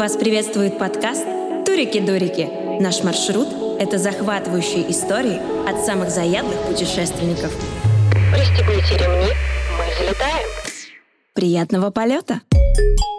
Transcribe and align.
Вас 0.00 0.16
приветствует 0.16 0.78
подкаст 0.78 1.26
«Турики-дурики». 1.66 2.80
Наш 2.80 3.04
маршрут– 3.04 3.48
это 3.78 3.98
захватывающие 3.98 4.90
истории 4.90 5.38
от 5.68 5.84
самых 5.84 6.08
заядлых 6.08 6.58
путешественников. 6.62 7.54
Пристегните 8.32 8.96
ремни, 8.96 9.28
мы 9.76 9.94
взлетаем. 9.94 10.48
Приятного 11.34 11.90
полета! 11.90 12.40
Всем 12.50 13.09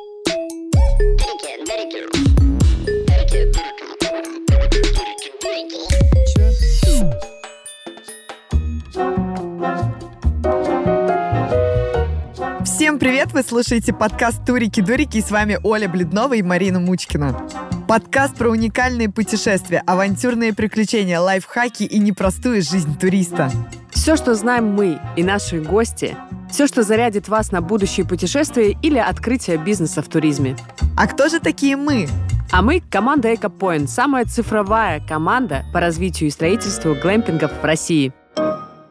привет! 13.22 13.34
Вы 13.34 13.44
слушаете 13.44 13.94
подкаст 13.94 14.44
«Турики-дурики» 14.46 15.18
и 15.18 15.22
с 15.22 15.30
вами 15.30 15.60
Оля 15.64 15.88
Бледнова 15.88 16.34
и 16.34 16.42
Марина 16.42 16.80
Мучкина. 16.80 17.48
Подкаст 17.88 18.36
про 18.36 18.50
уникальные 18.50 19.10
путешествия, 19.10 19.84
авантюрные 19.86 20.54
приключения, 20.54 21.20
лайфхаки 21.20 21.84
и 21.84 22.00
непростую 22.00 22.64
жизнь 22.64 22.98
туриста. 22.98 23.52
Все, 23.92 24.16
что 24.16 24.34
знаем 24.34 24.74
мы 24.74 25.00
и 25.16 25.24
наши 25.24 25.62
гости, 25.62 26.16
все, 26.50 26.66
что 26.66 26.82
зарядит 26.82 27.28
вас 27.28 27.52
на 27.52 27.62
будущее 27.62 28.08
путешествия 28.08 28.76
или 28.82 28.98
открытие 28.98 29.58
бизнеса 29.58 30.02
в 30.02 30.08
туризме. 30.08 30.56
А 30.98 31.06
кто 31.08 31.30
же 31.30 31.40
такие 31.40 31.76
мы? 31.76 32.08
А 32.52 32.64
мы— 32.64 32.82
команда 32.90 33.32
EcoPoint, 33.34 33.88
самая 33.88 34.26
цифровая 34.26 35.00
команда 35.00 35.64
по 35.74 35.80
развитию 35.80 36.30
и 36.30 36.32
строительству 36.32 36.96
глэмпингов 36.96 37.52
в 37.62 37.64
России. 37.64 38.14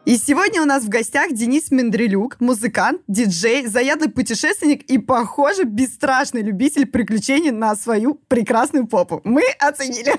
И 0.03 0.17
сегодня 0.17 0.63
у 0.63 0.65
нас 0.65 0.83
в 0.83 0.89
гостях 0.89 1.31
Денис 1.31 1.69
Мендрелюк, 1.69 2.37
музыкант, 2.39 3.01
диджей, 3.07 3.67
заядлый 3.67 4.09
путешественник 4.09 4.81
и, 4.89 4.97
похоже, 4.97 5.63
бесстрашный 5.63 6.41
любитель 6.41 6.87
приключений 6.87 7.51
на 7.51 7.75
свою 7.75 8.15
прекрасную 8.27 8.87
попу. 8.87 9.21
Мы 9.23 9.43
оценили. 9.59 10.15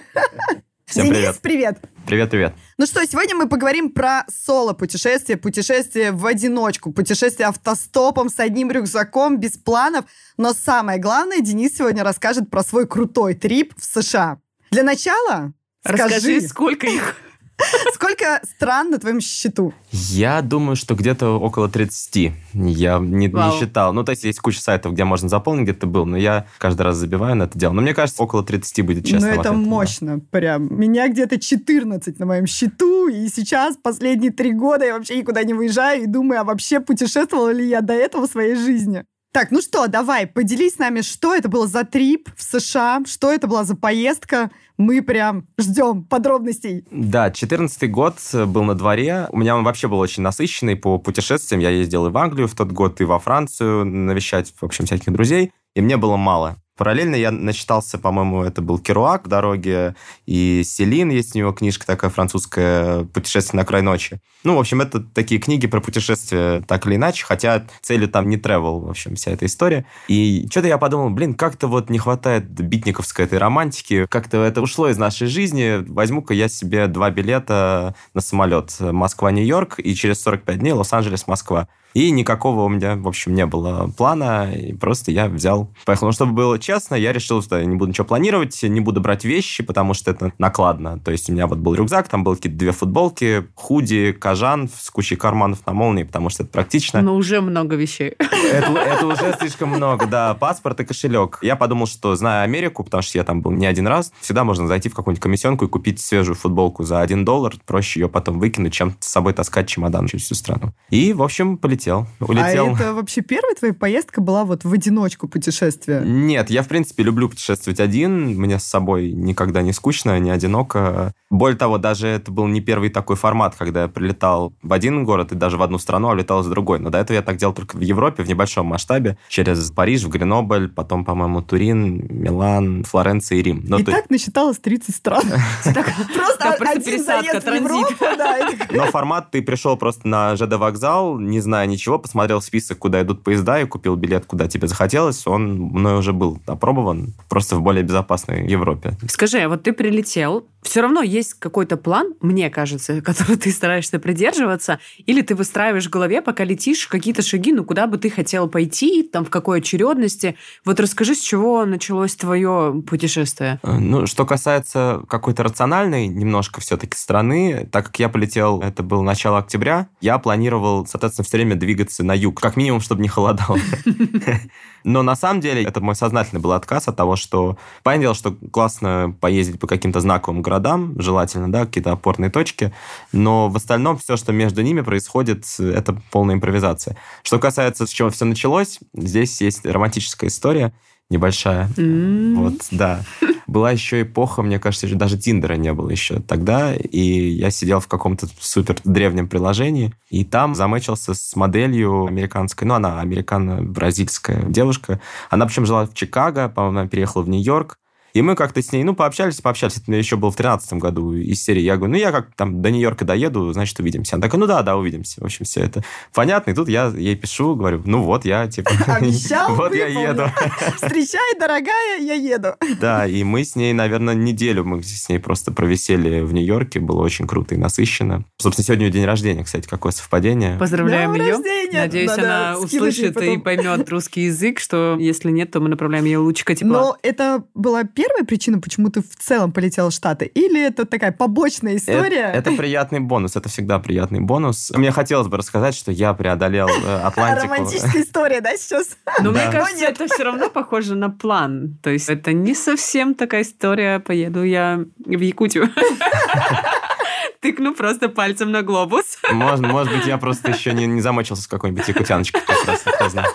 Всем 0.85 1.07
Денис, 1.07 1.37
привет. 1.41 1.41
привет. 1.43 1.79
Привет, 2.07 2.31
привет. 2.31 2.55
Ну 2.79 2.87
что, 2.87 3.05
сегодня 3.07 3.35
мы 3.35 3.49
поговорим 3.49 3.91
про 3.91 4.25
соло-путешествие, 4.29 5.37
путешествие 5.37 6.13
в 6.13 6.27
одиночку, 6.27 6.93
путешествие 6.93 7.49
автостопом 7.49 8.29
с 8.29 8.39
одним 8.39 8.71
рюкзаком, 8.71 9.39
без 9.39 9.57
планов. 9.57 10.05
Но 10.37 10.53
самое 10.53 11.01
главное, 11.01 11.41
Денис 11.41 11.77
сегодня 11.77 12.05
расскажет 12.05 12.51
про 12.51 12.63
свой 12.63 12.87
крутой 12.87 13.35
трип 13.35 13.75
в 13.77 13.85
США. 13.85 14.39
Для 14.71 14.85
начала 14.85 15.53
Расскажи, 15.83 16.21
скажи, 16.21 16.41
сколько 16.43 16.87
их? 16.87 17.17
сколько 17.95 18.41
стран 18.45 18.91
на 18.91 18.99
твоем 18.99 19.21
счету? 19.21 19.73
Я 19.91 20.43
думаю, 20.43 20.77
что 20.77 20.95
где-то 20.95 21.39
около 21.39 21.69
30. 21.69 22.33
Я 22.55 22.99
не, 22.99 23.27
не 23.29 23.59
считал. 23.59 23.93
Ну, 23.93 24.05
то 24.05 24.11
есть 24.11 24.25
есть 24.25 24.41
куча 24.41 24.61
сайтов, 24.61 24.93
где 24.93 25.05
можно 25.05 25.29
заполнить, 25.29 25.65
где 25.65 25.75
ты 25.75 25.87
был, 25.87 26.07
но 26.07 26.17
я 26.17 26.47
каждый 26.59 26.83
раз 26.83 26.97
забиваю 26.97 27.37
на 27.37 27.45
это 27.45 27.59
дело. 27.59 27.73
Но 27.73 27.83
мне 27.83 27.95
кажется, 27.95 28.23
около 28.23 28.43
30 28.43 28.85
будет 28.85 29.05
честно. 29.05 29.29
ну, 29.29 29.33
это 29.33 29.51
ответ, 29.51 29.55
да. 29.55 29.71
мощно, 29.71 30.21
прям. 30.21 30.69
Меня 30.79 31.09
где-то 31.09 31.39
14 31.39 32.19
на 32.19 32.27
моем 32.27 32.47
счету, 32.47 33.09
и 33.09 33.29
сейчас, 33.29 33.77
последние 33.77 34.33
три 34.33 34.53
года, 34.53 34.85
я 34.85 34.95
вообще 34.95 35.17
никуда 35.17 35.43
не 35.45 35.55
выезжаю 35.55 36.03
и 36.03 36.07
думаю, 36.07 36.41
а 36.41 36.45
вообще 36.45 36.81
путешествовала 36.81 37.51
ли 37.51 37.69
я 37.69 37.81
до 37.81 37.95
этого 37.95 38.27
в 38.27 38.31
своей 38.31 38.55
жизни? 38.55 39.05
Так, 39.33 39.51
ну 39.51 39.63
что, 39.63 39.87
давай, 39.89 40.27
поделись 40.27 40.75
с 40.75 40.79
нами, 40.79 41.01
что 41.01 41.35
это 41.35 41.49
было 41.49 41.67
за 41.67 41.85
трип 41.85 42.29
в 42.37 42.43
США, 42.43 43.01
что 43.07 43.33
это 43.33 43.47
была 43.47 43.65
за 43.65 43.75
поездка. 43.75 44.51
Мы 44.77 45.01
прям 45.01 45.47
ждем 45.59 46.05
подробностей. 46.05 46.85
Да, 46.91 47.31
14 47.31 47.91
год 47.91 48.19
был 48.35 48.65
на 48.65 48.75
дворе. 48.75 49.29
У 49.31 49.39
меня 49.39 49.57
он 49.57 49.65
вообще 49.65 49.89
был 49.89 50.01
очень 50.01 50.23
насыщенный 50.23 50.77
по 50.77 50.99
путешествиям. 50.99 51.63
Я 51.63 51.71
ездил 51.71 52.07
и 52.07 52.11
в 52.11 52.19
Англию 52.19 52.47
в 52.47 52.55
тот 52.55 52.73
год, 52.73 53.01
и 53.01 53.05
во 53.05 53.19
Францию 53.19 53.87
навещать, 53.87 54.53
в 54.55 54.63
общем, 54.65 54.85
всяких 54.85 55.11
друзей. 55.11 55.51
И 55.75 55.81
мне 55.81 55.97
было 55.97 56.19
мало. 56.19 56.62
Параллельно 56.77 57.15
я 57.15 57.31
начитался, 57.31 57.99
по-моему, 57.99 58.43
это 58.43 58.63
был 58.63 58.79
Керуак 58.79 59.27
в 59.27 59.29
дороге, 59.29 59.95
и 60.25 60.63
Селин, 60.65 61.11
есть 61.11 61.37
у 61.37 61.39
него 61.39 61.53
книжка 61.53 61.87
такая 61.87 62.11
французская 62.11 63.05
«Путешествие 63.05 63.61
на 63.61 63.67
край 63.67 63.83
ночи». 63.83 64.21
Ну, 64.43 64.57
в 64.57 64.61
общем, 64.61 64.81
это 64.81 65.01
такие 65.01 65.39
книги 65.39 65.67
про 65.67 65.81
путешествия 65.81 66.63
так 66.67 66.87
или 66.87 66.97
иначе, 66.97 67.25
хотя 67.27 67.67
целью 67.83 68.09
там 68.09 68.29
не 68.29 68.37
travel, 68.37 68.81
в 68.81 68.91
общем, 68.91 69.17
вся 69.17 69.33
эта 69.33 69.45
история. 69.45 69.85
И 70.09 70.49
что-то 70.51 70.69
я 70.69 70.79
подумал, 70.79 71.11
блин, 71.11 71.35
как-то 71.35 71.69
вот 71.69 71.91
не 71.91 71.99
хватает 71.99 72.49
битниковской 72.49 73.27
этой 73.27 73.39
романтики, 73.39 74.07
как-то 74.07 74.43
это 74.43 74.63
ушло 74.63 74.89
из 74.89 74.97
нашей 74.97 75.27
жизни. 75.27 75.85
Возьму-ка 75.87 76.33
я 76.33 76.49
себе 76.49 76.87
два 76.87 77.11
билета 77.11 77.95
на 78.15 78.23
самолет 78.23 78.75
Москва-Нью-Йорк 78.81 79.79
и 79.79 79.95
через 79.95 80.23
45 80.23 80.59
дней 80.59 80.73
Лос-Анджелес-Москва. 80.73 81.69
И 81.95 82.11
никакого 82.11 82.63
у 82.63 82.69
меня, 82.69 82.97
в 82.97 83.07
общем, 83.07 83.35
не 83.35 83.47
было 83.47 83.91
плана, 83.97 84.53
и 84.53 84.73
просто 84.73 85.11
я 85.11 85.29
взял, 85.29 85.71
поехал. 85.85 86.07
Но 86.07 86.13
чтобы 86.13 86.33
было 86.33 86.59
честно, 86.59 86.95
я 86.95 87.13
решил, 87.13 87.43
что 87.43 87.59
я 87.59 87.65
не 87.65 87.77
буду 87.77 87.91
ничего 87.91 88.07
планировать, 88.07 88.63
не 88.63 88.81
буду 88.81 89.01
брать 89.01 89.25
вещи, 89.25 89.63
потому 89.63 89.95
что 89.95 90.11
это 90.11 90.33
накладно. 90.39 90.99
То 90.99 91.11
есть 91.11 91.29
у 91.29 91.33
меня 91.33 91.47
вот 91.47 91.59
был 91.59 91.75
рюкзак, 91.75 92.09
там 92.09 92.25
были 92.25 92.37
какие-то 92.37 92.59
две 92.59 92.73
футболки, 92.73 93.47
худи, 93.55 94.13
кожан 94.13 94.69
с 94.69 94.91
кучей 94.91 95.17
карманов 95.17 95.65
на 95.67 95.73
молнии, 95.73 96.05
потому 96.05 96.31
что 96.31 96.45
это 96.45 96.53
практично. 96.53 97.03
Ну, 97.03 97.15
уже 97.15 97.41
много 97.41 97.77
вещей. 97.77 98.15
Это, 98.19 98.73
это 98.73 99.07
уже 99.07 99.37
слишком 99.39 99.71
много, 99.71 100.07
да. 100.07 100.35
Паспорт 100.35 100.81
и 100.81 100.85
кошелек. 100.85 101.39
Я 101.43 101.57
подумал, 101.57 101.87
что, 101.87 102.17
зная 102.17 102.43
Америку, 102.43 102.85
потому 102.85 103.03
что 103.03 103.19
я 103.19 103.25
там 103.25 103.43
был 103.43 103.51
не 103.51 103.67
один 103.67 103.87
раз, 103.87 104.13
всегда 104.21 104.45
можно 104.45 104.67
зайти 104.67 104.89
в 104.89 104.95
какую-нибудь 104.95 105.23
комиссионку 105.23 105.67
и 105.67 105.69
купить 105.69 106.01
свежую 106.01 106.37
футболку 106.37 106.85
за 106.85 107.01
один 107.01 107.25
доллар. 107.25 107.55
Проще 107.67 108.01
ее 108.01 108.09
потом 108.09 108.39
выкинуть, 108.39 108.73
чем 108.73 108.97
с 109.01 109.09
собой 109.09 109.33
таскать 109.35 109.69
чемодан 109.69 110.07
через 110.07 110.25
всю 110.25 110.35
страну. 110.35 110.73
И, 110.91 111.13
в 111.13 111.23
общем, 111.23 111.59
полетел. 111.59 111.82
Улетел. 112.21 112.69
А 112.71 112.73
это 112.73 112.95
вообще 112.95 113.21
первая 113.21 113.55
твоя 113.55 113.75
поездка 113.75 114.21
была 114.21 114.45
вот 114.45 114.65
в 114.65 114.73
одиночку 114.73 115.29
путешествие? 115.29 116.03
Нет, 116.05 116.51
я, 116.51 116.63
в 116.63 116.69
принципе, 116.69 117.03
люблю 117.03 117.29
путешествовать 117.29 117.81
один. 117.81 118.39
Мне 118.41 118.59
с 118.59 118.65
собой 118.65 119.13
никогда 119.13 119.63
не 119.63 119.73
скучно, 119.73 120.19
не 120.19 120.31
одиноко. 120.31 121.13
Более 121.31 121.57
того, 121.57 121.79
даже 121.79 122.09
это 122.09 122.31
был 122.31 122.47
не 122.47 122.61
первый 122.61 122.91
такой 122.91 123.17
формат, 123.17 123.55
когда 123.57 123.83
я 123.83 123.89
прилетал 123.89 124.53
в 124.63 124.73
один 124.73 125.05
город 125.05 125.33
и 125.33 125.35
даже 125.35 125.57
в 125.57 125.63
одну 125.63 125.79
страну, 125.79 126.09
а 126.09 126.13
улетал 126.13 126.43
из 126.43 126.47
другой. 126.47 126.79
Но 126.79 126.91
до 126.91 126.99
этого 126.99 127.17
я 127.17 127.23
так 127.23 127.37
делал 127.37 127.55
только 127.55 127.77
в 127.77 127.81
Европе, 127.81 128.23
в 128.23 128.29
небольшом 128.29 128.67
масштабе. 128.67 129.17
Через 129.29 129.71
Париж, 129.71 130.05
в 130.05 130.09
Гренобль, 130.09 130.69
потом, 130.69 131.05
по-моему, 131.05 131.43
Турин, 131.43 132.07
Милан, 132.11 132.85
Флоренция 132.85 133.39
и 133.39 133.43
Рим. 133.43 133.65
Но 133.67 133.79
и 133.79 133.85
то- 133.85 133.93
так 133.93 134.11
насчиталось 134.11 134.59
30 134.59 134.95
стран. 134.95 135.23
Просто 135.65 136.53
один 136.53 136.83
пересадка, 136.83 137.33
заезд 137.33 137.43
в 137.43 137.45
транзит. 137.45 137.91
Европу, 138.01 138.77
Но 138.77 138.85
формат, 138.87 139.31
ты 139.31 139.43
пришел 139.43 139.77
просто 139.77 140.07
на 140.07 140.37
ЖД 140.37 140.55
вокзал, 140.55 141.19
не 141.19 141.41
зная 141.41 141.67
ничего, 141.73 141.99
посмотрел 141.99 142.41
список, 142.41 142.79
куда 142.79 143.03
идут 143.03 143.23
поезда, 143.23 143.61
и 143.61 143.67
купил 143.67 143.97
билет, 143.97 144.27
куда 144.27 144.49
тебе 144.49 144.69
захотелось. 144.69 145.27
Он 145.27 145.55
мной 145.55 145.99
уже 145.99 146.13
был 146.13 146.41
опробован, 146.47 147.15
просто 147.29 147.57
в 147.57 147.63
более 147.63 147.83
безопасной 147.83 148.49
Европе. 148.49 148.97
Скажи, 149.09 149.39
а 149.39 149.49
вот 149.49 149.63
ты 149.63 149.73
прилетел, 149.73 150.47
все 150.63 150.81
равно 150.81 151.03
есть 151.03 151.35
какой-то 151.35 151.77
план, 151.77 152.15
мне 152.21 152.49
кажется, 152.51 153.01
который 153.03 153.37
ты 153.37 153.51
стараешься 153.51 153.99
придерживаться, 153.99 154.79
или 155.07 155.23
ты 155.23 155.35
выстраиваешь 155.35 155.87
в 155.87 155.91
голове, 155.91 156.23
пока 156.23 156.45
летишь, 156.45 156.87
какие-то 156.87 157.23
шаги, 157.23 157.53
ну, 157.53 157.65
куда 157.65 157.87
бы 157.87 157.99
ты 157.99 158.11
хотел 158.11 158.49
пойти, 158.49 159.03
там, 159.03 159.25
в 159.25 159.31
какой 159.31 159.59
очередности. 159.59 160.37
Вот 160.65 160.81
расскажи, 160.81 161.15
с 161.15 161.21
чего 161.21 161.65
началось 161.65 162.15
твое 162.15 162.83
путешествие. 162.87 163.61
Э, 163.63 163.79
Ну, 163.79 164.07
что 164.07 164.25
касается 164.25 165.03
какой-то 165.09 165.43
рациональной 165.43 166.07
немножко 166.07 166.61
все-таки 166.61 166.97
страны, 166.97 167.69
так 167.71 167.87
как 167.87 167.99
я 167.99 168.09
полетел, 168.09 168.61
это 168.61 168.83
было 168.83 169.03
начало 169.03 169.39
октября, 169.39 169.89
я 170.01 170.19
планировал, 170.19 170.87
соответственно, 170.87 171.25
все 171.25 171.37
время 171.37 171.57
двигаться 171.63 172.05
на 172.05 172.15
юг, 172.15 172.41
как 172.41 172.57
минимум, 172.57 172.81
чтобы 172.81 173.03
не 173.03 173.09
холодало. 173.09 173.59
Но 174.85 175.03
на 175.03 175.15
самом 175.15 175.41
деле 175.41 175.63
это 175.63 175.81
мой 175.81 175.95
сознательный 175.95 176.41
был 176.41 176.53
отказ 176.53 176.89
от 176.89 176.97
того, 176.97 177.17
что... 177.17 177.57
Понятное 177.83 178.07
дело, 178.07 178.15
что 178.15 178.37
классно 178.51 179.15
поездить 179.21 179.61
по 179.61 179.67
каким-то 179.67 180.01
знаковым 180.01 180.43
городам, 180.43 180.95
желательно, 181.01 181.51
да, 181.51 181.67
какие-то 181.67 181.93
опорные 181.93 182.31
точки, 182.31 182.73
но 183.13 183.49
в 183.49 183.57
остальном 183.57 183.99
все, 183.99 184.17
что 184.17 184.33
между 184.33 184.63
ними 184.63 184.81
происходит, 184.81 185.45
это 185.59 186.01
полная 186.11 186.35
импровизация. 186.35 186.97
Что 187.23 187.39
касается, 187.39 187.87
с 187.87 187.91
чего 187.91 188.11
все 188.11 188.25
началось, 188.25 188.81
здесь 188.95 189.41
есть 189.41 189.65
романтическая 189.65 190.29
история 190.29 190.73
небольшая. 191.13 191.69
М. 191.77 192.35
Вот, 192.37 192.55
да. 192.71 193.03
Была 193.47 193.71
еще 193.71 194.03
эпоха, 194.03 194.43
мне 194.43 194.59
кажется, 194.59 194.93
даже 194.97 195.19
Тиндера 195.19 195.55
не 195.55 195.73
было 195.73 195.91
еще 195.91 196.21
тогда, 196.21 196.75
и 196.75 197.01
я 197.01 197.51
сидел 197.51 197.81
в 197.81 197.87
каком-то 197.87 198.27
супер 198.41 198.77
древнем 198.85 199.29
приложении, 199.29 199.95
и 200.09 200.25
там 200.25 200.55
замечился 200.55 201.15
с 201.15 201.37
моделью 201.37 202.07
американской, 202.07 202.67
ну, 202.67 202.75
она 202.75 203.01
американо-бразильская 203.01 204.45
девушка. 204.49 205.01
Она 205.31 205.47
причем 205.47 205.67
жила 205.67 205.87
в 205.87 205.95
Чикаго, 205.95 206.49
по-моему, 206.49 206.89
переехала 206.89 207.23
в 207.23 207.29
Нью-Йорк, 207.29 207.79
И 208.15 208.23
мы 208.23 208.35
как-то 208.35 208.63
с 208.63 208.73
ней, 208.73 208.85
ну, 208.85 208.95
пообщались, 208.95 209.41
пообщались. 209.41 209.79
Это 209.79 209.93
еще 209.93 210.17
было 210.17 210.31
в 210.31 210.37
13 210.37 210.75
году 210.75 211.15
из 211.15 211.43
серии. 211.43 211.63
Я 211.63 211.77
говорю, 211.77 211.93
ну, 211.93 211.99
я 211.99 212.13
как 212.13 212.35
там 212.35 212.61
до 212.61 212.71
Нью-Йорка 212.71 213.05
доеду, 213.05 213.53
значит, 213.53 213.79
увидимся. 213.81 214.17
Она 214.17 214.23
такая, 214.23 214.39
ну 214.39 214.47
да, 214.47 214.63
да, 214.63 214.77
увидимся. 214.77 215.21
В 215.21 215.25
общем, 215.25 215.45
все 215.47 215.61
это 215.61 215.83
понятно. 216.13 216.51
И 216.51 216.55
тут 216.55 216.69
я 216.69 216.89
ей 216.89 217.17
пишу, 217.17 217.55
говорю, 217.55 217.83
ну 217.87 218.03
вот 218.03 218.25
я, 218.25 218.47
типа... 218.49 218.71
Обещал, 218.87 219.55
Вот 219.55 219.75
я 219.75 219.87
еду. 219.87 220.25
Встречай, 220.77 221.39
дорогая, 221.39 222.01
я 222.01 222.15
еду. 222.15 222.55
Да, 222.81 223.07
и 223.07 223.25
мы 223.25 223.45
с 223.45 223.57
ней, 223.57 223.73
наверное, 223.73 224.15
неделю 224.15 224.65
мы 224.65 224.83
с 224.83 225.09
ней 225.09 225.19
просто 225.19 225.53
провисели 225.53 226.21
в 226.21 226.33
Нью-Йорке. 226.35 226.81
Было 226.81 227.03
очень 227.03 227.27
круто 227.27 227.55
и 227.55 227.59
насыщенно. 227.59 228.25
Собственно, 228.39 228.67
сегодня 228.67 228.91
день 228.91 229.07
рождения, 229.07 229.45
кстати, 229.45 229.67
какое 229.67 229.93
совпадение. 229.93 230.59
Поздравляем 230.59 231.15
ее. 231.15 231.37
рождения! 231.37 231.81
Надеюсь, 231.81 232.11
она 232.11 232.59
услышит 232.59 233.17
и 233.21 233.39
поймет 233.39 233.89
русский 233.89 234.23
язык, 234.23 234.61
что 234.61 234.97
если 234.99 235.31
нет, 235.31 235.51
то 235.51 235.61
мы 235.61 235.69
направляем 235.69 236.05
ее 236.05 236.19
лучика 236.19 236.55
тепла. 236.55 236.73
Но 236.73 236.97
это 237.03 237.45
была 237.55 237.85
первая 237.85 238.02
причина, 238.33 238.61
почему 238.61 238.89
ты 238.91 239.03
в 239.03 239.17
целом 239.17 239.53
полетел 239.53 239.91
в 239.91 239.93
Штаты? 239.93 240.25
Или 240.25 240.65
это 240.67 240.87
такая 240.87 241.13
побочная 241.13 241.77
история? 241.77 242.33
Это, 242.33 242.51
это 242.51 242.53
приятный 242.53 243.01
бонус, 243.01 243.37
это 243.37 243.49
всегда 243.49 243.79
приятный 243.79 244.21
бонус. 244.21 244.73
Мне 244.75 244.91
хотелось 244.91 245.29
бы 245.29 245.37
рассказать, 245.37 245.75
что 245.75 245.93
я 245.93 246.15
преодолел 246.15 246.69
э, 246.69 247.01
Атлантику. 247.03 247.53
Романтическая 247.53 248.03
история, 248.03 248.41
да, 248.41 248.57
сейчас? 248.57 248.97
Но 249.21 249.31
мне 249.31 249.51
кажется, 249.51 249.85
это 249.85 250.07
все 250.07 250.25
равно 250.25 250.49
похоже 250.49 250.95
на 250.95 251.11
план. 251.11 251.79
То 251.83 251.91
есть 251.91 252.09
это 252.09 252.33
не 252.33 252.55
совсем 252.55 253.15
такая 253.15 253.43
история, 253.43 254.01
поеду 254.01 254.43
я 254.43 254.81
в 254.99 255.21
Якутию. 255.21 255.71
Тыкну 257.41 257.75
просто 257.75 258.09
пальцем 258.09 258.53
на 258.53 258.63
глобус. 258.63 259.19
Может, 259.33 259.67
может 259.67 259.93
быть, 259.93 260.07
я 260.07 260.17
просто 260.17 260.53
еще 260.53 260.73
не, 260.73 260.87
не 260.87 261.01
замочился 261.01 261.43
с 261.43 261.47
какой-нибудь 261.49 261.87
якутяночкой. 261.89 262.41
как 262.41 262.65
раз, 262.67 262.83
кто 262.83 263.09
знает. 263.09 263.35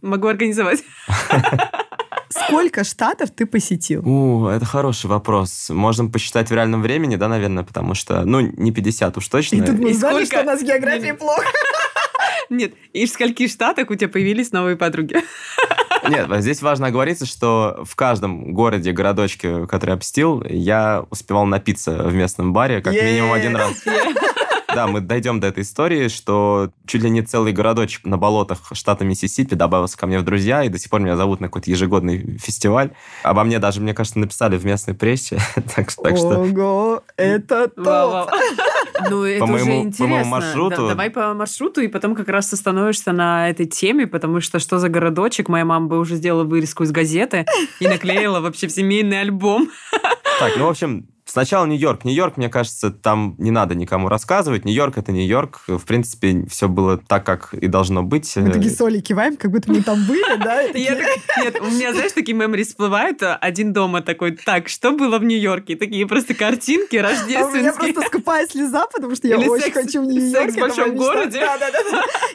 Могу 0.00 0.28
организовать. 0.28 0.84
Сколько 2.48 2.84
штатов 2.84 3.30
ты 3.30 3.46
посетил? 3.46 4.02
У, 4.08 4.46
это 4.48 4.64
хороший 4.64 5.06
вопрос. 5.06 5.68
Можем 5.70 6.10
посчитать 6.10 6.50
в 6.50 6.54
реальном 6.54 6.82
времени, 6.82 7.16
да, 7.16 7.28
наверное, 7.28 7.62
потому 7.64 7.94
что, 7.94 8.24
ну, 8.24 8.40
не 8.40 8.72
50 8.72 9.16
уж 9.18 9.28
точно. 9.28 9.56
И 9.56 9.60
тут 9.60 9.78
мы 9.78 9.90
И 9.90 9.92
узнали, 9.92 10.24
сколько- 10.24 10.36
что 10.36 10.40
у 10.42 10.46
нас 10.46 10.62
география 10.62 11.14
плохо. 11.14 11.44
Нет, 12.50 12.72
и 12.94 13.04
в 13.04 13.10
скольких 13.10 13.50
штатах 13.50 13.90
у 13.90 13.94
тебя 13.94 14.08
появились 14.08 14.52
новые 14.52 14.76
подруги? 14.76 15.16
Нет, 16.08 16.28
здесь 16.40 16.62
важно 16.62 16.86
оговориться, 16.86 17.26
что 17.26 17.84
в 17.84 17.94
каждом 17.94 18.54
городе, 18.54 18.92
городочке, 18.92 19.66
который 19.66 19.90
я 19.90 19.96
посетил, 19.96 20.42
я 20.48 21.04
успевал 21.10 21.44
напиться 21.44 22.04
в 22.04 22.14
местном 22.14 22.52
баре 22.54 22.80
как 22.80 22.94
минимум 22.94 23.32
один 23.32 23.54
раз. 23.56 23.72
Да, 24.74 24.86
мы 24.86 25.00
дойдем 25.00 25.40
до 25.40 25.46
этой 25.46 25.62
истории, 25.62 26.08
что 26.08 26.70
чуть 26.86 27.02
ли 27.02 27.08
не 27.10 27.22
целый 27.22 27.52
городочек 27.52 28.04
на 28.04 28.18
болотах 28.18 28.60
штата 28.72 29.04
Миссисипи 29.04 29.54
добавился 29.54 29.96
ко 29.96 30.06
мне 30.06 30.18
в 30.18 30.24
друзья, 30.24 30.62
и 30.62 30.68
до 30.68 30.78
сих 30.78 30.90
пор 30.90 31.00
меня 31.00 31.16
зовут 31.16 31.40
на 31.40 31.48
какой-то 31.48 31.70
ежегодный 31.70 32.36
фестиваль. 32.38 32.90
Обо 33.22 33.44
мне 33.44 33.58
даже, 33.58 33.80
мне 33.80 33.94
кажется, 33.94 34.18
написали 34.18 34.56
в 34.58 34.64
местной 34.66 34.94
прессе. 34.94 35.38
Так, 35.74 35.90
что- 35.90 36.02
так 36.02 36.16
что 36.16 36.28
Ого, 36.40 37.02
это 37.16 37.68
топ. 37.68 38.30
Ну, 39.10 39.24
это 39.24 39.40
По 39.46 39.50
уже 39.50 39.64
моему- 39.64 39.82
по 39.82 39.86
интересно. 39.86 40.06
моему 40.06 40.28
маршруту. 40.30 40.76
Да, 40.82 40.88
давай 40.88 41.10
по 41.10 41.32
маршруту, 41.34 41.80
и 41.80 41.88
потом 41.88 42.14
как 42.14 42.28
раз 42.28 42.52
остановишься 42.52 43.12
на 43.12 43.48
этой 43.48 43.66
теме, 43.66 44.06
потому 44.06 44.40
что 44.40 44.58
что 44.58 44.78
за 44.78 44.88
городочек? 44.88 45.48
Моя 45.48 45.64
мама 45.64 45.86
бы 45.86 45.98
уже 45.98 46.16
сделала 46.16 46.44
вырезку 46.44 46.82
из 46.84 46.90
газеты 46.90 47.46
и 47.80 47.88
наклеила 47.88 48.40
вообще 48.40 48.66
в 48.66 48.72
семейный 48.72 49.20
альбом. 49.20 49.70
Так, 50.38 50.52
ну, 50.56 50.66
в 50.66 50.70
общем, 50.70 51.08
сначала 51.30 51.66
Нью-Йорк. 51.66 52.04
Нью-Йорк, 52.04 52.36
мне 52.36 52.48
кажется, 52.48 52.90
там 52.90 53.34
не 53.38 53.50
надо 53.50 53.74
никому 53.74 54.08
рассказывать. 54.08 54.64
Нью-Йорк— 54.64 54.96
это 54.98 55.12
Нью-Йорк. 55.12 55.62
В 55.68 55.84
принципе, 55.84 56.44
все 56.48 56.68
было 56.68 56.98
так, 56.98 57.24
как 57.24 57.54
и 57.54 57.66
должно 57.68 58.02
быть. 58.02 58.34
Мы 58.36 58.50
такие 58.50 58.70
соли 58.74 59.00
киваем, 59.00 59.36
как 59.36 59.50
будто 59.50 59.70
мы 59.70 59.82
там 59.82 60.04
были, 60.06 60.36
да? 60.42 60.62
нет, 60.68 61.60
у 61.60 61.66
меня, 61.66 61.92
знаешь, 61.92 62.12
такие 62.12 62.36
мемори 62.36 62.64
всплывают. 62.64 63.22
Один 63.22 63.72
дома 63.72 64.00
такой, 64.02 64.32
так, 64.32 64.68
что 64.68 64.92
было 64.92 65.18
в 65.18 65.24
Нью-Йорке? 65.24 65.76
Такие 65.76 66.06
просто 66.06 66.34
картинки 66.34 66.96
А 66.96 67.00
у 67.00 67.10
меня 67.10 67.10
рождественские. 67.10 67.92
просто 67.94 68.02
скупая 68.08 68.46
слеза, 68.46 68.86
потому 68.86 69.14
что 69.14 69.28
я 69.28 69.38
очень 69.38 69.72
хочу 69.72 70.02
в 70.02 70.06
Нью-Йорк. 70.06 70.50
секс 70.50 70.54
в 70.54 70.60
большом 70.60 70.96
городе. 70.96 71.46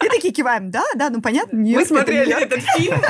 И 0.03 0.09
такие 0.09 0.33
киваем. 0.33 0.71
Да, 0.71 0.83
да, 0.95 1.09
ну 1.09 1.21
понятно, 1.21 1.57
Мы 1.57 1.85
смотрели 1.85 2.33
этот 2.33 2.61
фильм. 2.77 2.95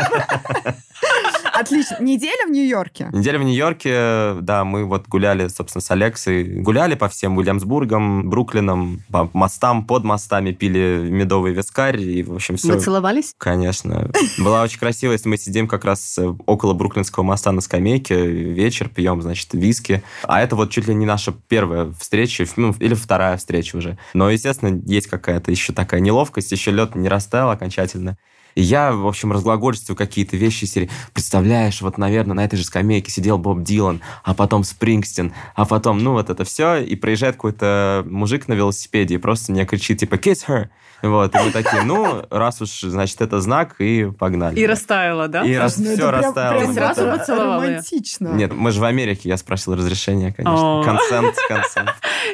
Отлично. 1.54 1.98
Неделя 2.00 2.48
в 2.48 2.52
Нью-Йорке. 2.52 3.10
Неделя 3.14 3.38
в 3.38 3.44
Нью-Йорке, 3.44 4.36
да, 4.42 4.64
мы 4.66 4.86
вот 4.86 5.08
гуляли, 5.08 5.48
собственно, 5.50 5.82
с 5.82 5.92
Алексой. 5.92 6.44
Гуляли 6.44 6.96
по 6.96 7.08
всем 7.08 7.38
Уильямсбургам, 7.38 8.30
Бруклинам, 8.30 9.02
по 9.12 9.30
мостам, 9.34 9.86
под 9.86 10.04
мостами, 10.04 10.52
пили 10.52 11.08
медовый 11.10 11.54
вискарь, 11.54 12.02
и, 12.02 12.24
в 12.24 12.34
общем, 12.34 12.58
все... 12.58 12.74
Вы 12.74 12.80
целовались? 12.80 13.36
Конечно. 13.38 14.10
Была 14.40 14.64
очень 14.64 14.80
красиво, 14.80 15.12
если 15.12 15.30
мы 15.30 15.38
сидим 15.38 15.68
как 15.68 15.86
раз 15.86 16.18
э, 16.18 16.34
около 16.48 16.74
Бруклинского 16.74 17.24
моста 17.24 17.52
на 17.52 17.62
скамейке, 17.62 18.26
вечер, 18.26 18.90
пьем, 18.90 19.22
значит, 19.22 19.50
виски. 19.54 20.02
А 20.24 20.42
это 20.42 20.56
вот 20.56 20.72
чуть 20.72 20.88
ли 20.88 20.96
не 20.96 21.06
наша 21.06 21.34
первая 21.48 21.94
встреча, 22.00 22.46
ну, 22.56 22.74
или 22.80 22.96
вторая 22.96 23.38
встреча 23.38 23.76
уже. 23.76 23.98
Но, 24.16 24.30
естественно, 24.30 24.82
есть 24.86 25.08
какая-то 25.08 25.52
еще 25.52 25.72
такая 25.72 26.00
неловкость, 26.00 26.52
еще 26.52 26.72
лед 26.72 26.96
не 26.96 27.10
растаял 27.10 27.52
окончательно. 27.52 28.18
И 28.56 28.62
я, 28.62 28.92
в 28.92 29.08
общем, 29.08 29.32
разглагольствую 29.32 29.96
какие-то 29.98 30.38
вещи 30.38 30.66
серии. 30.66 30.90
Представляешь, 31.14 31.82
вот, 31.82 31.98
наверное, 31.98 32.36
на 32.36 32.46
этой 32.46 32.58
же 32.58 32.64
скамейке 32.64 33.12
сидел 33.12 33.38
Боб 33.38 33.62
Дилан, 33.62 34.02
а 34.24 34.34
потом 34.34 34.64
Спрингстин, 34.64 35.34
а 35.56 35.66
потом, 35.66 36.00
ну, 36.04 36.12
вот 36.14 36.30
это 36.30 36.44
все. 36.44 36.78
И 36.78 36.96
проезжает 36.96 37.36
какой-то 37.36 38.04
мужик 38.08 38.48
на 38.48 38.54
велосипеде 38.54 39.16
и 39.16 39.18
просто 39.18 39.52
мне 39.52 39.66
кричит, 39.66 40.00
типа, 40.00 40.16
kiss 40.16 40.46
her. 40.48 40.70
Вот, 41.02 41.36
и 41.36 41.38
мы 41.38 41.52
такие, 41.52 41.82
ну, 41.84 42.24
раз 42.30 42.62
уж, 42.62 42.80
значит, 42.80 43.20
это 43.22 43.42
знак, 43.42 43.76
и 43.80 44.06
погнали. 44.18 44.58
И 44.58 44.66
растаяла, 44.66 45.28
да? 45.28 45.44
И 45.44 45.54
раз 45.54 45.78
Ну, 45.78 45.96
все 45.96 46.10
растаяло. 46.10 46.60
прям 46.60 46.74
сразу 46.74 47.06
вот 47.06 47.20
поцеловал 47.20 47.62
её? 47.62 47.70
Романтично. 47.72 48.28
Нет, 48.30 48.54
мы 48.54 48.72
же 48.72 48.80
в 48.80 48.86
Америке, 48.86 49.28
я 49.28 49.36
спросил 49.36 49.76
разрешение, 49.76 50.32
конечно. 50.32 50.82
Консент, 50.86 51.36
консент. 51.50 51.90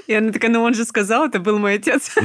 И 0.06 0.14
она 0.14 0.32
такая, 0.32 0.52
ну 0.52 0.62
он 0.62 0.76
же 0.76 0.86
сказал, 0.86 1.26
это 1.26 1.40
был 1.40 1.58
мой 1.58 1.76
отец. 1.76 2.12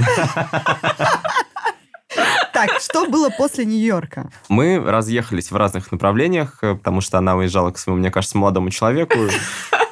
Так, 2.54 2.80
что 2.80 3.06
было 3.06 3.30
после 3.30 3.64
Нью-Йорка? 3.64 4.30
Мы 4.48 4.78
разъехались 4.78 5.50
в 5.50 5.56
разных 5.56 5.90
направлениях, 5.90 6.58
э, 6.62 6.76
потому 6.76 7.00
что 7.00 7.18
она 7.18 7.34
уезжала 7.34 7.72
к 7.72 7.78
своему, 7.78 7.98
мне 7.98 8.12
кажется, 8.12 8.38
молодому 8.38 8.70
человеку. 8.70 9.18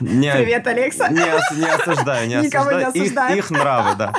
Не- 0.00 0.33
Привет, 0.33 0.67
Алекса. 0.67 1.09
Не, 1.09 1.21
ос- 1.35 1.56
не 1.56 1.67
осуждаю, 1.67 2.29
не 2.29 2.35
Никого 2.47 2.73
не 2.73 2.83
осуждаю. 2.85 2.89
Их- 2.94 3.03
осуждаем. 3.12 3.39
Их, 3.39 3.50
нравы, 3.50 3.97
да. 3.97 4.12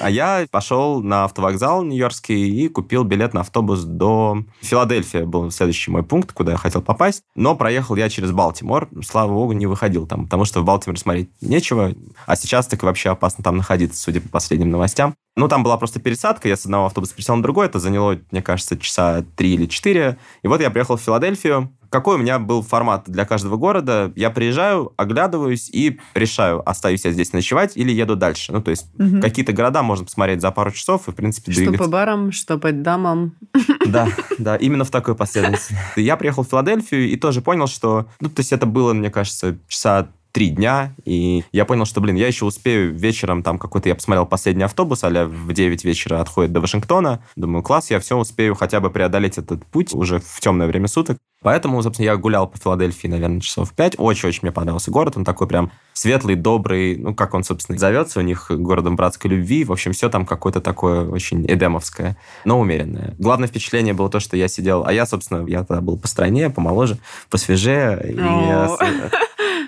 А 0.00 0.10
я 0.10 0.46
пошел 0.50 1.00
на 1.02 1.24
автовокзал 1.24 1.84
нью-йоркский 1.84 2.50
и 2.50 2.68
купил 2.68 3.04
билет 3.04 3.34
на 3.34 3.40
автобус 3.42 3.84
до 3.84 4.38
Филадельфия. 4.60 5.24
Был 5.24 5.50
следующий 5.50 5.90
мой 5.90 6.02
пункт, 6.02 6.32
куда 6.32 6.52
я 6.52 6.58
хотел 6.58 6.82
попасть. 6.82 7.22
Но 7.36 7.54
проехал 7.54 7.94
я 7.96 8.08
через 8.08 8.32
Балтимор. 8.32 8.88
Слава 9.04 9.32
богу, 9.32 9.52
не 9.52 9.66
выходил 9.66 10.06
там, 10.06 10.24
потому 10.24 10.44
что 10.44 10.60
в 10.60 10.64
Балтиморе 10.64 10.98
смотреть 10.98 11.30
нечего. 11.40 11.92
А 12.26 12.34
сейчас 12.36 12.66
так 12.66 12.82
вообще 12.82 13.10
опасно 13.10 13.44
там 13.44 13.56
находиться, 13.56 14.00
судя 14.00 14.20
по 14.20 14.28
последним 14.28 14.70
новостям. 14.70 15.14
Ну, 15.36 15.48
там 15.48 15.62
была 15.62 15.76
просто 15.78 15.98
пересадка, 16.00 16.48
я 16.48 16.56
с 16.56 16.64
одного 16.64 16.86
автобуса 16.86 17.14
пересел 17.14 17.36
на 17.36 17.42
другой, 17.42 17.64
это 17.66 17.78
заняло, 17.78 18.18
мне 18.32 18.42
кажется, 18.42 18.78
часа 18.78 19.24
три 19.36 19.54
или 19.54 19.64
четыре. 19.66 20.18
И 20.42 20.48
вот 20.48 20.60
я 20.60 20.70
приехал 20.70 20.96
в 20.96 21.00
Филадельфию. 21.00 21.72
Какой 21.92 22.16
у 22.16 22.18
меня 22.18 22.38
был 22.38 22.62
формат 22.62 23.04
для 23.06 23.26
каждого 23.26 23.58
города? 23.58 24.10
Я 24.16 24.30
приезжаю, 24.30 24.94
оглядываюсь 24.96 25.68
и 25.68 26.00
решаю, 26.14 26.66
остаюсь 26.66 27.04
я 27.04 27.10
здесь 27.12 27.34
ночевать 27.34 27.76
или 27.76 27.92
еду 27.92 28.16
дальше. 28.16 28.50
Ну, 28.50 28.62
то 28.62 28.70
есть 28.70 28.86
Мгм. 28.96 29.20
какие-то 29.20 29.52
города 29.52 29.82
можно 29.82 30.06
посмотреть 30.06 30.40
за 30.40 30.50
пару 30.52 30.70
часов 30.70 31.06
и, 31.06 31.10
в 31.10 31.14
принципе, 31.14 31.52
Что 31.52 31.60
по 31.64 31.68
двигаться. 31.70 31.90
барам, 31.90 32.32
что 32.32 32.56
по 32.56 32.72
дамам. 32.72 33.34
Да, 33.86 34.08
да, 34.38 34.56
именно 34.56 34.84
в 34.84 34.90
такой 34.90 35.14
последовательности. 35.14 35.76
Я 35.96 36.16
приехал 36.16 36.44
в 36.44 36.48
Филадельфию 36.48 37.10
и 37.10 37.16
тоже 37.16 37.42
понял, 37.42 37.66
что... 37.66 38.06
Ну, 38.20 38.30
то 38.30 38.40
есть 38.40 38.52
это 38.52 38.64
было, 38.64 38.94
мне 38.94 39.10
кажется, 39.10 39.58
часа 39.68 40.08
три 40.32 40.48
дня, 40.48 40.94
и 41.04 41.44
я 41.52 41.64
понял, 41.64 41.84
что, 41.84 42.00
блин, 42.00 42.16
я 42.16 42.26
еще 42.26 42.46
успею 42.46 42.94
вечером, 42.94 43.42
там 43.42 43.58
какой-то, 43.58 43.88
я 43.88 43.94
посмотрел 43.94 44.26
последний 44.26 44.64
автобус, 44.64 45.04
а 45.04 45.26
в 45.26 45.52
9 45.52 45.84
вечера 45.84 46.20
отходит 46.20 46.52
до 46.52 46.60
Вашингтона. 46.60 47.22
Думаю, 47.36 47.62
класс, 47.62 47.90
я 47.90 48.00
все 48.00 48.16
успею 48.16 48.54
хотя 48.54 48.80
бы 48.80 48.90
преодолеть 48.90 49.38
этот 49.38 49.64
путь 49.66 49.94
уже 49.94 50.20
в 50.20 50.40
темное 50.40 50.66
время 50.66 50.88
суток. 50.88 51.18
Поэтому, 51.42 51.82
собственно, 51.82 52.06
я 52.06 52.16
гулял 52.16 52.46
по 52.46 52.56
Филадельфии, 52.56 53.08
наверное, 53.08 53.40
часов 53.40 53.72
5. 53.72 53.96
Очень-очень 53.98 54.40
мне 54.42 54.52
понравился 54.52 54.92
город. 54.92 55.16
Он 55.16 55.24
такой 55.24 55.48
прям 55.48 55.72
светлый, 55.92 56.36
добрый, 56.36 56.96
ну, 56.96 57.14
как 57.14 57.34
он, 57.34 57.42
собственно, 57.42 57.76
зовется 57.76 58.20
у 58.20 58.22
них, 58.22 58.46
городом 58.48 58.94
братской 58.94 59.30
любви. 59.30 59.64
В 59.64 59.72
общем, 59.72 59.92
все 59.92 60.08
там 60.08 60.24
какое-то 60.24 60.60
такое 60.60 61.04
очень 61.08 61.44
эдемовское, 61.44 62.16
но 62.44 62.60
умеренное. 62.60 63.16
Главное 63.18 63.48
впечатление 63.48 63.92
было 63.92 64.08
то, 64.08 64.20
что 64.20 64.36
я 64.36 64.46
сидел... 64.46 64.84
А 64.86 64.92
я, 64.92 65.04
собственно, 65.04 65.44
я 65.48 65.64
тогда 65.64 65.80
был 65.80 65.98
постройнее, 65.98 66.48
помоложе, 66.48 66.98
посвежее. 67.28 68.12
И 68.12 68.20
О. 68.20 68.78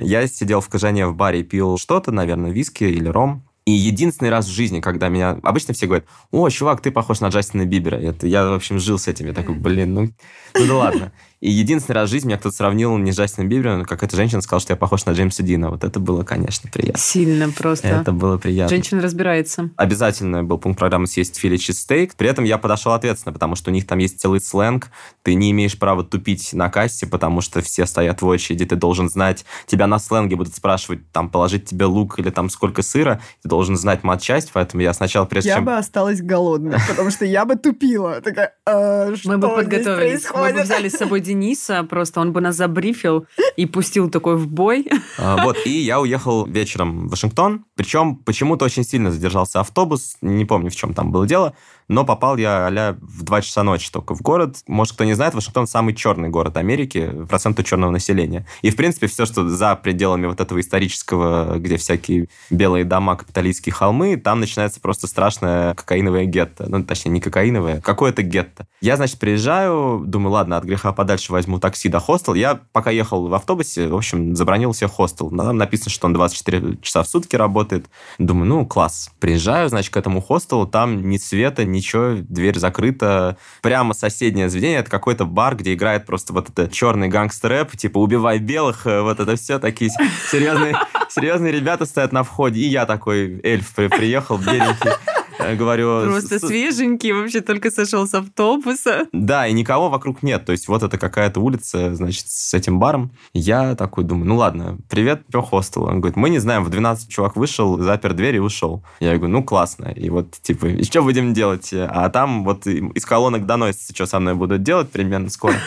я 0.00 0.26
сидел 0.26 0.60
в 0.60 0.68
кожане 0.68 1.06
в 1.06 1.14
баре 1.14 1.40
и 1.40 1.42
пил 1.42 1.78
что-то, 1.78 2.12
наверное, 2.12 2.50
виски 2.50 2.84
или 2.84 3.08
ром. 3.08 3.44
И 3.66 3.72
единственный 3.72 4.28
раз 4.28 4.46
в 4.46 4.52
жизни, 4.52 4.80
когда 4.80 5.08
меня... 5.08 5.38
Обычно 5.42 5.72
все 5.72 5.86
говорят, 5.86 6.04
о, 6.30 6.50
чувак, 6.50 6.82
ты 6.82 6.90
похож 6.90 7.20
на 7.20 7.28
Джастина 7.28 7.64
Бибера. 7.64 7.96
Это, 7.96 8.26
я, 8.26 8.46
в 8.46 8.52
общем, 8.52 8.78
жил 8.78 8.98
с 8.98 9.08
этим. 9.08 9.26
Я 9.26 9.32
такой, 9.32 9.54
блин, 9.54 9.94
ну, 9.94 10.10
ну 10.54 10.66
да 10.66 10.74
ладно. 10.74 11.12
И 11.44 11.50
единственный 11.50 11.96
раз 11.96 12.08
в 12.08 12.10
жизни 12.10 12.28
меня 12.28 12.38
кто-то 12.38 12.56
сравнил 12.56 12.96
не 12.96 13.12
с 13.12 13.18
Джастином 13.18 13.50
Бибером, 13.50 13.84
как 13.84 14.02
эта 14.02 14.16
женщина 14.16 14.40
сказала, 14.40 14.62
что 14.62 14.72
я 14.72 14.78
похож 14.78 15.04
на 15.04 15.10
Джеймса 15.10 15.42
Дина. 15.42 15.68
Вот 15.68 15.84
это 15.84 16.00
было, 16.00 16.22
конечно, 16.22 16.70
приятно. 16.72 16.98
Сильно 16.98 17.50
просто. 17.50 17.86
Это 17.86 18.12
было 18.12 18.38
приятно. 18.38 18.74
Женщина 18.74 19.02
разбирается. 19.02 19.68
Обязательно 19.76 20.42
был 20.42 20.56
пункт 20.56 20.78
программы 20.78 21.06
съесть 21.06 21.36
филе 21.36 21.58
стейк. 21.58 22.14
При 22.14 22.30
этом 22.30 22.46
я 22.46 22.56
подошел 22.56 22.92
ответственно, 22.92 23.34
потому 23.34 23.56
что 23.56 23.70
у 23.70 23.74
них 23.74 23.86
там 23.86 23.98
есть 23.98 24.18
целый 24.18 24.40
сленг. 24.40 24.88
Ты 25.22 25.34
не 25.34 25.50
имеешь 25.50 25.78
права 25.78 26.02
тупить 26.02 26.54
на 26.54 26.70
кассе, 26.70 27.06
потому 27.06 27.42
что 27.42 27.60
все 27.60 27.84
стоят 27.84 28.22
в 28.22 28.26
очереди. 28.26 28.64
Ты 28.64 28.76
должен 28.76 29.10
знать, 29.10 29.44
тебя 29.66 29.86
на 29.86 29.98
сленге 29.98 30.36
будут 30.36 30.54
спрашивать, 30.54 31.00
там, 31.12 31.28
положить 31.28 31.66
тебе 31.66 31.84
лук 31.84 32.18
или 32.18 32.30
там 32.30 32.48
сколько 32.48 32.80
сыра. 32.80 33.20
Ты 33.42 33.50
должен 33.50 33.76
знать 33.76 34.02
матчасть, 34.02 34.48
поэтому 34.54 34.82
я 34.82 34.94
сначала, 34.94 35.26
прежде 35.26 35.50
Я 35.50 35.56
чем... 35.56 35.66
бы 35.66 35.76
осталась 35.76 36.22
голодной, 36.22 36.78
потому 36.88 37.10
что 37.10 37.26
я 37.26 37.44
бы 37.44 37.56
тупила. 37.56 38.22
Такая, 38.22 38.54
«А, 38.64 39.08
Мы 39.26 39.36
бы 39.36 39.48
что 39.48 39.56
подготовились. 39.56 39.84
Мы 39.84 39.90
бы 39.90 39.96
происходит?» 39.96 40.64
взяли 40.64 40.88
с 40.88 40.92
собой 40.92 41.20
Дениса, 41.34 41.82
просто 41.82 42.20
он 42.20 42.32
бы 42.32 42.40
нас 42.40 42.56
забрифил 42.56 43.26
и 43.56 43.66
пустил 43.66 44.08
такой 44.10 44.36
в 44.36 44.46
бой. 44.48 44.86
А, 45.18 45.44
Вот, 45.44 45.56
и 45.66 45.70
я 45.70 46.00
уехал 46.00 46.46
вечером 46.46 47.08
в 47.08 47.10
Вашингтон. 47.10 47.64
Причем 47.74 48.16
почему-то 48.16 48.64
очень 48.64 48.84
сильно 48.84 49.10
задержался 49.10 49.60
автобус. 49.60 50.16
Не 50.22 50.44
помню, 50.44 50.70
в 50.70 50.76
чем 50.76 50.94
там 50.94 51.10
было 51.12 51.26
дело. 51.26 51.54
Но 51.88 52.04
попал 52.04 52.36
я 52.36 52.66
а 52.66 52.96
в 53.00 53.22
2 53.22 53.42
часа 53.42 53.62
ночи 53.62 53.90
только 53.90 54.14
в 54.14 54.22
город. 54.22 54.58
Может, 54.66 54.94
кто 54.94 55.04
не 55.04 55.14
знает, 55.14 55.34
Вашингтон 55.34 55.66
самый 55.66 55.94
черный 55.94 56.28
город 56.28 56.56
Америки, 56.56 57.10
проценту 57.28 57.62
черного 57.62 57.90
населения. 57.90 58.46
И, 58.62 58.70
в 58.70 58.76
принципе, 58.76 59.06
все, 59.06 59.26
что 59.26 59.48
за 59.48 59.76
пределами 59.76 60.26
вот 60.26 60.40
этого 60.40 60.60
исторического, 60.60 61.58
где 61.58 61.76
всякие 61.76 62.28
белые 62.50 62.84
дома, 62.84 63.16
капиталистские 63.16 63.72
холмы, 63.72 64.16
там 64.16 64.40
начинается 64.40 64.80
просто 64.80 65.06
страшное 65.06 65.74
кокаиновое 65.74 66.24
гетто. 66.24 66.66
Ну, 66.68 66.82
точнее, 66.84 67.12
не 67.12 67.20
кокаиновое, 67.20 67.80
какое-то 67.80 68.22
гетто. 68.22 68.66
Я, 68.80 68.96
значит, 68.96 69.18
приезжаю, 69.18 70.02
думаю, 70.06 70.32
ладно, 70.32 70.56
от 70.56 70.64
греха 70.64 70.92
подальше 70.92 71.32
возьму 71.32 71.58
такси 71.58 71.88
до 71.88 72.00
хостел. 72.00 72.34
Я, 72.34 72.60
пока 72.72 72.90
ехал 72.90 73.28
в 73.28 73.34
автобусе, 73.34 73.88
в 73.88 73.96
общем, 73.96 74.34
забронил 74.34 74.72
себе 74.74 74.88
хостел. 74.88 75.30
Там 75.30 75.56
написано, 75.56 75.90
что 75.90 76.06
он 76.06 76.12
24 76.14 76.78
часа 76.80 77.02
в 77.02 77.08
сутки 77.08 77.36
работает. 77.36 77.86
Думаю, 78.18 78.46
ну, 78.46 78.66
класс. 78.66 79.10
Приезжаю, 79.20 79.68
значит, 79.68 79.92
к 79.92 79.96
этому 79.96 80.20
хостелу, 80.20 80.66
там 80.66 81.08
ни 81.08 81.16
света, 81.16 81.64
ничего, 81.74 82.16
дверь 82.20 82.58
закрыта. 82.58 83.36
Прямо 83.62 83.94
соседнее 83.94 84.48
заведение, 84.48 84.78
это 84.80 84.90
какой-то 84.90 85.24
бар, 85.24 85.56
где 85.56 85.74
играет 85.74 86.06
просто 86.06 86.32
вот 86.32 86.48
это 86.48 86.68
черный 86.68 87.08
гангстер-рэп, 87.08 87.76
типа 87.76 87.98
«Убивай 87.98 88.38
белых», 88.38 88.86
э, 88.86 89.02
вот 89.02 89.20
это 89.20 89.36
все 89.36 89.58
такие 89.58 89.90
серьезные, 90.30 90.76
серьезные 91.08 91.52
ребята 91.52 91.84
стоят 91.86 92.12
на 92.12 92.22
входе. 92.22 92.60
И 92.60 92.68
я 92.68 92.86
такой 92.86 93.40
эльф 93.42 93.74
при- 93.74 93.88
приехал, 93.88 94.38
беленький. 94.38 94.90
Говорю... 95.38 96.04
Просто 96.04 96.38
«С- 96.38 96.46
свеженький, 96.46 97.12
вообще 97.12 97.40
только 97.40 97.70
сошел 97.70 98.06
с 98.06 98.14
автобуса. 98.14 99.06
да, 99.12 99.46
и 99.46 99.52
никого 99.52 99.88
вокруг 99.88 100.22
нет. 100.22 100.44
То 100.44 100.52
есть 100.52 100.68
вот 100.68 100.82
это 100.82 100.98
какая-то 100.98 101.40
улица, 101.40 101.94
значит, 101.94 102.24
с 102.28 102.54
этим 102.54 102.78
баром. 102.78 103.10
Я 103.32 103.74
такой 103.74 104.04
думаю, 104.04 104.26
ну 104.26 104.36
ладно, 104.36 104.78
привет, 104.88 105.26
про 105.26 105.42
хостел. 105.42 105.84
Он 105.84 106.00
говорит, 106.00 106.16
мы 106.16 106.30
не 106.30 106.38
знаем, 106.38 106.64
в 106.64 106.70
12 106.70 107.08
чувак 107.08 107.36
вышел, 107.36 107.78
запер 107.78 108.12
дверь 108.14 108.36
и 108.36 108.40
ушел. 108.40 108.82
Я 109.00 109.16
говорю, 109.16 109.32
ну 109.32 109.42
классно. 109.42 109.88
И 109.88 110.08
вот, 110.10 110.32
типа, 110.42 110.66
и 110.66 110.84
что 110.84 111.02
будем 111.02 111.34
делать? 111.34 111.70
А 111.72 112.08
там 112.10 112.44
вот 112.44 112.66
из 112.66 113.04
колонок 113.04 113.46
доносится, 113.46 113.94
что 113.94 114.06
со 114.06 114.20
мной 114.20 114.34
будут 114.34 114.62
делать 114.62 114.90
примерно 114.90 115.30
скоро. 115.30 115.54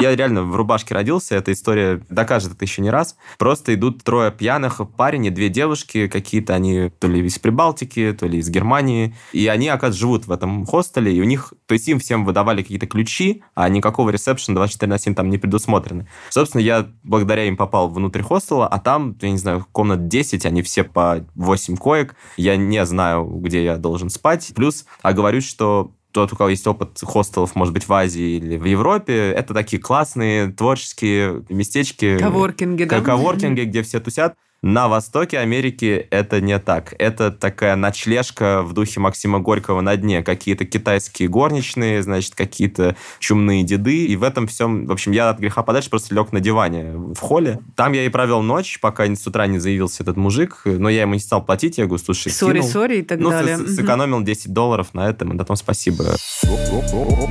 Я 0.00 0.14
реально 0.14 0.42
в 0.42 0.54
рубашке 0.54 0.94
родился, 0.94 1.36
эта 1.36 1.52
история 1.52 2.00
докажет 2.08 2.52
это 2.52 2.64
еще 2.64 2.82
не 2.82 2.90
раз. 2.90 3.16
Просто 3.38 3.74
идут 3.74 4.02
трое 4.04 4.30
пьяных 4.30 4.80
парень 4.96 5.26
и 5.26 5.30
две 5.30 5.48
девушки, 5.48 6.08
какие-то 6.08 6.54
они 6.54 6.90
то 6.98 7.08
ли 7.08 7.24
из 7.24 7.38
Прибалтики, 7.38 8.16
то 8.18 8.26
ли 8.26 8.38
из 8.38 8.48
Германии, 8.48 9.14
и 9.32 9.46
они, 9.48 9.68
оказывается, 9.68 10.00
живут 10.00 10.26
в 10.26 10.32
этом 10.32 10.66
хостеле, 10.66 11.14
и 11.14 11.20
у 11.20 11.24
них, 11.24 11.52
то 11.66 11.74
есть 11.74 11.88
им 11.88 11.98
всем 11.98 12.24
выдавали 12.24 12.62
какие-то 12.62 12.86
ключи, 12.86 13.42
а 13.54 13.68
никакого 13.68 14.10
ресепшена 14.10 14.54
24 14.56 14.90
на 14.90 14.98
7 14.98 15.14
там 15.14 15.30
не 15.30 15.38
предусмотрены. 15.38 16.08
Собственно, 16.30 16.60
я 16.60 16.88
благодаря 17.02 17.44
им 17.44 17.56
попал 17.56 17.88
внутрь 17.88 18.22
хостела, 18.22 18.66
а 18.66 18.78
там, 18.78 19.16
я 19.20 19.30
не 19.30 19.38
знаю, 19.38 19.66
комнат 19.72 20.08
10, 20.08 20.46
они 20.46 20.62
все 20.62 20.84
по 20.84 21.26
8 21.34 21.76
коек, 21.76 22.16
я 22.36 22.56
не 22.56 22.84
знаю, 22.84 23.24
где 23.24 23.64
я 23.64 23.76
должен 23.76 24.10
спать. 24.10 24.52
Плюс 24.54 24.84
оговорюсь, 25.02 25.48
что 25.48 25.92
тот, 26.12 26.32
у 26.32 26.36
кого 26.36 26.50
есть 26.50 26.66
опыт 26.66 26.98
хостелов, 27.02 27.54
может 27.54 27.74
быть, 27.74 27.88
в 27.88 27.92
Азии 27.92 28.36
или 28.36 28.56
в 28.56 28.64
Европе, 28.64 29.30
это 29.30 29.54
такие 29.54 29.80
классные 29.80 30.50
творческие 30.50 31.44
местечки. 31.48 32.18
Коворкинги, 32.18 32.84
да? 32.84 33.00
Коворкинги, 33.00 33.62
где 33.62 33.82
все 33.82 34.00
тусят. 34.00 34.34
На 34.60 34.88
востоке 34.88 35.38
Америки 35.38 36.08
это 36.10 36.40
не 36.40 36.58
так. 36.58 36.92
Это 36.98 37.30
такая 37.30 37.76
ночлежка 37.76 38.62
в 38.62 38.72
духе 38.72 38.98
Максима 38.98 39.38
Горького 39.38 39.82
на 39.82 39.96
дне. 39.96 40.24
Какие-то 40.24 40.64
китайские 40.64 41.28
горничные, 41.28 42.02
значит, 42.02 42.34
какие-то 42.34 42.96
чумные 43.20 43.62
деды. 43.62 44.06
И 44.06 44.16
в 44.16 44.24
этом 44.24 44.48
всем... 44.48 44.86
В 44.86 44.92
общем, 44.92 45.12
я 45.12 45.30
от 45.30 45.38
греха 45.38 45.62
подальше 45.62 45.90
просто 45.90 46.12
лег 46.12 46.32
на 46.32 46.40
диване 46.40 46.92
в 46.96 47.18
холле. 47.20 47.60
Там 47.76 47.92
я 47.92 48.04
и 48.04 48.08
провел 48.08 48.42
ночь, 48.42 48.80
пока 48.80 49.06
с 49.06 49.26
утра 49.28 49.46
не 49.46 49.60
заявился 49.60 50.02
этот 50.02 50.16
мужик. 50.16 50.62
Но 50.64 50.88
я 50.88 51.02
ему 51.02 51.14
не 51.14 51.20
стал 51.20 51.44
платить. 51.44 51.78
Я 51.78 51.86
говорю, 51.86 52.02
слушай, 52.02 52.32
Сори, 52.32 52.60
сори 52.60 52.98
и 52.98 53.02
так 53.02 53.20
ну, 53.20 53.30
далее. 53.30 53.58
Мгм. 53.58 53.68
сэкономил 53.68 54.22
10 54.22 54.52
долларов 54.52 54.92
на 54.92 55.08
этом, 55.08 55.30
и 55.30 55.34
на 55.34 55.44
том 55.44 55.54
спасибо. 55.54 56.04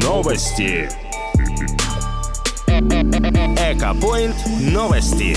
Новости. 0.01 0.89
Экопоинт 2.69 4.35
новости. 4.61 5.35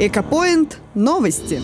Экопоинт 0.00 0.78
новости. 0.94 1.60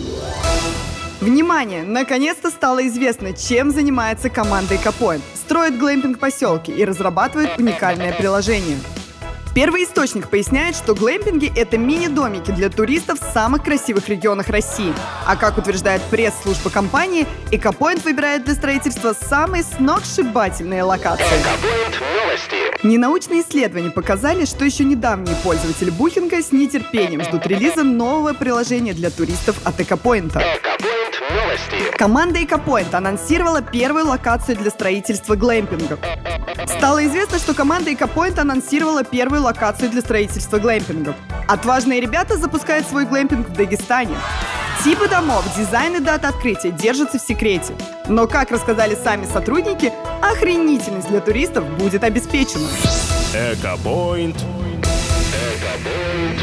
Внимание! 1.21 1.83
Наконец-то 1.83 2.49
стало 2.49 2.85
известно, 2.85 3.31
чем 3.31 3.71
занимается 3.71 4.29
команда 4.29 4.75
Экопоинт. 4.75 5.23
Строит 5.33 5.79
глэмпинг-поселки 5.79 6.69
и 6.73 6.83
разрабатывает 6.83 7.57
уникальное 7.57 8.11
приложение. 8.11 8.77
Первый 9.55 9.85
источник 9.85 10.27
поясняет, 10.27 10.75
что 10.75 10.93
глэмпинги– 10.93 11.49
это 11.55 11.77
мини-домики 11.77 12.51
для 12.51 12.69
туристов 12.69 13.21
в 13.21 13.33
самых 13.33 13.63
красивых 13.63 14.09
регионах 14.09 14.49
России. 14.49 14.93
А 15.25 15.37
как 15.37 15.57
утверждает 15.57 16.01
пресс-служба 16.11 16.69
компании, 16.69 17.25
Экопоинт 17.51 18.03
выбирает 18.03 18.43
для 18.43 18.53
строительства 18.53 19.13
самые 19.13 19.63
сногсшибательные 19.63 20.83
локации. 20.83 21.23
Ненаучные 22.83 23.43
исследования 23.43 23.91
показали, 23.91 24.43
что 24.43 24.65
еще 24.65 24.83
недавние 24.83 25.37
пользователи 25.37 25.89
Бухинга 25.89 26.41
с 26.41 26.51
нетерпением 26.51 27.23
ждут 27.23 27.47
релиза 27.47 27.83
нового 27.83 28.33
приложения 28.33 28.93
для 28.93 29.09
туристов 29.09 29.55
от 29.63 29.79
Экопоинта. 29.79 30.39
Экопоинт 30.39 30.94
новости. 31.31 31.97
Команда 31.97 32.43
Экопоинт 32.43 32.93
анонсировала 32.93 33.61
первую 33.61 34.07
локацию 34.07 34.57
для 34.57 34.69
строительства 34.69 35.35
глэмпингов. 35.35 35.99
Стало 36.65 37.05
известно, 37.05 37.39
что 37.39 37.53
команда 37.53 37.93
Экопоинт 37.93 38.39
анонсировала 38.39 39.03
первую 39.03 39.43
локацию 39.43 39.89
для 39.89 40.01
строительства 40.01 40.59
глэмпингов. 40.59 41.15
Отважные 41.47 42.01
ребята 42.01 42.37
запускают 42.37 42.87
свой 42.87 43.05
глэмпинг 43.05 43.49
в 43.49 43.53
Дагестане. 43.53 44.15
Типы 44.83 45.07
домов, 45.07 45.45
дизайн 45.57 45.95
и 45.95 45.99
дата 45.99 46.27
открытия 46.27 46.71
держатся 46.71 47.17
в 47.17 47.21
секрете. 47.21 47.73
Но, 48.07 48.27
как 48.27 48.51
рассказали 48.51 48.95
сами 48.95 49.25
сотрудники, 49.25 49.91
охренительность 50.21 51.07
для 51.07 51.21
туристов 51.21 51.65
будет 51.77 52.03
обеспечена. 52.03 52.67
Экопоинт. 53.33 54.35
Экопоинт. 55.55 56.39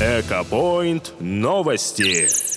Экопоинт 0.00 1.12
новости. 1.20 2.47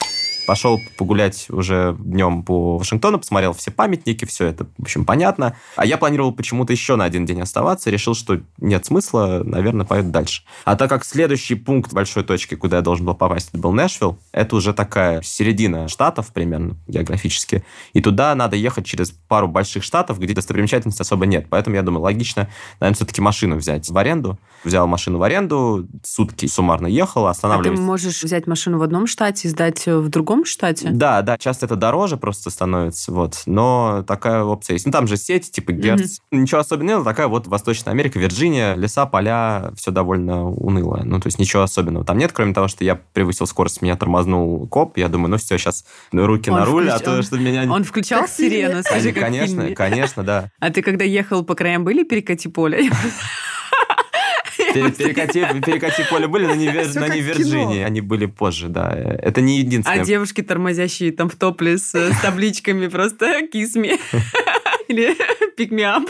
Пошел 0.48 0.82
погулять 0.98 1.48
уже 1.50 1.96
днем 2.00 2.44
по 2.44 2.78
Вашингтону, 2.78 3.20
посмотрел 3.20 3.54
все 3.54 3.72
памятники, 3.72 4.26
все 4.26 4.48
это, 4.48 4.66
в 4.78 4.82
общем, 4.84 5.06
понятно. 5.06 5.56
А 5.76 5.86
я 5.86 5.98
планировал 5.98 6.32
почему-то 6.34 6.74
еще 6.74 6.96
на 6.96 7.06
один 7.06 7.26
день 7.26 7.42
оставаться, 7.42 7.90
решил, 7.90 8.16
что 8.16 8.42
нет 8.58 8.86
смысла, 8.86 9.42
наверное, 9.46 9.86
поеду 9.86 10.10
дальше. 10.10 10.44
А 10.66 10.76
так 10.76 10.90
как 10.90 11.06
следующий 11.06 11.56
пункт 11.56 11.94
большой 11.94 12.24
точки, 12.24 12.56
куда 12.56 12.78
я 12.78 12.82
должен 12.82 13.06
был 13.06 13.14
попасть, 13.16 13.50
это 13.50 13.60
был 13.60 13.72
Нэшвилл, 13.72 14.18
это 14.32 14.56
уже 14.56 14.74
такая 14.74 15.22
середина 15.22 15.88
штатов 15.88 16.34
примерно 16.34 16.76
географически, 16.88 17.64
и 17.94 18.02
туда 18.02 18.34
надо 18.36 18.56
ехать 18.56 18.86
через 18.86 19.12
пару 19.12 19.48
больших 19.48 19.84
штатов, 19.84 20.20
где 20.20 20.34
достопримечательностей 20.34 21.04
особо 21.04 21.26
нет. 21.26 21.48
Поэтому 21.50 21.76
я 21.76 21.82
думаю, 21.84 22.02
логично, 22.04 22.50
наверное, 22.80 22.96
все-таки 22.96 23.22
машину 23.22 23.56
взять 23.58 23.90
в 23.90 23.98
аренду. 23.98 24.40
Взял 24.64 24.86
машину 24.86 25.18
в 25.18 25.24
аренду, 25.24 25.88
сутки 26.04 26.46
суммарно 26.46 26.88
ехал, 26.88 27.26
А 27.26 27.32
ты 27.32 27.38
останавливаюсь. 27.38 27.80
можешь 27.80 28.24
взять 28.24 28.48
машину 28.48 28.78
в 28.78 28.84
одном 28.84 29.08
штате, 29.08 29.50
сдать 29.50 29.86
в 29.88 30.08
другом 30.10 30.31
штате? 30.46 30.90
Да, 30.92 31.22
да, 31.22 31.38
часто 31.38 31.66
это 31.66 31.76
дороже 31.76 32.18
просто 32.18 32.50
становится, 32.50 33.12
вот. 33.12 33.44
Но 33.46 34.04
такая 34.08 34.44
опция 34.44 34.74
есть. 34.76 34.86
Ну, 34.86 34.92
там 34.92 35.08
же 35.08 35.18
сеть, 35.18 35.52
типа 35.52 35.72
Герц. 35.72 36.20
Ничего 36.32 36.62
особенного, 36.62 37.04
такая 37.04 37.28
вот 37.28 37.48
Восточная 37.48 37.92
Америка, 37.94 38.20
Вирджиния, 38.20 38.76
леса, 38.76 39.06
поля, 39.06 39.72
все 39.76 39.92
довольно 39.92 40.50
уныло. 40.50 41.02
Ну, 41.04 41.20
то 41.20 41.28
есть 41.28 41.40
ничего 41.40 41.64
особенного 41.64 42.06
там 42.06 42.18
нет, 42.18 42.32
кроме 42.32 42.54
того, 42.54 42.68
что 42.68 42.84
я 42.84 42.96
превысил 42.96 43.46
скорость, 43.48 43.82
меня 43.82 43.96
тормознул 43.96 44.68
коп. 44.68 44.98
Я 44.98 45.08
думаю, 45.08 45.30
ну 45.32 45.38
все, 45.38 45.58
сейчас 45.58 45.86
руки 46.12 46.50
Он 46.50 46.60
на 46.60 46.66
руль, 46.66 46.90
а 46.90 46.98
включ- 46.98 47.04
то, 47.04 47.16
он- 47.18 47.24
что 47.24 47.38
меня... 47.38 47.72
Он 47.72 47.84
включал 47.84 48.28
сирену, 48.28 48.82
скажи, 48.84 49.12
как 49.12 49.24
конечно, 49.24 49.74
конечно, 49.76 50.24
да. 50.24 50.50
А 50.60 50.70
ты 50.72 50.82
когда 50.82 51.06
ехал 51.06 51.44
по 51.44 51.56
краям, 51.56 51.84
были 51.84 52.04
перекати 52.04 52.50
поле? 52.50 52.90
Пере- 54.74 54.92
Перекати, 54.92 55.62
перекати 55.66 56.06
поле 56.10 56.28
были, 56.28 56.48
но 56.48 56.56
не, 56.56 56.66
но 56.96 57.08
не 57.08 57.22
в 57.22 57.26
Вирджинии. 57.26 57.74
кино. 57.76 57.86
Они 57.86 58.02
были 58.02 58.26
позже, 58.28 58.68
да. 58.68 58.94
Это 59.24 59.42
не 59.42 59.58
А 59.58 59.60
единственное. 59.60 60.06
девушки, 60.06 60.42
тормозящие 60.44 61.12
там 61.12 61.30
в 61.30 61.36
топлес 61.36 61.96
э, 61.96 62.12
с 62.14 62.22
табличками 62.22 62.88
просто 62.88 63.26
«Kiss 63.54 63.76
me» 63.76 64.00
или 64.88 65.16
«Pick 65.58 65.70
me 65.72 65.82
up». 65.98 66.08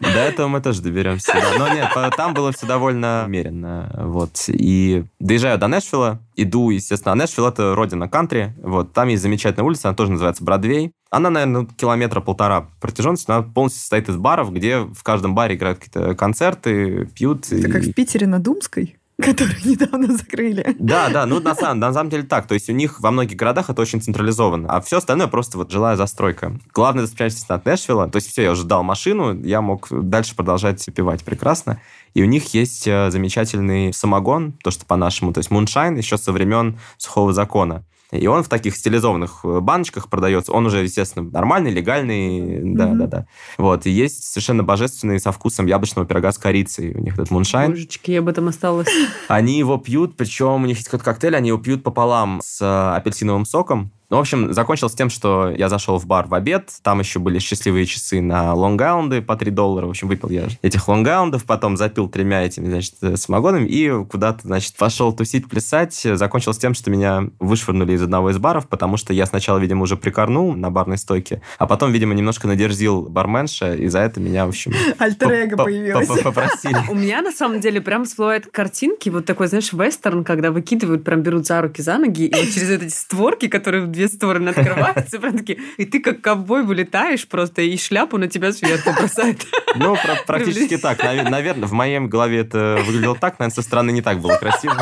До 0.00 0.18
этого 0.18 0.48
мы 0.48 0.60
тоже 0.60 0.82
доберемся. 0.82 1.32
Да. 1.32 1.58
Но 1.58 1.68
нет, 1.72 1.88
там 2.16 2.34
было 2.34 2.52
все 2.52 2.66
довольно 2.66 3.24
умеренно. 3.26 3.90
Вот. 3.96 4.44
И 4.48 5.04
доезжаю 5.18 5.58
до 5.58 5.68
Нэшвилла, 5.68 6.20
иду, 6.34 6.70
естественно, 6.70 7.12
а 7.12 7.14
Нэшвилл— 7.14 7.46
это 7.48 7.74
родина 7.74 8.08
кантри. 8.08 8.54
Вот. 8.62 8.92
Там 8.92 9.08
есть 9.08 9.22
замечательная 9.22 9.66
улица, 9.66 9.88
она 9.88 9.96
тоже 9.96 10.12
называется 10.12 10.44
Бродвей. 10.44 10.92
Она, 11.10 11.30
наверное, 11.30 11.66
километра 11.66 12.20
полтора 12.20 12.68
протяженности, 12.80 13.30
она 13.30 13.42
полностью 13.42 13.80
состоит 13.80 14.08
из 14.08 14.16
баров, 14.16 14.52
где 14.52 14.80
в 14.80 15.02
каждом 15.02 15.34
баре 15.34 15.54
играют 15.54 15.78
какие-то 15.78 16.14
концерты, 16.14 17.06
пьют. 17.06 17.46
Это 17.46 17.68
и... 17.68 17.70
как 17.70 17.82
в 17.82 17.92
Питере 17.92 18.26
на 18.26 18.38
Думской? 18.38 18.96
Которые 19.20 19.56
недавно 19.64 20.14
закрыли. 20.14 20.76
Да, 20.78 21.08
да, 21.08 21.24
ну 21.24 21.40
на 21.40 21.54
самом, 21.54 21.78
на 21.78 21.92
самом 21.92 22.10
деле 22.10 22.24
так. 22.24 22.46
То 22.46 22.54
есть 22.54 22.68
у 22.68 22.72
них 22.72 23.00
во 23.00 23.10
многих 23.10 23.36
городах 23.36 23.70
это 23.70 23.80
очень 23.80 24.02
централизовано, 24.02 24.68
а 24.68 24.82
все 24.82 24.98
остальное 24.98 25.26
просто 25.26 25.56
вот 25.56 25.70
жилая 25.70 25.96
застройка. 25.96 26.58
Главное 26.74 27.04
достопримечательность 27.04 27.50
от 27.50 27.64
Нэшвилла. 27.64 28.08
То 28.08 28.16
есть 28.16 28.28
все, 28.28 28.42
я 28.42 28.52
уже 28.52 28.64
дал 28.64 28.82
машину, 28.82 29.40
я 29.42 29.62
мог 29.62 29.88
дальше 29.90 30.36
продолжать 30.36 30.84
пивать 30.94 31.24
прекрасно. 31.24 31.80
И 32.12 32.22
у 32.22 32.26
них 32.26 32.52
есть 32.52 32.86
э, 32.86 33.10
замечательный 33.10 33.92
самогон, 33.94 34.52
то, 34.62 34.70
что 34.70 34.84
по-нашему, 34.84 35.32
то 35.32 35.38
есть 35.38 35.50
муншайн 35.50 35.96
еще 35.96 36.18
со 36.18 36.32
времен 36.32 36.78
сухого 36.98 37.32
закона. 37.32 37.84
И 38.18 38.26
он 38.26 38.42
в 38.42 38.48
таких 38.48 38.76
стилизованных 38.76 39.40
э, 39.44 39.60
баночках 39.60 40.08
продается. 40.08 40.52
Он 40.52 40.66
уже, 40.66 40.82
естественно, 40.82 41.28
нормальный, 41.30 41.70
легальный. 41.70 42.60
Да, 42.74 42.88
mm-hmm. 42.88 42.96
да, 42.96 43.06
да. 43.06 43.26
Вот. 43.58 43.86
И 43.86 43.90
есть 43.90 44.24
совершенно 44.24 44.62
божественный 44.62 45.20
со 45.20 45.32
вкусом 45.32 45.66
яблочного 45.66 46.06
пирога 46.06 46.32
с 46.32 46.38
корицей. 46.38 46.94
У 46.94 47.00
них 47.00 47.14
этот 47.14 47.30
муншайн. 47.30 47.72
Божечки, 47.72 48.10
я 48.10 48.20
об 48.20 48.28
этом 48.28 48.48
осталось. 48.48 48.88
Они 49.28 49.58
его 49.58 49.78
пьют, 49.78 50.16
причем 50.16 50.64
у 50.64 50.66
них 50.66 50.76
есть 50.78 50.88
какой-то 50.88 51.04
коктейль, 51.04 51.36
они 51.36 51.48
его 51.48 51.58
пьют 51.58 51.82
пополам 51.82 52.40
с 52.42 52.60
э, 52.60 52.96
апельсиновым 52.96 53.44
соком. 53.44 53.92
Ну, 54.08 54.18
в 54.18 54.20
общем, 54.20 54.52
закончилось 54.52 54.94
тем, 54.94 55.10
что 55.10 55.50
я 55.50 55.68
зашел 55.68 55.98
в 55.98 56.06
бар 56.06 56.26
в 56.28 56.34
обед, 56.34 56.70
там 56.82 57.00
еще 57.00 57.18
были 57.18 57.40
счастливые 57.40 57.86
часы 57.86 58.20
на 58.20 58.54
лонгаунды 58.54 59.20
по 59.20 59.36
3 59.36 59.50
доллара. 59.50 59.86
В 59.86 59.90
общем, 59.90 60.06
выпил 60.06 60.28
я 60.28 60.46
этих 60.62 60.86
лонгаундов, 60.86 61.44
потом 61.44 61.76
запил 61.76 62.08
тремя 62.08 62.44
этими, 62.44 62.68
значит, 62.68 62.94
самогонами 63.18 63.66
и 63.66 64.04
куда-то, 64.04 64.42
значит, 64.44 64.76
пошел 64.76 65.12
тусить, 65.12 65.48
плясать. 65.48 65.94
Закончилось 65.94 66.58
тем, 66.58 66.74
что 66.74 66.90
меня 66.90 67.24
вышвырнули 67.40 67.94
из 67.94 68.02
одного 68.02 68.30
из 68.30 68.38
баров, 68.38 68.68
потому 68.68 68.96
что 68.96 69.12
я 69.12 69.26
сначала, 69.26 69.58
видимо, 69.58 69.82
уже 69.82 69.96
прикорнул 69.96 70.54
на 70.54 70.70
барной 70.70 70.98
стойке, 70.98 71.42
а 71.58 71.66
потом, 71.66 71.90
видимо, 71.90 72.14
немножко 72.14 72.46
надерзил 72.46 73.02
барменша, 73.02 73.74
и 73.74 73.88
за 73.88 74.00
это 74.00 74.20
меня, 74.20 74.46
в 74.46 74.50
общем... 74.50 74.72
Альтер 74.98 75.56
появилась. 75.56 76.06
Попросили. 76.22 76.76
У 76.88 76.94
меня, 76.94 77.22
на 77.22 77.32
самом 77.32 77.60
деле, 77.60 77.80
прям 77.80 78.04
всплывают 78.04 78.46
картинки, 78.46 79.08
вот 79.08 79.26
такой, 79.26 79.48
знаешь, 79.48 79.72
вестерн, 79.72 80.22
когда 80.22 80.52
выкидывают, 80.52 81.02
прям 81.02 81.22
берут 81.22 81.46
за 81.46 81.60
руки, 81.60 81.82
за 81.82 81.98
ноги, 81.98 82.26
и 82.26 82.52
через 82.52 82.70
эти 82.70 82.88
створки, 82.88 83.48
которые 83.48 83.95
две 83.96 84.08
стороны 84.08 84.50
открываются, 84.50 85.18
прям 85.18 85.36
такие, 85.36 85.58
и 85.76 85.84
ты 85.84 85.98
как 86.00 86.20
ковбой 86.20 86.62
вылетаешь 86.62 87.26
просто, 87.26 87.62
и 87.62 87.76
шляпу 87.76 88.18
на 88.18 88.28
тебя 88.28 88.52
сверху 88.52 88.92
бросает. 88.92 89.44
Ну, 89.74 89.96
практически 90.26 90.76
так. 90.76 91.02
Наверное, 91.02 91.66
в 91.66 91.72
моей 91.72 91.98
голове 91.98 92.38
это 92.40 92.78
выглядело 92.86 93.16
так, 93.16 93.38
наверное, 93.38 93.54
со 93.54 93.62
стороны 93.62 93.90
не 93.90 94.02
так 94.02 94.20
было 94.20 94.36
красиво. 94.36 94.76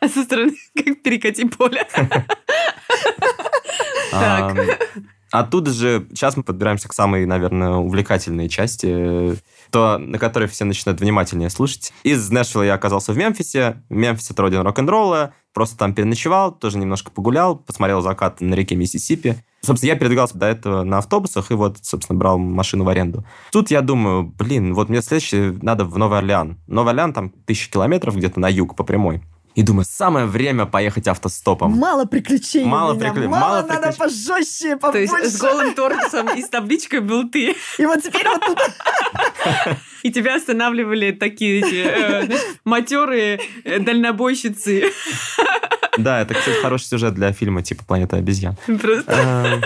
А 0.00 0.08
со 0.08 0.22
стороны 0.22 0.52
как 0.74 1.02
перекати 1.02 1.44
поле. 1.46 1.86
Так. 4.10 4.56
Оттуда 5.30 5.70
же, 5.72 6.06
сейчас 6.10 6.36
мы 6.36 6.42
подбираемся 6.42 6.88
к 6.88 6.92
самой, 6.92 7.24
наверное, 7.24 7.76
увлекательной 7.76 8.50
части, 8.50 9.38
то, 9.70 9.96
на 9.96 10.18
которой 10.18 10.46
все 10.46 10.66
начинают 10.66 11.00
внимательнее 11.00 11.48
слушать. 11.48 11.94
Из 12.02 12.30
Нэшвилла 12.30 12.64
я 12.64 12.74
оказался 12.74 13.12
в 13.12 13.16
Мемфисе. 13.16 13.82
Мемфис— 13.88 14.30
это 14.32 14.42
родина 14.42 14.62
рок-н-ролла. 14.62 15.32
Просто 15.52 15.76
там 15.76 15.94
переночевал, 15.94 16.52
тоже 16.52 16.78
немножко 16.78 17.10
погулял, 17.10 17.56
посмотрел 17.56 18.00
закат 18.00 18.40
на 18.40 18.54
реке 18.54 18.74
Миссисипи. 18.74 19.36
Собственно, 19.60 19.90
я 19.90 19.96
передвигался 19.96 20.38
до 20.38 20.46
этого 20.46 20.82
на 20.82 20.98
автобусах 20.98 21.50
и 21.50 21.54
вот, 21.54 21.78
собственно, 21.82 22.18
брал 22.18 22.38
машину 22.38 22.84
в 22.84 22.88
аренду. 22.88 23.24
Тут 23.52 23.70
я 23.70 23.80
думаю, 23.80 24.24
блин, 24.24 24.74
вот 24.74 24.88
мне 24.88 25.02
следующее 25.02 25.56
надо 25.62 25.84
в 25.84 25.96
Новый 25.98 26.18
Орлеан. 26.18 26.58
Новый 26.66 26.90
Орлеан 26.92 27.12
там 27.12 27.30
тысячи 27.30 27.70
километров 27.70 28.16
где-то 28.16 28.40
на 28.40 28.48
юг 28.48 28.74
по 28.74 28.82
прямой. 28.82 29.22
И 29.54 29.62
думаю, 29.62 29.84
самое 29.88 30.26
время 30.26 30.66
поехать 30.66 31.08
автостопом. 31.08 31.72
Мало 31.72 32.06
приключений. 32.06 32.66
Мало 32.66 32.94
приключений. 32.94 33.28
Мало, 33.28 33.62
мало 33.62 33.66
надо 33.66 33.92
пожестче, 33.92 34.76
побольше. 34.76 35.12
То 35.12 35.18
есть 35.18 35.36
с 35.36 35.40
голым 35.40 35.74
торсом 35.74 36.28
и 36.36 36.42
с 36.42 36.48
табличкой 36.48 37.00
был 37.00 37.28
ты. 37.28 37.54
И 37.78 37.86
вот 37.86 38.02
теперь 38.02 38.26
вот 38.28 38.44
тут... 38.46 38.58
И 40.02 40.10
тебя 40.10 40.34
останавливали 40.36 41.12
такие 41.12 41.60
эти 41.60 41.84
э, 41.86 42.36
матерые 42.64 43.40
э, 43.62 43.78
дальнобойщицы. 43.78 44.90
Да, 45.98 46.20
это, 46.20 46.34
кстати, 46.34 46.56
хороший 46.60 46.84
сюжет 46.84 47.14
для 47.14 47.32
фильма 47.32 47.62
типа 47.62 47.84
«Планета 47.84 48.16
обезьян». 48.16 48.56
Просто... 48.66 49.12
Эм, 49.12 49.62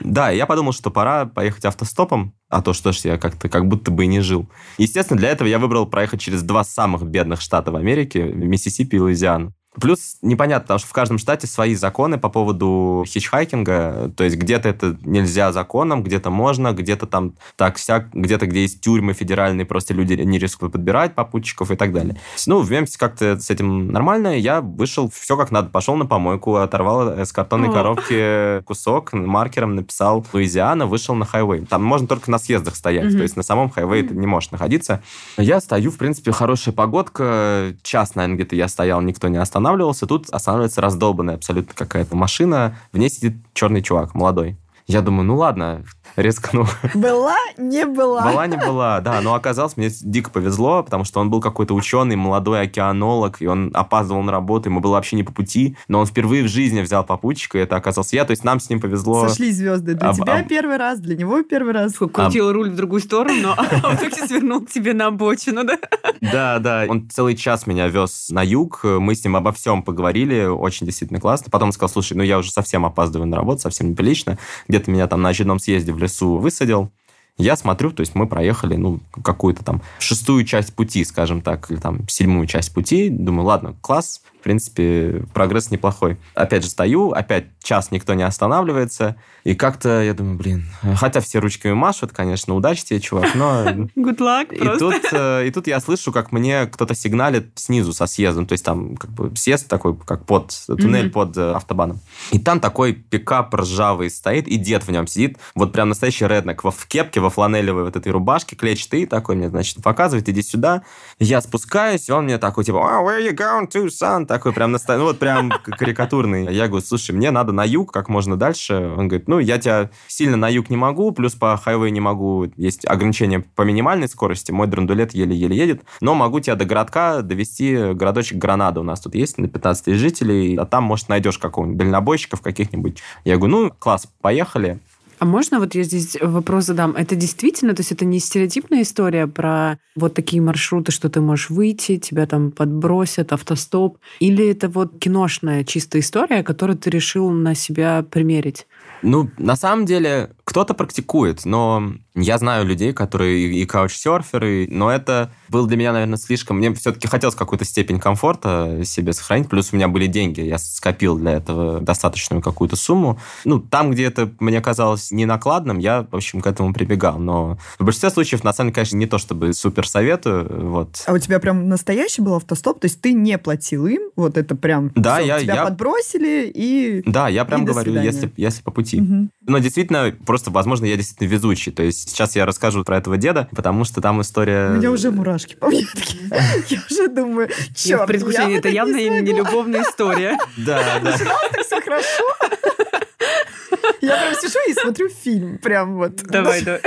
да, 0.00 0.30
я 0.30 0.46
подумал, 0.46 0.72
что 0.72 0.90
пора 0.90 1.26
поехать 1.26 1.64
автостопом, 1.66 2.34
а 2.48 2.62
то 2.62 2.72
что 2.72 2.92
ж 2.92 2.98
я 3.04 3.18
как-то 3.18 3.48
как 3.48 3.68
будто 3.68 3.90
бы 3.90 4.04
и 4.04 4.06
не 4.06 4.20
жил. 4.20 4.48
Естественно, 4.78 5.18
для 5.18 5.28
этого 5.28 5.48
я 5.48 5.58
выбрал 5.58 5.86
проехать 5.86 6.20
через 6.20 6.42
два 6.42 6.64
самых 6.64 7.02
бедных 7.02 7.40
штата 7.40 7.70
в 7.70 7.76
Америке, 7.76 8.22
Миссисипи 8.22 8.96
и 8.96 8.98
Луизиану. 8.98 9.52
Плюс 9.78 10.16
непонятно, 10.20 10.62
потому 10.62 10.78
что 10.80 10.88
в 10.88 10.92
каждом 10.92 11.18
штате 11.18 11.46
свои 11.46 11.76
законы 11.76 12.18
по 12.18 12.28
поводу 12.28 13.04
хичхайкинга. 13.06 14.12
То 14.16 14.24
есть 14.24 14.36
где-то 14.36 14.68
это 14.68 14.96
нельзя 15.04 15.52
законом, 15.52 16.02
где-то 16.02 16.28
можно, 16.30 16.72
где-то 16.72 17.06
там 17.06 17.34
так 17.54 17.78
сяк, 17.78 18.08
где-то 18.12 18.48
где 18.48 18.62
есть 18.62 18.80
тюрьмы 18.80 19.12
федеральные, 19.12 19.64
просто 19.64 19.94
люди 19.94 20.14
не 20.14 20.38
рискуют 20.38 20.72
подбирать 20.72 21.14
попутчиков 21.14 21.70
и 21.70 21.76
так 21.76 21.92
далее. 21.92 22.16
Ну, 22.46 22.60
в 22.60 22.70
Мемфисе 22.70 22.98
как-то 22.98 23.38
с 23.38 23.48
этим 23.48 23.92
нормально. 23.92 24.36
Я 24.36 24.60
вышел, 24.60 25.08
все 25.08 25.36
как 25.36 25.52
надо, 25.52 25.70
пошел 25.70 25.94
на 25.94 26.04
помойку, 26.04 26.56
оторвал 26.56 27.20
с 27.20 27.30
картонной 27.30 27.72
коробки 27.72 28.62
кусок, 28.62 29.12
маркером 29.12 29.76
написал 29.76 30.26
Луизиана, 30.32 30.86
вышел 30.86 31.14
на 31.14 31.24
хайвей. 31.24 31.64
Там 31.64 31.84
можно 31.84 32.08
только 32.08 32.28
на 32.32 32.40
съездах 32.40 32.74
стоять, 32.74 33.12
mm-hmm. 33.12 33.16
то 33.16 33.22
есть 33.22 33.36
на 33.36 33.44
самом 33.44 33.70
хайвее 33.70 34.02
ты 34.02 34.16
не 34.16 34.26
можешь 34.26 34.50
находиться. 34.50 35.00
Я 35.36 35.60
стою, 35.60 35.92
в 35.92 35.96
принципе, 35.96 36.32
хорошая 36.32 36.74
погодка. 36.74 37.72
Час, 37.84 38.16
наверное, 38.16 38.34
где-то 38.34 38.56
я 38.56 38.66
стоял, 38.66 39.00
никто 39.00 39.28
не 39.28 39.36
останавливался 39.36 39.60
останавливался, 39.70 40.06
тут 40.06 40.28
останавливается 40.30 40.80
раздолбанная 40.80 41.36
абсолютно 41.36 41.74
какая-то 41.74 42.16
машина, 42.16 42.76
в 42.92 42.98
ней 42.98 43.08
сидит 43.08 43.34
черный 43.54 43.82
чувак, 43.82 44.14
молодой. 44.14 44.56
Я 44.86 45.02
думаю, 45.02 45.24
ну 45.24 45.36
ладно, 45.36 45.84
рискну. 46.16 46.66
Была, 46.94 47.36
не 47.56 47.86
была. 47.86 48.30
Была, 48.30 48.46
не 48.46 48.56
была, 48.56 49.00
да. 49.00 49.20
Но 49.20 49.34
оказалось, 49.34 49.76
мне 49.76 49.90
дико 49.90 50.30
повезло, 50.30 50.82
потому 50.82 51.04
что 51.04 51.20
он 51.20 51.30
был 51.30 51.40
какой-то 51.40 51.74
ученый, 51.74 52.16
молодой 52.16 52.62
океанолог, 52.62 53.40
и 53.40 53.46
он 53.46 53.70
опаздывал 53.74 54.22
на 54.22 54.32
работу, 54.32 54.68
ему 54.68 54.80
было 54.80 54.92
вообще 54.92 55.16
не 55.16 55.22
по 55.22 55.32
пути, 55.32 55.76
но 55.88 56.00
он 56.00 56.06
впервые 56.06 56.44
в 56.44 56.48
жизни 56.48 56.80
взял 56.80 57.04
попутчика, 57.04 57.58
и 57.58 57.62
это 57.62 57.76
оказался 57.76 58.16
я, 58.16 58.24
то 58.24 58.32
есть 58.32 58.44
нам 58.44 58.60
с 58.60 58.68
ним 58.70 58.80
повезло. 58.80 59.28
Сошли 59.28 59.50
звезды. 59.50 59.94
Для 59.94 60.10
об, 60.10 60.16
тебя 60.16 60.38
об... 60.38 60.48
первый 60.48 60.76
раз, 60.76 60.98
для 61.00 61.16
него 61.16 61.42
первый 61.42 61.72
раз. 61.72 61.94
Крутил 61.94 62.48
об... 62.48 62.54
руль 62.54 62.70
в 62.70 62.76
другую 62.76 63.00
сторону, 63.00 63.54
а 63.56 63.64
в 63.64 63.94
итоге 63.94 64.26
свернул 64.26 64.60
к 64.60 64.70
тебе 64.70 64.94
на 64.94 65.06
обочину, 65.06 65.64
да? 65.64 65.78
Да, 66.20 66.58
да. 66.58 66.86
Он 66.88 67.08
целый 67.08 67.36
час 67.36 67.66
меня 67.66 67.88
вез 67.88 68.28
на 68.30 68.42
юг, 68.42 68.84
мы 68.84 69.14
с 69.14 69.24
ним 69.24 69.36
обо 69.36 69.52
всем 69.52 69.82
поговорили, 69.82 70.44
очень 70.46 70.86
действительно 70.86 71.20
классно. 71.20 71.50
Потом 71.50 71.68
он 71.68 71.72
сказал, 71.72 71.90
слушай, 71.90 72.16
ну 72.16 72.22
я 72.22 72.38
уже 72.38 72.50
совсем 72.50 72.84
опаздываю 72.84 73.28
на 73.28 73.36
работу, 73.36 73.60
совсем 73.60 73.90
неприлично. 73.90 74.38
Где-то 74.68 74.90
меня 74.90 75.06
там 75.06 75.22
на 75.22 75.30
очередном 75.30 75.58
съезде 75.58 75.92
в 75.92 75.98
лесу 76.00 76.38
высадил. 76.38 76.90
Я 77.36 77.56
смотрю, 77.56 77.90
то 77.90 78.00
есть 78.00 78.14
мы 78.14 78.26
проехали, 78.26 78.76
ну, 78.76 79.00
какую-то 79.22 79.64
там 79.64 79.80
шестую 79.98 80.44
часть 80.44 80.74
пути, 80.74 81.04
скажем 81.04 81.40
так, 81.40 81.70
или 81.70 81.78
там 81.78 82.06
седьмую 82.08 82.46
часть 82.46 82.74
пути. 82.74 83.08
Думаю, 83.08 83.46
ладно, 83.46 83.74
класс, 83.80 84.22
в 84.40 84.42
принципе, 84.42 85.22
прогресс 85.34 85.70
неплохой. 85.70 86.16
Опять 86.34 86.64
же 86.64 86.70
стою, 86.70 87.10
опять 87.10 87.44
час 87.62 87.90
никто 87.90 88.14
не 88.14 88.22
останавливается. 88.22 89.16
И 89.44 89.54
как-то 89.54 90.02
я 90.02 90.14
думаю, 90.14 90.38
блин, 90.38 90.66
хотя 90.96 91.20
все 91.20 91.38
ручками 91.40 91.74
машут, 91.74 92.12
конечно, 92.12 92.54
удачи 92.54 92.84
тебе, 92.84 93.00
чувак, 93.00 93.34
но... 93.34 93.64
Good 93.96 94.18
luck 94.18 94.54
и 94.54 94.78
тут, 94.78 95.12
э, 95.12 95.46
и 95.46 95.50
тут 95.50 95.66
я 95.66 95.80
слышу, 95.80 96.10
как 96.10 96.32
мне 96.32 96.66
кто-то 96.66 96.94
сигналит 96.94 97.50
снизу 97.54 97.92
со 97.92 98.06
съездом. 98.06 98.46
То 98.46 98.52
есть 98.52 98.64
там 98.64 98.96
как 98.96 99.10
бы 99.10 99.36
съезд 99.36 99.68
такой, 99.68 99.96
как 99.96 100.24
под 100.24 100.52
туннель 100.66 101.06
mm-hmm. 101.06 101.10
под 101.10 101.36
э, 101.36 101.52
автобаном. 101.52 102.00
И 102.32 102.38
там 102.38 102.60
такой 102.60 102.94
пикап 102.94 103.54
ржавый 103.54 104.10
стоит, 104.10 104.48
и 104.48 104.56
дед 104.56 104.84
в 104.84 104.90
нем 104.90 105.06
сидит. 105.06 105.38
Вот 105.54 105.72
прям 105.72 105.90
настоящий 105.90 106.26
реднек 106.26 106.64
в 106.64 106.86
кепке, 106.86 107.20
во 107.20 107.28
фланелевой 107.28 107.84
вот 107.84 107.96
этой 107.96 108.10
рубашке, 108.10 108.56
клетчатый 108.56 109.04
такой 109.04 109.36
мне, 109.36 109.50
значит, 109.50 109.82
показывает, 109.82 110.28
иди 110.28 110.42
сюда. 110.42 110.82
Я 111.18 111.40
спускаюсь, 111.42 112.08
и 112.08 112.12
он 112.12 112.24
мне 112.24 112.38
такой, 112.38 112.64
типа, 112.64 112.76
oh, 112.76 113.04
where 113.04 113.22
you 113.22 113.36
going 113.36 113.68
to, 113.68 113.86
son? 113.88 114.26
Такой 114.30 114.52
прям, 114.52 114.70
наста... 114.70 114.96
ну 114.96 115.06
вот 115.06 115.18
прям 115.18 115.50
карикатурный. 115.50 116.54
Я 116.54 116.68
говорю, 116.68 116.86
слушай, 116.86 117.10
мне 117.10 117.32
надо 117.32 117.50
на 117.50 117.64
юг 117.64 117.92
как 117.92 118.08
можно 118.08 118.36
дальше. 118.36 118.74
Он 118.96 119.08
говорит, 119.08 119.26
ну, 119.26 119.40
я 119.40 119.58
тебя 119.58 119.90
сильно 120.06 120.36
на 120.36 120.48
юг 120.48 120.70
не 120.70 120.76
могу, 120.76 121.10
плюс 121.10 121.34
по 121.34 121.56
хайвей 121.56 121.90
не 121.90 121.98
могу, 121.98 122.46
есть 122.56 122.86
ограничения 122.86 123.40
по 123.40 123.62
минимальной 123.62 124.08
скорости, 124.08 124.52
мой 124.52 124.68
драндулет 124.68 125.14
еле-еле 125.14 125.56
едет, 125.56 125.82
но 126.00 126.14
могу 126.14 126.38
тебя 126.38 126.54
до 126.54 126.64
городка 126.64 127.22
довести, 127.22 127.92
городочек 127.92 128.38
Гранада 128.38 128.78
у 128.78 128.84
нас 128.84 129.00
тут 129.00 129.16
есть, 129.16 129.36
на 129.36 129.48
15 129.48 129.86
тысяч 129.86 129.98
жителей, 129.98 130.54
а 130.54 130.64
там, 130.64 130.84
может, 130.84 131.08
найдешь 131.08 131.38
какого-нибудь 131.38 131.78
дальнобойщиков 131.78 132.40
каких-нибудь. 132.40 133.02
Я 133.24 133.36
говорю, 133.36 133.56
ну, 133.56 133.72
класс, 133.76 134.06
поехали. 134.20 134.78
А 135.20 135.26
можно 135.26 135.58
вот 135.58 135.74
я 135.74 135.82
здесь 135.82 136.16
вопрос 136.18 136.64
задам? 136.64 136.96
Это 136.96 137.14
действительно, 137.14 137.74
то 137.74 137.80
есть 137.80 137.92
это 137.92 138.06
не 138.06 138.20
стереотипная 138.20 138.80
история 138.80 139.26
про 139.26 139.78
вот 139.94 140.14
такие 140.14 140.40
маршруты, 140.40 140.92
что 140.92 141.10
ты 141.10 141.20
можешь 141.20 141.50
выйти, 141.50 141.98
тебя 141.98 142.26
там 142.26 142.50
подбросят, 142.50 143.30
автостоп? 143.34 143.98
Или 144.20 144.48
это 144.48 144.70
вот 144.70 144.98
киношная 144.98 145.62
чистая 145.64 146.00
история, 146.00 146.42
которую 146.42 146.78
ты 146.78 146.88
решил 146.88 147.28
на 147.28 147.54
себя 147.54 148.02
примерить? 148.10 148.66
Ну, 149.02 149.30
на 149.36 149.56
самом 149.56 149.84
деле, 149.84 150.30
кто-то 150.44 150.72
практикует, 150.72 151.44
но 151.44 151.92
Я 152.14 152.38
знаю 152.38 152.66
людей, 152.66 152.92
которые 152.92 153.52
и 153.52 153.66
каучсерферы, 153.66 154.66
но 154.70 154.90
это 154.90 155.30
было 155.48 155.66
для 155.66 155.76
меня, 155.76 155.92
наверное, 155.92 156.18
слишком... 156.18 156.58
Мне 156.58 156.74
все-таки 156.74 157.06
хотелось 157.06 157.34
какую-то 157.34 157.64
степень 157.64 158.00
комфорта 158.00 158.82
себе 158.84 159.12
сохранить, 159.12 159.48
плюс 159.48 159.72
у 159.72 159.76
меня 159.76 159.88
были 159.88 160.06
деньги, 160.06 160.40
я 160.40 160.58
скопил 160.58 161.16
для 161.18 161.32
этого 161.32 161.80
достаточную 161.80 162.42
какую-то 162.42 162.76
сумму. 162.76 163.18
Ну, 163.44 163.60
там, 163.60 163.90
где 163.90 164.04
это 164.04 164.30
мне 164.40 164.60
казалось 164.60 165.10
ненакладным, 165.10 165.78
я, 165.78 166.06
в 166.10 166.16
общем, 166.16 166.40
к 166.40 166.46
этому 166.46 166.72
прибегал. 166.72 167.18
Но 167.18 167.58
в 167.78 167.84
большинстве 167.84 168.10
случаев, 168.10 168.44
на 168.44 168.52
самом 168.52 168.68
деле, 168.68 168.74
конечно, 168.74 168.96
не 168.96 169.06
то 169.06 169.18
чтобы 169.18 169.52
супер 169.52 169.86
советую. 169.86 170.70
Вот. 170.70 171.04
А 171.06 171.12
у 171.12 171.18
тебя 171.18 171.38
прям 171.38 171.68
настоящий 171.68 172.22
был 172.22 172.34
автостоп? 172.34 172.80
То 172.80 172.86
есть 172.86 173.00
ты 173.00 173.12
не 173.12 173.38
платил 173.38 173.86
им? 173.86 174.10
Вот 174.16 174.36
это 174.36 174.54
прям... 174.56 174.90
Да, 174.94 175.16
всё, 175.16 175.26
я... 175.26 175.40
Тебя 175.40 175.54
я... 175.54 175.64
подбросили 175.64 176.50
и... 176.54 177.02
Да, 177.06 177.28
я 177.28 177.44
прям 177.44 177.64
говорю, 177.64 178.00
если, 178.00 178.32
если 178.36 178.62
по 178.62 178.70
пути. 178.70 179.00
Мгм. 179.00 179.30
Но 179.46 179.58
действительно, 179.58 180.14
просто, 180.26 180.50
возможно, 180.50 180.84
я 180.86 180.96
действительно 180.96 181.28
везучий. 181.28 181.72
То 181.72 181.82
есть 181.82 182.09
сейчас 182.10 182.36
я 182.36 182.46
расскажу 182.46 182.84
про 182.84 182.98
этого 182.98 183.16
деда, 183.16 183.48
потому 183.54 183.84
что 183.84 184.00
там 184.00 184.20
история... 184.20 184.70
У 184.70 184.74
меня 184.74 184.90
уже 184.90 185.10
мурашки 185.10 185.54
по 185.54 185.68
мне. 185.68 185.86
Я 186.68 186.80
уже 186.90 187.08
думаю, 187.08 187.48
Я 187.48 187.74
черт, 187.74 188.02
в 188.02 188.06
предвкушении, 188.06 188.58
это 188.58 188.68
явно 188.68 188.96
не 188.96 189.32
любовная 189.32 189.82
история. 189.82 190.38
Да, 190.56 191.00
да. 191.02 191.16
так 191.52 191.64
все 191.64 191.80
хорошо. 191.80 192.24
Я 194.00 194.16
прям 194.16 194.34
сижу 194.34 194.58
и 194.68 194.74
смотрю 194.74 195.08
фильм, 195.08 195.58
прям 195.58 195.96
вот. 195.96 196.16
Давай, 196.16 196.62
давай. 196.62 196.80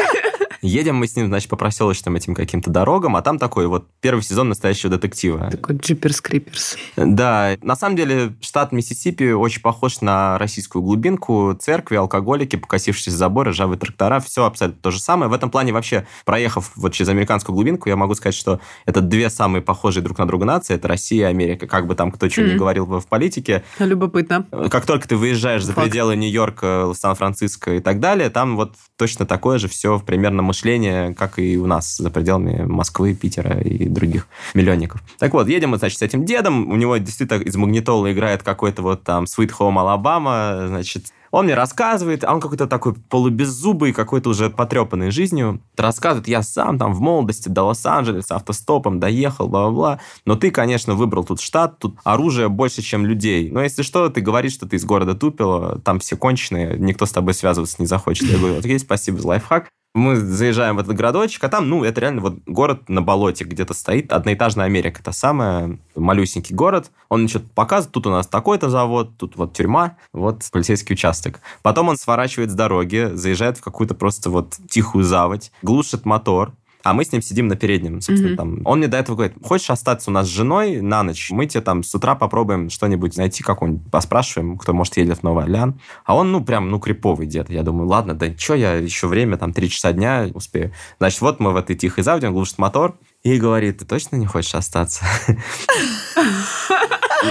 Едем 0.63 0.95
мы 0.95 1.07
с 1.07 1.15
ним, 1.15 1.27
значит, 1.27 1.49
по 1.49 1.55
проселочным 1.57 2.15
этим 2.15 2.33
каким-то 2.33 2.69
дорогам, 2.69 3.15
а 3.15 3.21
там 3.21 3.37
такой 3.37 3.67
вот 3.67 3.85
первый 4.01 4.21
сезон 4.23 4.49
настоящего 4.49 4.89
детектива. 4.91 5.49
Такой 5.51 5.75
джиперс-криперс. 5.75 6.77
Да, 6.95 7.57
на 7.61 7.75
самом 7.75 7.95
деле 7.97 8.33
штат 8.41 8.71
Миссисипи 8.71 9.31
очень 9.33 9.61
похож 9.61 10.01
на 10.01 10.37
российскую 10.37 10.81
глубинку. 10.81 11.53
Церкви, 11.59 11.95
алкоголики, 11.97 12.55
покосившиеся 12.55 13.11
заборы, 13.17 13.51
ржавые 13.51 13.77
трактора, 13.77 14.19
все 14.19 14.45
абсолютно 14.45 14.81
то 14.81 14.91
же 14.91 14.99
самое. 14.99 15.29
В 15.29 15.33
этом 15.33 15.49
плане 15.51 15.73
вообще, 15.73 16.07
проехав 16.25 16.71
вот 16.75 16.93
через 16.93 17.09
американскую 17.09 17.53
глубинку, 17.53 17.89
я 17.89 17.95
могу 17.95 18.15
сказать, 18.15 18.35
что 18.35 18.59
это 18.85 19.01
две 19.01 19.29
самые 19.29 19.61
похожие 19.61 20.01
друг 20.01 20.17
на 20.17 20.25
друга 20.25 20.45
нации. 20.45 20.75
Это 20.75 20.87
Россия 20.87 21.27
и 21.27 21.29
Америка. 21.29 21.67
Как 21.67 21.87
бы 21.87 21.95
там 21.95 22.11
кто 22.11 22.29
что 22.29 22.41
ни 22.41 22.49
Мгм. 22.49 22.57
говорил 22.57 22.85
в 22.85 23.05
политике, 23.07 23.63
Любопытно. 23.79 24.45
как 24.71 24.85
только 24.85 25.07
ты 25.09 25.17
выезжаешь 25.17 25.63
за 25.63 25.73
Факт. 25.73 25.87
пределы 25.87 26.15
Нью-Йорка, 26.15 26.93
Сан-Франциско 26.97 27.75
и 27.75 27.79
так 27.79 27.99
далее, 27.99 28.29
там 28.29 28.55
вот 28.55 28.75
точно 28.97 29.25
такое 29.25 29.57
же 29.57 29.67
все 29.67 29.99
примерно 29.99 30.41
мышление, 30.41 31.13
как 31.13 31.39
и 31.39 31.57
у 31.57 31.65
нас 31.65 31.97
за 31.97 32.09
пределами 32.09 32.63
Москвы, 32.63 33.15
Питера 33.15 33.59
и 33.59 33.87
других 33.87 34.27
миллионников. 34.53 35.01
Так 35.19 35.33
вот, 35.33 35.47
едем 35.47 35.71
мы, 35.71 35.77
значит, 35.77 35.99
с 35.99 36.01
этим 36.01 36.25
дедом, 36.25 36.69
у 36.69 36.75
него 36.75 36.97
действительно 36.97 37.41
из 37.41 37.55
магнитола 37.55 38.11
играет 38.11 38.43
какой-то 38.43 38.81
вот 38.81 39.03
там 39.03 39.23
Sweet 39.23 39.51
Home 39.59 39.75
Alabama, 39.75 40.67
значит, 40.67 41.07
он 41.33 41.45
мне 41.45 41.55
рассказывает, 41.55 42.23
а 42.23 42.31
он 42.31 42.39
какой-то 42.39 42.67
такой 42.67 42.93
полубеззубый, 42.93 43.91
какой-то 43.91 44.29
уже 44.29 44.51
потрепанный 44.51 45.09
жизнью. 45.09 45.61
Рассказывает, 45.75 46.27
я 46.27 46.43
сам 46.43 46.77
там 46.77 46.93
в 46.93 47.01
молодости 47.01 47.49
до 47.49 47.63
Лос-Анджелеса 47.63 48.35
автостопом 48.35 48.99
доехал, 48.99 49.47
бла-бла-бла. 49.47 49.99
Но 50.27 50.35
ты, 50.35 50.51
конечно, 50.51 50.93
выбрал 50.93 51.23
тут 51.23 51.41
штат, 51.41 51.79
тут 51.79 51.97
оружия 52.03 52.49
больше, 52.49 52.83
чем 52.83 53.07
людей. 53.07 53.49
Но 53.49 53.63
если 53.63 53.81
что, 53.81 54.09
ты 54.09 54.21
говоришь, 54.21 54.53
что 54.53 54.67
ты 54.67 54.75
из 54.75 54.85
города 54.85 55.15
Тупило, 55.15 55.79
там 55.79 55.99
все 55.99 56.15
конченые, 56.15 56.77
никто 56.77 57.07
с 57.07 57.11
тобой 57.11 57.33
связываться 57.33 57.77
не 57.79 57.87
захочет. 57.87 58.29
Я 58.29 58.37
говорю, 58.37 58.59
окей, 58.59 58.77
спасибо 58.77 59.19
за 59.19 59.29
лайфхак. 59.29 59.69
Мы 59.93 60.15
заезжаем 60.15 60.77
в 60.77 60.79
этот 60.79 60.95
городочек, 60.95 61.43
а 61.43 61.49
там, 61.49 61.69
ну, 61.69 61.83
это 61.83 62.01
реально 62.01 62.21
вот 62.21 62.39
город 62.47 62.89
на 62.89 63.03
болоте 63.03 63.43
где-то 63.43 63.75
стоит, 63.75 64.11
одноэтажная 64.11 64.65
Америка, 64.65 65.03
та 65.03 65.11
самая, 65.11 65.77
малюсенький 65.95 66.55
город. 66.55 66.89
Он 67.09 67.27
что-то 67.27 67.45
показывает, 67.53 67.93
тут 67.93 68.07
у 68.07 68.09
нас 68.09 68.25
такой-то 68.25 68.71
завод, 68.71 69.11
тут 69.17 69.35
вот 69.35 69.53
тюрьма, 69.53 69.97
вот 70.11 70.49
полицейский 70.51 70.93
участок. 70.93 71.41
Потом 71.61 71.89
он 71.89 71.97
сворачивает 71.97 72.49
с 72.49 72.55
дороги, 72.55 73.11
заезжает 73.13 73.59
в 73.59 73.61
какую-то 73.61 73.93
просто 73.93 74.31
вот 74.31 74.57
тихую 74.67 75.03
заводь, 75.03 75.51
глушит 75.61 76.05
мотор, 76.05 76.53
а 76.83 76.93
мы 76.93 77.05
с 77.05 77.11
ним 77.11 77.21
сидим 77.21 77.47
на 77.47 77.55
переднем, 77.55 78.01
собственно, 78.01 78.29
Мгм. 78.29 78.37
там. 78.37 78.61
Он 78.65 78.79
мне 78.79 78.87
до 78.87 78.97
этого 78.97 79.15
говорит, 79.15 79.37
хочешь 79.41 79.69
остаться 79.69 80.09
у 80.09 80.13
нас 80.13 80.27
с 80.27 80.29
женой 80.29 80.81
на 80.81 81.01
ночь? 81.03 81.29
Мы 81.31 81.45
тебе 81.45 81.61
там 81.61 81.81
с 81.83 81.95
утра 81.95 82.13
попробуем 82.15 82.69
что-нибудь 82.69 83.15
найти, 83.17 83.41
какую-нибудь, 83.43 83.89
поспрашиваем, 83.89 84.57
кто, 84.57 84.73
может, 84.73 84.97
едет 84.97 85.19
в 85.19 85.23
Новый 85.23 85.45
Орлеан. 85.45 85.79
А 86.05 86.15
он, 86.15 86.31
ну, 86.31 86.43
прям, 86.43 86.69
ну, 86.69 86.79
криповый 86.79 87.25
дед. 87.25 87.49
Я 87.49 87.63
думаю, 87.63 87.87
ладно, 87.87 88.13
да 88.13 88.27
что 88.37 88.55
я 88.55 88.73
еще 88.75 89.07
время, 89.07 89.37
там, 89.37 89.53
три 89.53 89.69
часа 89.69 89.93
дня 89.93 90.27
успею. 90.33 90.73
Значит, 90.99 91.21
вот 91.21 91.39
мы 91.39 91.51
в 91.53 91.55
этой 91.55 91.75
тихой 91.75 92.03
заводе, 92.03 92.27
он 92.27 92.33
глушит 92.33 92.57
мотор 92.57 92.97
и 93.23 93.37
говорит, 93.37 93.77
ты 93.79 93.85
точно 93.85 94.17
не 94.17 94.25
хочешь 94.25 94.53
остаться? 94.55 95.05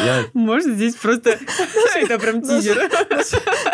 Я 0.04 0.24
Может, 0.34 0.74
здесь 0.74 0.94
просто... 0.94 1.38
Это 1.94 2.18
прям 2.18 2.42
тизер. 2.42 2.90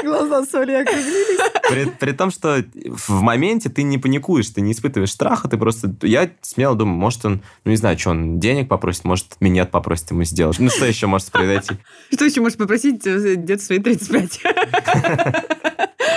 Глаза 0.03 0.45
соли 0.45 0.73
округлились. 0.73 1.41
При, 1.69 1.85
при 1.91 2.13
том, 2.13 2.31
что 2.31 2.65
в 2.75 3.21
моменте 3.23 3.69
ты 3.69 3.83
не 3.83 3.99
паникуешь, 3.99 4.49
ты 4.49 4.61
не 4.61 4.73
испытываешь 4.73 5.13
страха, 5.13 5.49
ты 5.49 5.57
просто... 5.57 5.95
Я 6.03 6.31
смело 6.43 6.75
думаю, 6.75 6.99
может, 6.99 7.25
он, 7.25 7.43
ну, 7.65 7.71
не 7.71 7.77
знаю, 7.77 7.99
что 7.99 8.11
он 8.11 8.41
денег 8.41 8.69
попросит, 8.69 9.05
может, 9.05 9.41
минет 9.41 9.71
попросит 9.71 10.11
ему 10.11 10.25
сделать. 10.25 10.59
Ну, 10.59 10.71
что 10.71 10.87
еще 10.87 11.07
может 11.07 11.31
произойти? 11.31 11.75
Что 12.13 12.25
еще 12.25 12.41
можешь 12.41 12.59
попросить 12.59 13.07
э, 13.07 13.35
где-то 13.35 13.63
свои 13.63 13.79
35? 13.79 14.41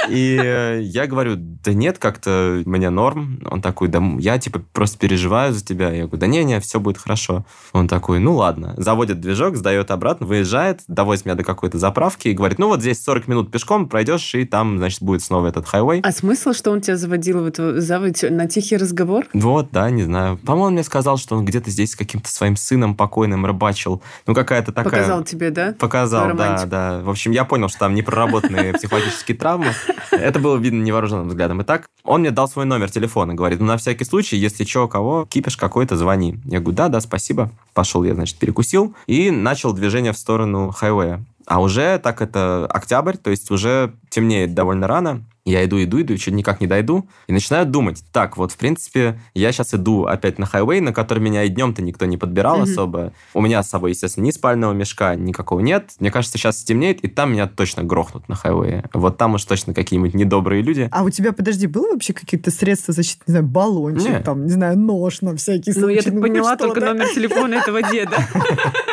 И 0.10 0.40
э, 0.42 0.82
я 0.82 1.08
говорю, 1.08 1.36
да 1.38 1.74
нет, 1.74 1.98
как-то 1.98 2.62
мне 2.66 2.90
норм. 2.90 3.42
Он 3.50 3.62
такой, 3.62 3.88
да 3.88 4.02
я, 4.20 4.38
типа, 4.38 4.62
просто 4.72 4.98
переживаю 4.98 5.54
за 5.54 5.64
тебя. 5.64 5.92
Я 5.92 6.04
говорю, 6.04 6.18
да 6.18 6.28
не-не, 6.28 6.60
все 6.60 6.80
будет 6.80 6.98
хорошо. 6.98 7.46
Он 7.74 7.88
такой, 7.88 8.20
ну, 8.20 8.36
ладно. 8.36 8.74
Заводит 8.78 9.20
движок, 9.20 9.56
сдает 9.56 9.92
обратно, 9.92 10.26
выезжает, 10.26 10.82
довозит 10.88 11.26
меня 11.26 11.36
до 11.36 11.44
какой-то 11.44 11.78
заправки 11.78 12.30
и 12.30 12.34
говорит, 12.34 12.60
ну, 12.60 12.68
вот 12.68 12.82
здесь 12.82 13.04
40 13.04 13.28
минут 13.28 13.52
пешком 13.52 13.88
пройдешь, 13.88 14.34
и 14.36 14.46
там, 14.46 14.78
значит, 14.78 15.02
будет 15.02 15.24
снова 15.24 15.48
этот 15.48 15.68
хайвей. 15.68 16.02
А 16.02 16.12
смысл, 16.12 16.54
что 16.54 16.72
он 16.72 16.82
тебя 16.82 16.98
заводил 16.98 17.42
в 17.42 17.46
эту 17.46 17.80
заводь 17.82 18.24
на 18.24 18.48
тихий 18.48 18.78
разговор? 18.78 19.26
Вот, 19.34 19.70
да, 19.72 19.90
не 19.90 20.04
знаю. 20.04 20.38
По-моему, 20.38 20.68
он 20.68 20.74
мне 20.74 20.84
сказал, 20.84 21.18
что 21.18 21.36
он 21.36 21.46
где-то 21.46 21.70
здесь 21.70 21.92
с 21.92 21.96
каким-то 21.96 22.30
своим 22.30 22.56
сыном 22.56 22.96
покойным 22.96 23.46
рыбачил. 23.46 24.02
Ну, 24.28 24.34
какая-то 24.34 24.72
такая... 24.72 24.92
Показал 24.92 25.24
тебе, 25.24 25.52
да? 25.52 25.76
Показал, 25.78 26.36
да, 26.36 26.66
да. 26.66 27.02
В 27.02 27.10
общем, 27.10 27.32
я 27.32 27.46
понял, 27.46 27.70
что 27.70 27.80
там 27.80 27.94
непроработанные 27.94 28.74
психологические 28.82 29.38
травмы. 29.38 29.74
Это 30.12 30.40
было 30.40 30.58
видно 30.58 30.82
невооруженным 30.84 31.28
взглядом. 31.28 31.62
Итак, 31.62 31.88
он 32.04 32.22
мне 32.22 32.32
дал 32.32 32.48
свой 32.48 32.66
номер 32.66 32.90
телефона. 32.90 33.34
Говорит, 33.34 33.60
ну, 33.60 33.66
на 33.66 33.78
всякий 33.78 34.06
случай, 34.06 34.38
если 34.38 34.64
что, 34.64 34.88
кого, 34.88 35.26
кипиш 35.26 35.58
какой-то, 35.58 35.96
звони. 35.96 36.40
Я 36.46 36.60
говорю, 36.60 36.76
да, 36.76 36.90
да, 36.90 37.02
спасибо. 37.02 37.52
Пошел 37.74 38.04
я, 38.04 38.14
значит, 38.14 38.38
перекусил 38.38 38.96
и 39.08 39.32
начал 39.32 39.74
движение 39.74 40.12
в 40.14 40.18
сторону 40.18 40.72
хайвея. 40.72 41.24
А 41.46 41.62
уже 41.62 42.00
так 42.00 42.22
это 42.22 42.66
октябрь, 42.68 43.18
то 43.18 43.30
есть 43.30 43.52
уже 43.52 43.94
темнеет 44.10 44.54
довольно 44.54 44.88
рано. 44.88 45.24
Я 45.44 45.66
иду, 45.66 45.82
иду, 45.84 46.00
иду, 46.02 46.16
чуть 46.18 46.36
никак 46.36 46.62
не 46.62 46.68
дойду. 46.68 47.08
И 47.28 47.34
начинаю 47.34 47.66
думать, 47.66 48.04
так, 48.12 48.38
вот, 48.38 48.52
в 48.52 48.58
принципе, 48.58 49.20
я 49.34 49.52
сейчас 49.52 49.74
иду 49.74 50.06
опять 50.06 50.38
на 50.38 50.46
хайвей, 50.46 50.82
на 50.82 50.94
который 50.94 51.18
меня 51.20 51.44
и 51.44 51.50
днем-то 51.50 51.82
никто 51.82 52.06
не 52.06 52.18
подбирал 52.18 52.58
Мгм. 52.58 52.64
особо. 52.64 53.14
У 53.34 53.42
меня 53.42 53.64
с 53.64 53.70
собой, 53.70 53.92
естественно, 53.92 54.26
ни 54.26 54.32
спального 54.32 54.72
мешка, 54.74 55.16
никакого 55.16 55.60
нет. 55.62 55.92
Мне 56.00 56.12
кажется, 56.12 56.38
сейчас 56.38 56.60
стемнеет, 56.60 57.00
и 57.04 57.08
там 57.08 57.34
меня 57.34 57.48
точно 57.48 57.84
грохнут 57.84 58.30
на 58.30 58.36
хайвее. 58.36 58.84
Вот 58.94 59.18
там 59.18 59.34
уж 59.34 59.44
точно 59.46 59.74
какие-нибудь 59.74 60.14
недобрые 60.14 60.62
люди. 60.62 60.88
А 60.92 61.04
у 61.04 61.10
тебя, 61.10 61.32
подожди, 61.32 61.66
было 61.66 61.92
вообще 61.94 62.14
какие-то 62.14 62.52
средства 62.52 62.94
защиты, 62.94 63.24
не 63.26 63.32
знаю, 63.32 63.46
баллончик, 63.48 64.10
Нет. 64.10 64.24
там, 64.24 64.44
не 64.46 64.52
знаю, 64.52 64.78
нож 64.78 65.22
на 65.22 65.36
всякий 65.36 65.72
Ну, 65.76 65.80
случай? 65.82 65.96
я 65.96 66.02
так 66.04 66.14
хоть 66.14 66.22
поняла 66.22 66.56
что-то. 66.56 66.74
только 66.76 66.86
номер 66.86 67.08
телефона 67.16 67.56
этого 67.56 67.82
деда. 67.82 68.16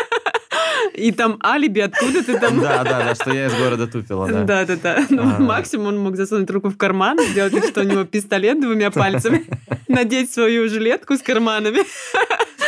И 0.99 1.13
там 1.13 1.39
алиби, 1.45 1.81
откуда 1.81 2.23
ты 2.23 2.39
там... 2.39 2.61
Да, 2.61 2.85
да, 2.85 3.05
да, 3.05 3.15
что 3.15 3.33
я 3.33 3.47
из 3.47 3.55
города 3.55 3.87
тупила, 3.87 4.29
да. 4.29 4.45
Да, 4.45 4.65
да, 4.65 4.77
да. 4.77 5.07
Ну, 5.11 5.23
максимум 5.23 5.87
он 5.87 5.99
мог 5.99 6.17
засунуть 6.17 6.51
руку 6.51 6.69
в 6.69 6.77
карман, 6.77 7.19
сделать 7.21 7.65
что 7.69 7.81
у 7.81 7.85
него 7.85 8.05
пистолет 8.05 8.61
двумя 8.61 8.91
пальцами, 8.91 9.47
надеть 9.89 10.33
свою 10.33 10.69
жилетку 10.69 11.17
с 11.17 11.23
карманами. 11.23 11.81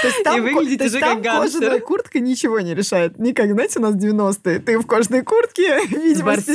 То 0.03 0.09
есть 0.09 0.23
там, 0.25 0.37
И 0.37 0.41
выглядеть 0.41 0.79
то 0.79 0.85
есть 0.85 0.97
уже 0.97 1.05
там 1.05 1.15
как 1.17 1.23
гангстер. 1.25 1.61
кожаная 1.61 1.81
куртка 1.81 2.21
ничего 2.21 2.61
не 2.61 2.75
решает. 2.75 3.19
Не 3.19 3.33
как, 3.33 3.51
знаете, 3.53 3.79
у 3.79 3.83
нас 3.83 3.95
90-е. 3.95 4.59
Ты 4.61 4.79
в 4.79 4.87
кожаной 4.87 5.23
куртке, 5.23 5.81
видимо, 5.89 6.37
с. 6.37 6.47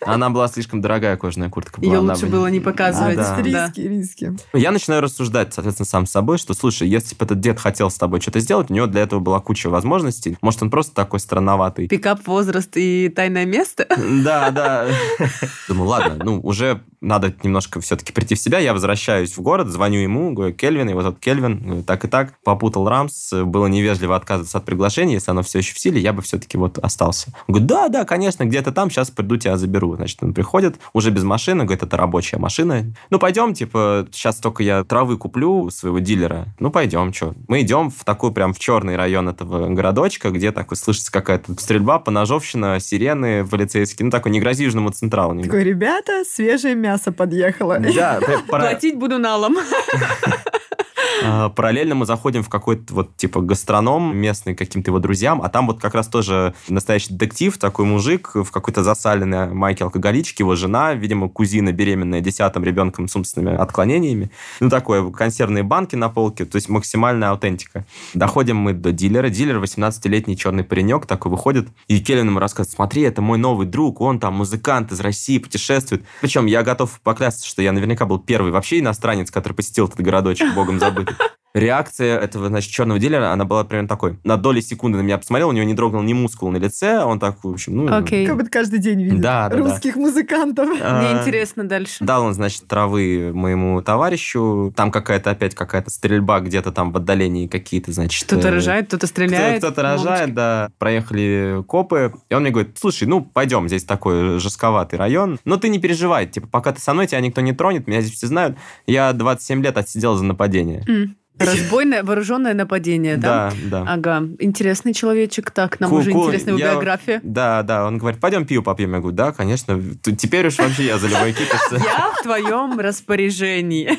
Она 0.00 0.30
была 0.30 0.48
слишком 0.48 0.80
дорогая 0.80 1.16
кожаная 1.16 1.50
куртка. 1.50 1.80
была, 1.80 1.92
Ее 1.92 1.98
лучше 2.00 2.26
бы- 2.26 2.32
было 2.32 2.46
не 2.48 2.60
показывать. 2.60 3.18
А, 3.18 3.36
да. 3.36 3.42
Риски, 3.42 3.80
риски. 3.80 4.36
Я 4.52 4.70
начинаю 4.70 5.02
рассуждать, 5.02 5.52
соответственно, 5.54 5.86
сам 5.86 6.06
с 6.06 6.10
собой, 6.10 6.38
что, 6.38 6.54
слушай, 6.54 6.88
если 6.88 7.14
бы 7.14 7.24
этот 7.24 7.40
дед 7.40 7.58
хотел 7.60 7.90
с 7.90 7.96
тобой 7.96 8.20
что-то 8.20 8.40
сделать, 8.40 8.70
у 8.70 8.74
него 8.74 8.86
для 8.86 9.02
этого 9.02 9.20
была 9.20 9.40
куча 9.40 9.68
возможностей. 9.70 10.36
Может, 10.40 10.62
он 10.62 10.70
просто 10.70 10.94
такой 10.94 11.20
странноватый. 11.20 11.88
Пикап, 11.88 12.26
возраст 12.26 12.70
и 12.76 13.08
тайное 13.08 13.44
место. 13.44 13.86
Да, 14.24 14.50
да. 14.50 14.86
Думаю, 15.68 15.88
ладно, 15.88 16.24
ну, 16.24 16.40
уже 16.40 16.80
надо 17.00 17.34
немножко 17.42 17.80
все-таки 17.80 18.12
прийти 18.12 18.34
в 18.34 18.38
себя. 18.38 18.58
Я 18.58 18.72
возвращаюсь 18.72 19.36
в 19.36 19.40
город, 19.42 19.68
звоню 19.68 20.00
ему, 20.00 20.32
говорю, 20.32 20.54
Кельвин, 20.54 20.88
и 20.88 20.94
вот 20.94 21.04
этот 21.06 21.18
Кельвин, 21.20 21.82
так 21.84 22.04
и 22.04 22.08
так, 22.08 22.38
по 22.42 22.54
попутал 22.64 22.88
рамс, 22.88 23.30
было 23.30 23.66
невежливо 23.66 24.16
отказываться 24.16 24.56
от 24.56 24.64
приглашения, 24.64 25.14
если 25.14 25.30
оно 25.30 25.42
все 25.42 25.58
еще 25.58 25.74
в 25.74 25.78
силе, 25.78 26.00
я 26.00 26.14
бы 26.14 26.22
все-таки 26.22 26.56
вот 26.56 26.78
остался. 26.78 27.28
Он 27.46 27.52
говорит, 27.52 27.66
да, 27.66 27.88
да, 27.88 28.04
конечно, 28.06 28.44
где-то 28.44 28.72
там, 28.72 28.90
сейчас 28.90 29.10
приду, 29.10 29.36
тебя 29.36 29.58
заберу. 29.58 29.96
Значит, 29.96 30.22
он 30.22 30.32
приходит, 30.32 30.76
уже 30.94 31.10
без 31.10 31.24
машины, 31.24 31.64
говорит, 31.64 31.82
это 31.82 31.94
рабочая 31.98 32.38
машина. 32.38 32.86
Ну, 33.10 33.18
пойдем, 33.18 33.52
типа, 33.52 34.06
сейчас 34.12 34.36
только 34.36 34.62
я 34.62 34.82
травы 34.82 35.18
куплю 35.18 35.64
у 35.64 35.70
своего 35.70 35.98
дилера. 35.98 36.46
Ну, 36.58 36.70
пойдем, 36.70 37.12
что. 37.12 37.34
Мы 37.48 37.60
идем 37.60 37.90
в 37.90 38.02
такой 38.04 38.32
прям 38.32 38.54
в 38.54 38.58
черный 38.58 38.96
район 38.96 39.28
этого 39.28 39.68
городочка, 39.68 40.30
где 40.30 40.50
так 40.50 40.70
вот 40.70 40.78
слышится 40.78 41.12
какая-то 41.12 41.60
стрельба, 41.60 41.98
поножовщина, 41.98 42.80
сирены 42.80 43.44
полицейские. 43.44 44.06
Ну, 44.06 44.10
такой 44.10 44.32
не 44.32 44.40
грози 44.40 44.64
Южному 44.64 44.90
Централу. 44.90 45.38
Такой, 45.42 45.64
ребята, 45.64 46.24
свежее 46.24 46.74
мясо 46.74 47.12
подъехало. 47.12 47.78
Да, 47.78 48.20
Платить 48.48 48.96
буду 48.96 49.18
налом. 49.18 49.56
А, 51.22 51.48
параллельно 51.50 51.94
мы 51.94 52.06
заходим 52.06 52.42
в 52.42 52.48
какой-то 52.48 52.94
вот 52.94 53.16
типа 53.16 53.40
гастроном 53.40 54.16
местный 54.16 54.54
каким-то 54.54 54.90
его 54.90 54.98
друзьям, 54.98 55.42
а 55.42 55.48
там 55.48 55.66
вот 55.66 55.80
как 55.80 55.94
раз 55.94 56.08
тоже 56.08 56.54
настоящий 56.68 57.12
детектив, 57.12 57.56
такой 57.58 57.84
мужик 57.84 58.30
в 58.34 58.50
какой-то 58.50 58.82
засаленной 58.82 59.52
майке 59.52 59.84
алкоголички, 59.84 60.42
его 60.42 60.56
жена, 60.56 60.94
видимо, 60.94 61.28
кузина 61.28 61.72
беременная 61.72 62.20
десятым 62.20 62.64
ребенком 62.64 63.08
с 63.08 63.16
умственными 63.16 63.56
отклонениями. 63.56 64.30
Ну, 64.60 64.70
такое, 64.70 65.08
консервные 65.10 65.62
банки 65.62 65.94
на 65.94 66.08
полке, 66.08 66.44
то 66.44 66.56
есть 66.56 66.68
максимальная 66.68 67.30
аутентика. 67.30 67.84
Доходим 68.14 68.56
мы 68.56 68.72
до 68.72 68.92
дилера. 68.92 69.28
Дилер 69.28 69.58
18-летний 69.58 70.36
черный 70.36 70.64
паренек 70.64 71.06
такой 71.06 71.30
выходит, 71.30 71.68
и 71.88 72.00
Келлин 72.00 72.28
ему 72.28 72.38
рассказывает, 72.38 72.74
смотри, 72.74 73.02
это 73.02 73.22
мой 73.22 73.38
новый 73.38 73.66
друг, 73.66 74.00
он 74.00 74.18
там 74.18 74.34
музыкант 74.34 74.92
из 74.92 75.00
России, 75.00 75.38
путешествует. 75.38 76.04
Причем 76.20 76.46
я 76.46 76.62
готов 76.62 77.00
поклясться, 77.02 77.46
что 77.46 77.62
я 77.62 77.72
наверняка 77.72 78.06
был 78.06 78.18
первый 78.18 78.52
вообще 78.52 78.80
иностранец, 78.80 79.30
который 79.30 79.54
посетил 79.54 79.86
этот 79.86 80.00
городочек, 80.00 80.54
богом 80.54 80.78
забытый. 80.78 81.03
like 81.06 81.30
Реакция 81.54 82.18
этого, 82.18 82.48
значит, 82.48 82.72
черного 82.72 82.98
дилера, 82.98 83.30
она 83.32 83.44
была 83.44 83.62
примерно 83.62 83.88
такой. 83.88 84.18
На 84.24 84.36
доли 84.36 84.60
секунды 84.60 84.98
на 84.98 85.02
меня 85.02 85.18
посмотрел, 85.18 85.50
у 85.50 85.52
него 85.52 85.64
не 85.64 85.74
дрогнул 85.74 86.02
ни 86.02 86.12
мускул 86.12 86.50
на 86.50 86.56
лице, 86.56 86.98
он 87.04 87.20
так, 87.20 87.44
в 87.44 87.48
общем, 87.48 87.76
ну... 87.76 87.96
Окей. 87.96 88.26
Как 88.26 88.36
будто 88.36 88.50
каждый 88.50 88.80
день 88.80 89.00
видит 89.04 89.20
Да, 89.20 89.48
да, 89.48 89.56
да. 89.56 89.62
русских 89.62 89.94
музыкантов. 89.94 90.68
а, 90.82 91.00
Мне 91.00 91.20
интересно 91.20 91.62
дальше. 91.62 92.04
Дал 92.04 92.24
он, 92.24 92.34
значит, 92.34 92.66
травы 92.66 93.30
моему 93.32 93.80
товарищу. 93.82 94.72
Там 94.74 94.90
какая-то 94.90 95.30
опять 95.30 95.54
какая-то 95.54 95.90
стрельба 95.92 96.40
где-то 96.40 96.72
там 96.72 96.90
в 96.90 96.96
отдалении 96.96 97.46
какие-то, 97.46 97.92
значит... 97.92 98.26
Кто-то 98.26 98.48
э, 98.48 98.50
рожает, 98.50 98.88
кто-то 98.88 99.06
кто- 99.06 99.14
стреляет. 99.14 99.58
Кто-то 99.58 99.82
рожает, 99.82 100.34
да. 100.34 100.70
Проехали 100.78 101.62
копы. 101.68 102.14
И 102.30 102.34
он 102.34 102.42
мне 102.42 102.50
говорит, 102.50 102.76
слушай, 102.80 103.06
ну, 103.06 103.20
пойдем, 103.22 103.68
здесь 103.68 103.84
такой 103.84 104.40
жестковатый 104.40 104.98
район. 104.98 105.38
Но 105.44 105.56
ты 105.56 105.68
не 105.68 105.78
переживай, 105.78 106.26
типа, 106.26 106.48
пока 106.48 106.72
ты 106.72 106.80
со 106.80 106.92
мной, 106.94 107.06
тебя 107.06 107.20
никто 107.20 107.40
не 107.42 107.52
тронет, 107.52 107.86
меня 107.86 108.00
здесь 108.00 108.16
все 108.16 108.26
знают. 108.26 108.56
Я 108.88 109.12
27 109.12 109.62
лет 109.62 109.78
отсидел 109.78 110.16
за 110.16 110.24
нападение. 110.24 110.82
М. 110.88 111.16
Разбойное 111.38 112.04
вооруженное 112.04 112.54
нападение, 112.54 113.16
да? 113.16 113.52
Да, 113.68 113.84
да. 113.84 113.92
Ага, 113.92 114.22
интересный 114.38 114.94
человечек. 114.94 115.50
Так, 115.50 115.80
нам 115.80 115.90
Ку- 115.90 115.96
уже 115.96 116.12
ку- 116.12 116.22
интересная 116.26 116.54
я- 116.56 116.72
биография. 116.72 117.20
Да, 117.24 117.62
да, 117.62 117.86
он 117.86 117.98
говорит, 117.98 118.20
пойдем 118.20 118.46
пиво 118.46 118.62
попьем. 118.62 118.92
Я 118.92 119.00
говорю, 119.00 119.16
да, 119.16 119.32
конечно. 119.32 119.80
Теперь 120.16 120.46
уж 120.46 120.58
вообще 120.58 120.84
я 120.86 120.98
за 120.98 121.08
любой. 121.08 121.34
Я 121.72 122.12
в 122.18 122.22
твоем 122.22 122.78
распоряжении. 122.78 123.98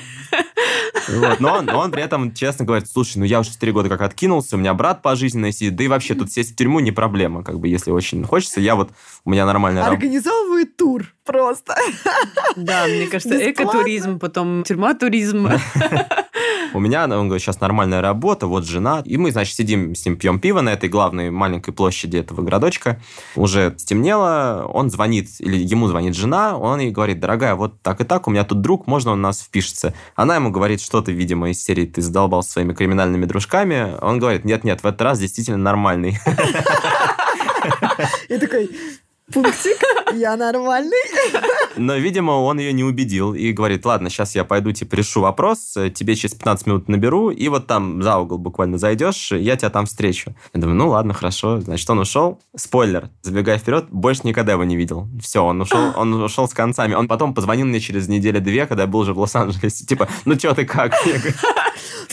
Вот. 1.09 1.39
Но, 1.39 1.55
он, 1.57 1.65
но 1.65 1.79
он 1.79 1.91
при 1.91 2.01
этом 2.01 2.33
честно 2.33 2.65
говорит, 2.65 2.89
слушай, 2.89 3.17
ну 3.17 3.25
я 3.25 3.39
уже 3.41 3.51
4 3.51 3.71
года 3.71 3.89
как 3.89 4.01
откинулся, 4.01 4.55
у 4.55 4.59
меня 4.59 4.73
брат 4.73 5.01
пожизненно 5.03 5.51
сидит, 5.51 5.75
да 5.75 5.83
и 5.83 5.87
вообще 5.87 6.15
тут 6.15 6.31
сесть 6.31 6.53
в 6.53 6.55
тюрьму 6.55 6.79
не 6.79 6.91
проблема, 6.91 7.43
как 7.43 7.59
бы, 7.59 7.67
если 7.67 7.91
очень 7.91 8.23
хочется. 8.23 8.59
Я 8.59 8.75
вот, 8.75 8.89
у 9.23 9.29
меня 9.29 9.45
нормальная 9.45 9.83
работа. 9.83 9.97
Организовывает 9.97 10.75
тур 10.77 11.05
просто. 11.23 11.75
Да, 12.55 12.87
мне 12.87 13.05
кажется, 13.07 13.37
Бесплатно. 13.37 13.51
экотуризм, 13.51 14.19
потом 14.19 14.63
тюрьма-туризм. 14.63 15.49
У 16.73 16.79
меня, 16.79 17.05
он 17.05 17.27
говорит, 17.27 17.41
сейчас 17.41 17.61
нормальная 17.61 18.01
работа, 18.01 18.47
вот 18.47 18.65
жена. 18.65 19.01
И 19.05 19.17
мы, 19.17 19.31
значит, 19.31 19.55
сидим 19.55 19.95
с 19.95 20.05
ним, 20.05 20.17
пьем 20.17 20.39
пиво 20.39 20.61
на 20.61 20.73
этой 20.73 20.89
главной 20.89 21.31
маленькой 21.31 21.71
площади 21.71 22.17
этого 22.17 22.41
городочка. 22.41 23.01
Уже 23.35 23.73
стемнело, 23.77 24.69
он 24.73 24.89
звонит, 24.89 25.29
или 25.39 25.57
ему 25.57 25.87
звонит 25.87 26.15
жена, 26.15 26.57
он 26.57 26.79
ей 26.79 26.91
говорит, 26.91 27.19
дорогая, 27.19 27.55
вот 27.55 27.81
так 27.81 28.01
и 28.01 28.03
так, 28.03 28.27
у 28.27 28.31
меня 28.31 28.43
тут 28.43 28.61
друг, 28.61 28.87
можно 28.87 29.11
он 29.11 29.21
нас 29.21 29.41
впишется? 29.41 29.93
Она 30.15 30.35
ему 30.35 30.51
говорит 30.51 30.81
что-то, 30.81 31.11
видимо, 31.11 31.49
из 31.49 31.63
серии 31.63 31.85
«Ты 31.85 32.01
задолбал 32.01 32.43
своими 32.43 32.73
криминальными 32.73 33.25
дружками». 33.25 33.95
Он 34.01 34.19
говорит, 34.19 34.43
нет-нет, 34.45 34.81
в 34.81 34.85
этот 34.85 35.01
раз 35.01 35.19
действительно 35.19 35.57
нормальный. 35.57 36.19
И 38.29 38.37
такой, 38.37 38.69
пунктик, 39.33 39.81
я 40.13 40.37
нормальный. 40.37 40.97
Но, 41.77 41.95
видимо, 41.95 42.31
он 42.31 42.59
ее 42.59 42.73
не 42.73 42.83
убедил 42.83 43.33
и 43.33 43.51
говорит, 43.51 43.85
ладно, 43.85 44.09
сейчас 44.09 44.35
я 44.35 44.43
пойду, 44.43 44.71
типа, 44.71 44.95
решу 44.95 45.21
вопрос, 45.21 45.75
тебе 45.93 46.15
через 46.15 46.35
15 46.35 46.67
минут 46.67 46.87
наберу, 46.87 47.29
и 47.29 47.47
вот 47.49 47.67
там 47.67 48.01
за 48.01 48.17
угол 48.17 48.37
буквально 48.37 48.77
зайдешь, 48.77 49.31
я 49.31 49.55
тебя 49.57 49.69
там 49.69 49.85
встречу. 49.85 50.35
Я 50.53 50.61
думаю, 50.61 50.77
ну 50.77 50.89
ладно, 50.89 51.13
хорошо. 51.13 51.59
Значит, 51.59 51.89
он 51.89 51.99
ушел. 51.99 52.39
Спойлер, 52.55 53.09
забегая 53.21 53.57
вперед, 53.57 53.87
больше 53.89 54.21
никогда 54.23 54.53
его 54.53 54.63
не 54.63 54.75
видел. 54.75 55.07
Все, 55.21 55.43
он 55.43 55.61
ушел, 55.61 55.93
он 55.95 56.13
ушел 56.21 56.47
с 56.47 56.53
концами. 56.53 56.93
Он 56.93 57.07
потом 57.07 57.33
позвонил 57.33 57.65
мне 57.65 57.79
через 57.79 58.07
неделю-две, 58.07 58.65
когда 58.67 58.83
я 58.83 58.87
был 58.87 58.99
уже 58.99 59.13
в 59.13 59.19
Лос-Анджелесе. 59.19 59.85
Типа, 59.85 60.07
ну 60.25 60.35
что 60.35 60.53
ты 60.53 60.65
как? 60.65 60.93
Я 61.05 61.17
говорю, 61.19 61.35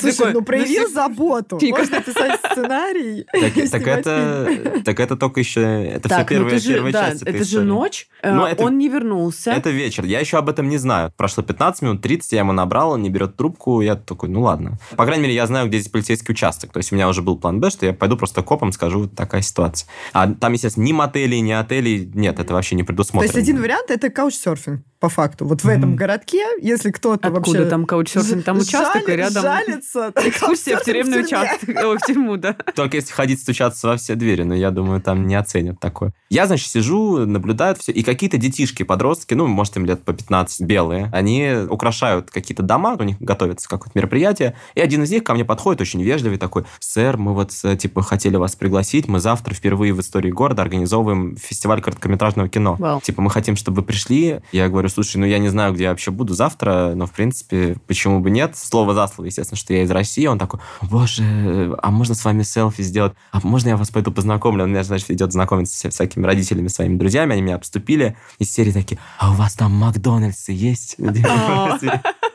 Слушай, 0.02 0.16
Такой, 0.18 0.32
ну 0.32 0.38
ну, 0.40 0.44
проявил 0.44 0.86
си- 0.88 0.92
заботу. 0.92 1.58
Мне 1.60 1.70
Можно 1.70 2.00
писать 2.02 2.40
сценарий. 2.50 3.26
Так, 3.32 3.70
так 3.70 3.86
это, 3.86 4.82
так 4.84 5.00
это 5.00 5.16
только 5.16 5.40
еще, 5.40 5.60
это 5.84 6.08
все 6.08 6.18
Так, 6.18 6.30
ну 6.30 6.36
первая, 6.36 6.58
же, 6.58 6.68
первая 6.74 6.92
да, 6.92 7.08
часть 7.10 7.22
этой 7.22 7.34
это 7.36 7.44
же 7.44 7.50
истории. 7.50 7.64
ночь, 7.66 8.08
э, 8.22 8.32
Ну, 8.32 8.44
это- 8.46 8.62
он 8.64 8.78
не 8.78 8.88
вернулся. 8.88 9.50
Это 9.52 9.70
вечер. 9.70 10.04
Я 10.04 10.20
еще 10.20 10.38
об 10.38 10.48
этом 10.48 10.68
не 10.68 10.78
знаю. 10.78 11.12
Прошло 11.16 11.42
15 11.42 11.82
минут, 11.82 12.02
30, 12.02 12.32
я 12.32 12.40
ему 12.40 12.52
набрал, 12.52 12.90
он 12.92 13.02
не 13.02 13.10
берет 13.10 13.36
трубку. 13.36 13.80
Я 13.80 13.96
такой, 13.96 14.28
ну 14.28 14.42
ладно. 14.42 14.78
По 14.96 15.04
крайней 15.06 15.22
мере, 15.22 15.34
я 15.34 15.46
знаю, 15.46 15.68
где 15.68 15.78
здесь 15.78 15.90
полицейский 15.90 16.32
участок. 16.32 16.72
То 16.72 16.78
есть 16.78 16.92
у 16.92 16.94
меня 16.94 17.08
уже 17.08 17.22
был 17.22 17.38
план 17.38 17.60
Б, 17.60 17.70
что 17.70 17.86
я 17.86 17.92
пойду 17.92 18.16
просто 18.16 18.42
копом 18.42 18.72
скажу, 18.72 19.00
вот 19.02 19.14
такая 19.14 19.42
ситуация. 19.42 19.88
А 20.12 20.28
там, 20.32 20.52
естественно, 20.52 20.84
ни 20.84 20.92
мотелей, 20.92 21.40
ни 21.40 21.52
отелей 21.52 22.10
нет, 22.14 22.38
это 22.38 22.54
вообще 22.54 22.74
не 22.76 22.82
То 22.82 22.88
предусмотрено. 22.88 23.24
есть 23.32 23.36
один 23.38 23.60
вариант 23.60 23.90
это 23.90 24.10
каучсерфинг, 24.10 24.82
по 25.02 25.08
факту. 25.08 25.44
Вот 25.46 25.64
в 25.64 25.68
этом 25.68 25.96
городке, 25.96 26.44
если 26.60 26.92
кто-то 26.92 27.26
Откуда 27.26 27.58
вообще... 27.58 27.64
там 27.64 27.86
каучсерфинг? 27.86 28.44
Там 28.44 28.58
участок, 28.58 29.02
и 29.02 29.06
жалит- 29.06 29.16
рядом 29.16 29.42
Жалится. 29.42 30.12
экскурсия 30.24 30.76
в 30.76 30.84
тюремный 30.84 31.22
в 31.22 31.26
участок. 31.26 31.68
В 31.68 32.06
тюрьму, 32.06 32.36
да. 32.36 32.52
Только 32.76 32.98
если 32.98 33.12
ходить 33.12 33.40
стучаться 33.40 33.88
во 33.88 33.96
все 33.96 34.14
двери, 34.14 34.44
но 34.44 34.54
я 34.54 34.70
думаю, 34.70 35.02
там 35.02 35.26
не 35.26 35.34
оценят 35.34 35.80
такое. 35.80 36.12
Я, 36.30 36.46
значит, 36.46 36.68
сижу, 36.68 37.26
наблюдаю 37.26 37.74
все, 37.74 37.90
и 37.90 38.04
какие-то 38.04 38.38
детишки, 38.38 38.84
подростки, 38.84 39.34
ну, 39.34 39.48
может, 39.48 39.76
им 39.76 39.86
лет 39.86 40.04
по 40.04 40.12
15, 40.12 40.60
белые, 40.68 41.10
они 41.12 41.52
украшают 41.68 42.30
какие-то 42.30 42.62
дома, 42.62 42.96
у 42.96 43.02
них 43.02 43.20
готовится 43.20 43.68
какое-то 43.68 43.98
мероприятие, 43.98 44.54
и 44.76 44.80
один 44.80 45.02
из 45.02 45.10
них 45.10 45.24
ко 45.24 45.34
мне 45.34 45.44
подходит, 45.44 45.80
очень 45.80 46.00
вежливый 46.00 46.38
такой, 46.38 46.62
сэр, 46.78 47.16
мы 47.16 47.34
вот, 47.34 47.50
э, 47.64 47.76
типа, 47.76 48.02
хотели 48.02 48.36
вас 48.36 48.54
пригласить, 48.54 49.08
мы 49.08 49.18
завтра 49.18 49.52
впервые 49.52 49.92
в 49.94 50.00
истории 50.00 50.30
города 50.30 50.62
организовываем 50.62 51.36
фестиваль 51.36 51.82
короткометражного 51.82 52.48
кино. 52.48 52.76
Вау. 52.78 53.00
Типа, 53.00 53.20
мы 53.20 53.30
хотим, 53.30 53.56
чтобы 53.56 53.80
вы 53.80 53.82
пришли. 53.82 54.42
Я 54.52 54.68
говорю, 54.68 54.91
слушай, 54.92 55.16
ну, 55.16 55.26
я 55.26 55.38
не 55.38 55.48
знаю, 55.48 55.72
где 55.72 55.84
я 55.84 55.90
вообще 55.90 56.10
буду 56.10 56.34
завтра, 56.34 56.92
но, 56.94 57.06
в 57.06 57.12
принципе, 57.12 57.76
почему 57.86 58.20
бы 58.20 58.30
нет? 58.30 58.56
Слово 58.56 58.94
за 58.94 59.06
слово, 59.08 59.26
естественно, 59.26 59.56
что 59.56 59.72
я 59.72 59.82
из 59.82 59.90
России. 59.90 60.26
Он 60.26 60.38
такой, 60.38 60.60
боже, 60.82 61.76
а 61.82 61.90
можно 61.90 62.14
с 62.14 62.24
вами 62.24 62.42
селфи 62.42 62.82
сделать? 62.82 63.14
А 63.30 63.40
можно 63.42 63.70
я 63.70 63.76
вас 63.76 63.90
пойду 63.90 64.12
познакомлю? 64.12 64.64
Он 64.64 64.70
меня, 64.70 64.84
значит, 64.84 65.10
идет 65.10 65.32
знакомиться 65.32 65.76
со 65.76 65.90
всякими 65.90 66.24
родителями, 66.24 66.68
своими 66.68 66.96
друзьями. 66.96 67.32
Они 67.32 67.42
меня 67.42 67.56
обступили. 67.56 68.16
Из 68.38 68.52
серии 68.52 68.72
такие, 68.72 68.98
а 69.18 69.32
у 69.32 69.34
вас 69.34 69.54
там 69.54 69.72
Макдональдсы 69.72 70.52
есть? 70.52 70.96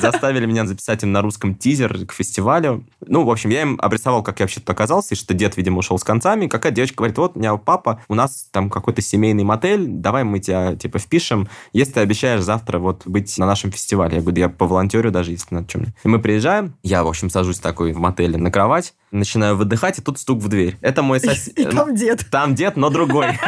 Заставили 0.00 0.46
меня 0.46 0.66
записать 0.66 1.02
им 1.02 1.12
на 1.12 1.22
русском 1.22 1.54
тизер 1.54 2.06
к 2.06 2.12
фестивалю. 2.12 2.86
Ну, 3.06 3.24
в 3.24 3.30
общем, 3.30 3.50
я 3.50 3.62
им 3.62 3.78
обрисовал, 3.80 4.22
как 4.22 4.40
я 4.40 4.44
вообще 4.44 4.60
тут 4.60 4.70
оказался, 4.70 5.14
и 5.14 5.18
что 5.18 5.34
дед, 5.34 5.56
видимо, 5.56 5.78
ушел 5.78 5.98
с 5.98 6.04
концами. 6.04 6.46
Какая 6.46 6.72
девочка 6.72 6.98
говорит, 6.98 7.18
вот, 7.18 7.36
у 7.36 7.38
меня 7.38 7.56
папа, 7.56 8.02
у 8.08 8.14
нас 8.14 8.48
там 8.50 8.70
какой-то 8.70 9.02
семейный 9.02 9.44
мотель, 9.44 9.86
давай 9.86 10.24
мы 10.24 10.40
тебя, 10.40 10.76
типа, 10.76 10.98
впишем, 10.98 11.48
если 11.72 11.94
ты 11.94 12.00
обещаешь 12.00 12.42
завтра 12.42 12.78
вот 12.78 13.02
быть 13.06 13.36
на 13.38 13.46
нашем 13.46 13.72
фестивале. 13.72 14.16
Я 14.16 14.20
говорю, 14.20 14.34
да 14.34 14.40
я 14.42 14.48
по 14.48 14.66
волонтерю 14.66 15.10
даже, 15.10 15.32
если 15.32 15.54
надо 15.54 15.68
чем 15.68 15.82
И 15.82 16.08
мы 16.08 16.18
приезжаем, 16.20 16.74
я, 16.82 17.02
в 17.04 17.08
общем, 17.08 17.30
сажусь 17.30 17.58
такой 17.58 17.92
в 17.92 17.98
мотеле 17.98 18.38
на 18.38 18.50
кровать, 18.50 18.94
начинаю 19.10 19.56
выдыхать, 19.56 19.98
и 19.98 20.02
тут 20.02 20.18
стук 20.18 20.40
в 20.40 20.48
дверь. 20.48 20.76
Это 20.80 21.02
мой 21.02 21.20
сосед. 21.20 21.58
И 21.58 21.64
там 21.64 21.94
дед. 21.94 22.26
Там 22.30 22.54
дед, 22.54 22.76
но 22.76 22.90
другой. 22.90 23.28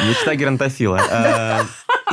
Мечта 0.00 0.34
геронтофила. 0.34 1.00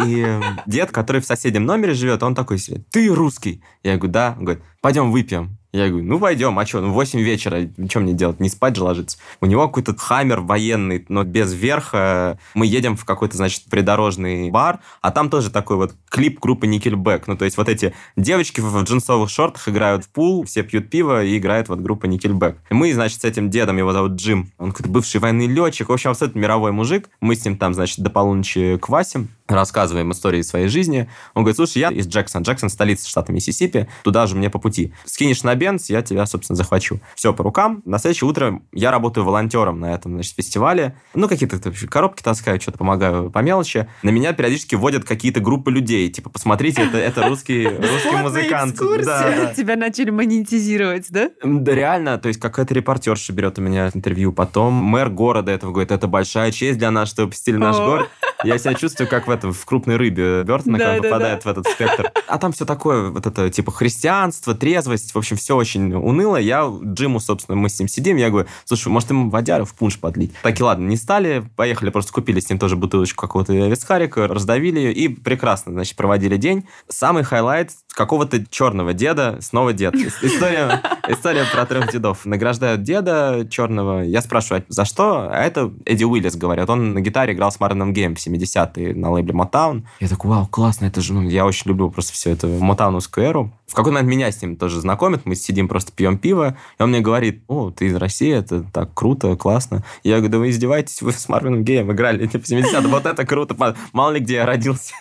И 0.02 0.40
дед, 0.66 0.92
который 0.92 1.22
в 1.22 1.26
соседнем 1.26 1.66
номере 1.66 1.94
живет, 1.94 2.24
он 2.24 2.36
такой 2.36 2.58
себе, 2.58 2.82
ты 2.92 3.08
русский? 3.14 3.62
Я 3.84 3.98
говорю, 3.98 4.12
да. 4.12 4.36
Он 4.38 4.46
говорит, 4.46 4.64
пойдем 4.82 5.12
выпьем. 5.12 5.58
Я 5.74 5.90
говорю, 5.90 6.06
ну 6.06 6.20
пойдем, 6.20 6.60
а 6.60 6.68
что, 6.68 6.82
ну 6.82 6.94
8 6.94 7.20
вечера, 7.20 7.68
что 7.90 8.00
мне 8.00 8.14
делать, 8.14 8.40
не 8.40 8.48
спать 8.48 8.76
же 8.76 8.84
ложиться? 8.84 9.18
У 9.42 9.48
него 9.48 9.66
какой-то 9.68 9.96
хаммер 9.98 10.42
военный, 10.42 11.04
но 11.10 11.24
без 11.24 11.52
верха. 11.52 12.38
Мы 12.54 12.68
едем 12.68 12.96
в 12.96 13.06
какой-то, 13.06 13.38
значит, 13.38 13.64
придорожный 13.72 14.52
бар, 14.52 14.82
а 15.02 15.10
там 15.10 15.32
тоже 15.32 15.50
такой 15.50 15.78
вот 15.78 15.96
клип 16.12 16.40
группы 16.40 16.68
Nickelback. 16.68 17.24
Ну, 17.26 17.36
то 17.36 17.46
есть 17.46 17.58
вот 17.58 17.70
эти 17.70 17.96
девочки 18.16 18.62
в 18.62 18.84
джинсовых 18.84 19.32
шортах 19.32 19.68
играют 19.68 20.06
в 20.06 20.10
пул, 20.10 20.46
все 20.46 20.62
пьют 20.62 20.92
пиво 20.92 21.24
и 21.24 21.40
играет 21.40 21.70
вот 21.70 21.80
группа 21.80 22.06
Nickelback. 22.06 22.58
Мы, 22.70 22.94
значит, 22.94 23.22
с 23.22 23.26
этим 23.26 23.50
дедом, 23.50 23.78
его 23.78 23.94
зовут 23.94 24.12
Джим, 24.12 24.52
он 24.60 24.74
какой-то 24.74 24.92
бывший 24.92 25.22
военный 25.22 25.48
летчик, 25.48 25.90
в 25.90 25.92
общем, 25.92 26.12
абсолютно 26.12 26.38
мировой 26.38 26.72
мужик. 26.72 27.10
Мы 27.20 27.36
с 27.36 27.44
ним 27.46 27.58
там, 27.58 27.74
значит, 27.74 27.98
до 27.98 28.12
полуночи 28.12 28.78
квасим. 28.78 29.30
Рассказываем 29.48 30.12
истории 30.12 30.42
своей 30.42 30.68
жизни. 30.68 31.10
Он 31.34 31.44
говорит, 31.44 31.58
слушай, 31.58 31.80
я 31.80 31.90
из 31.90 32.08
Джексон. 32.08 32.44
Джексон– 32.44 32.70
столица 32.70 33.08
штата 33.10 33.32
Миссисипи. 33.32 33.88
Туда 34.04 34.26
же 34.26 34.36
мне 34.36 34.50
по 34.50 34.60
пути. 34.60 34.94
Скинешь 35.06 35.44
на 35.44 35.54
Бенц, 35.56 35.90
я 35.90 36.02
тебя, 36.02 36.26
собственно, 36.26 36.56
захвачу. 36.56 37.00
Все 37.16 37.34
по 37.34 37.44
рукам. 37.44 37.82
На 37.86 38.00
следующее 38.00 38.30
утро 38.30 38.62
я 38.72 38.92
работаю 38.92 39.26
волонтером 39.26 39.80
на 39.80 39.94
этом 39.94 40.14
значит, 40.14 40.36
фестивале. 40.36 40.98
Ну, 41.14 41.28
какие-то 41.28 41.60
коробки 41.90 42.24
таскаю, 42.24 42.60
что-то 42.62 42.78
помогаю 42.78 43.30
по 43.30 43.40
мелочи. 43.40 43.88
На 44.02 44.10
меня 44.10 44.34
периодически 44.34 44.76
водят 44.76 45.04
какие-то 45.04 45.40
группы 45.40 45.72
людей. 45.72 46.10
Типа, 46.10 46.30
посмотрите, 46.30 46.84
это, 46.84 46.98
это 46.98 47.28
русский, 47.28 47.68
русский 47.68 48.16
музыкант. 48.16 48.78
Да. 49.04 49.54
Тебя 49.58 49.76
начали 49.76 50.10
монетизировать, 50.10 51.08
да? 51.10 51.30
Да, 51.44 51.76
реально. 51.76 52.18
То 52.18 52.28
есть, 52.30 52.40
какая-то 52.40 52.74
репортерша 52.74 53.34
берет 53.34 53.60
у 53.60 53.62
меня 53.62 53.92
интервью. 53.94 54.32
Потом 54.32 54.74
мэр 54.74 55.10
города 55.10 55.52
этого 55.52 55.72
говорит, 55.72 55.92
это 55.92 56.08
большая 56.08 56.52
честь 56.52 56.80
для 56.80 56.92
нас, 56.92 57.10
что 57.10 57.24
вы 57.24 57.30
посетили 57.30 57.58
наш 57.58 57.78
город. 57.78 58.10
Я 58.44 58.58
себя 58.58 58.74
чувствую, 58.74 59.08
как 59.08 59.28
в 59.28 59.32
этом, 59.34 59.54
в 59.54 59.66
крупной 59.66 59.98
рыбе 59.98 60.44
Бертона, 60.44 60.78
Да, 60.78 60.86
когда 60.86 61.02
да, 61.02 61.10
попадает 61.10 61.44
да. 61.44 61.50
в 61.50 61.52
этот 61.52 61.68
Спектр. 61.72 62.12
А 62.28 62.38
там 62.38 62.52
все 62.52 62.66
такое, 62.66 63.10
вот 63.10 63.26
это, 63.26 63.50
типа, 63.50 63.72
христианство, 63.72 64.56
трезвость, 64.56 65.14
в 65.14 65.18
общем, 65.18 65.38
все 65.38 65.56
очень 65.56 65.94
уныло. 65.94 66.38
Я 66.38 66.72
Джиму, 66.84 67.20
собственно, 67.20 67.56
мы 67.56 67.70
с 67.70 67.80
ним 67.80 67.88
сидим, 67.88 68.18
я 68.18 68.30
говорю, 68.30 68.48
слушай, 68.66 68.88
может, 68.88 69.10
ему 69.10 69.30
водяру 69.30 69.66
в 69.66 69.74
пунш 69.74 70.00
подлить? 70.00 70.34
Так 70.42 70.60
и 70.60 70.64
ладно, 70.64 70.88
не 70.88 70.98
стали, 70.98 71.44
поехали, 71.56 71.90
просто 71.90 72.12
купили 72.12 72.40
с 72.40 72.50
ним 72.50 72.60
тоже 72.60 72.76
бутылочку 72.76 73.22
какого-то 73.22 73.54
вискарика, 73.54 74.28
раздавили 74.28 74.80
ее 74.80 74.94
и 74.94 75.08
прекрасно, 75.08 75.74
значит, 75.74 75.96
проводили 75.96 76.38
день. 76.38 76.68
Самый 76.90 77.24
highlight 77.24 77.72
какого-то 77.94 78.46
черного 78.50 78.94
деда, 78.94 79.38
снова 79.42 79.74
дед. 79.74 79.96
История, 79.96 80.82
история 81.08 81.46
про 81.52 81.66
трех 81.66 81.92
дедов. 81.92 82.26
Награждают 82.26 82.82
деда 82.84 83.48
черного. 83.50 84.02
Я 84.02 84.22
спрашиваю, 84.22 84.64
«А 84.68 84.74
за 84.74 84.86
что? 84.86 85.30
А 85.32 85.44
это 85.44 85.72
Эдди 85.86 86.04
Уиллис, 86.04 86.36
говорят. 86.36 86.70
Он 86.70 86.94
на 86.94 87.02
гитаре 87.02 87.34
играл 87.34 87.52
с 87.52 87.60
Марвином 87.60 87.94
Гейм 87.94 88.16
в 88.16 88.20
70-е 88.20 88.96
на 88.96 89.12
лейбле 89.12 89.23
Motown. 89.32 89.84
Я 90.00 90.08
такой, 90.08 90.32
вау, 90.32 90.48
классно, 90.48 90.86
это 90.86 91.02
же... 91.02 91.14
ну, 91.14 91.22
я 91.22 91.46
очень 91.46 91.70
люблю 91.70 91.90
просто 91.90 92.14
все 92.14 92.32
это 92.32 92.48
мотауновскую 92.48 93.26
эру. 93.26 93.54
В 93.68 93.76
какой-то 93.76 93.96
момент 93.96 94.10
меня 94.10 94.32
с 94.32 94.42
ним 94.42 94.56
тоже 94.56 94.82
знакомят, 94.82 95.26
мы 95.26 95.36
сидим, 95.36 95.68
просто 95.68 95.92
пьем 95.92 96.18
пиво, 96.18 96.58
и 96.78 96.84
он 96.84 96.90
мне 96.90 97.00
говорит, 97.00 97.44
о, 97.48 97.72
ты 97.72 97.88
из 97.88 97.96
России, 97.96 98.32
это 98.32 98.64
так 98.64 98.94
круто, 98.94 99.36
классно. 99.36 99.84
Я 100.04 100.18
говорю, 100.18 100.32
да 100.32 100.38
вы 100.40 100.50
издеваетесь, 100.50 101.02
вы 101.02 101.12
с 101.12 101.28
Марвином 101.30 101.64
Геем 101.64 101.92
играли 101.92 102.28
типа, 102.28 102.46
в 102.46 102.50
70-е, 102.50 102.88
вот 102.88 103.06
это 103.06 103.26
круто, 103.26 103.76
мало 103.94 104.12
ли 104.12 104.20
где 104.20 104.36
я 104.36 104.46
родился. 104.46 104.94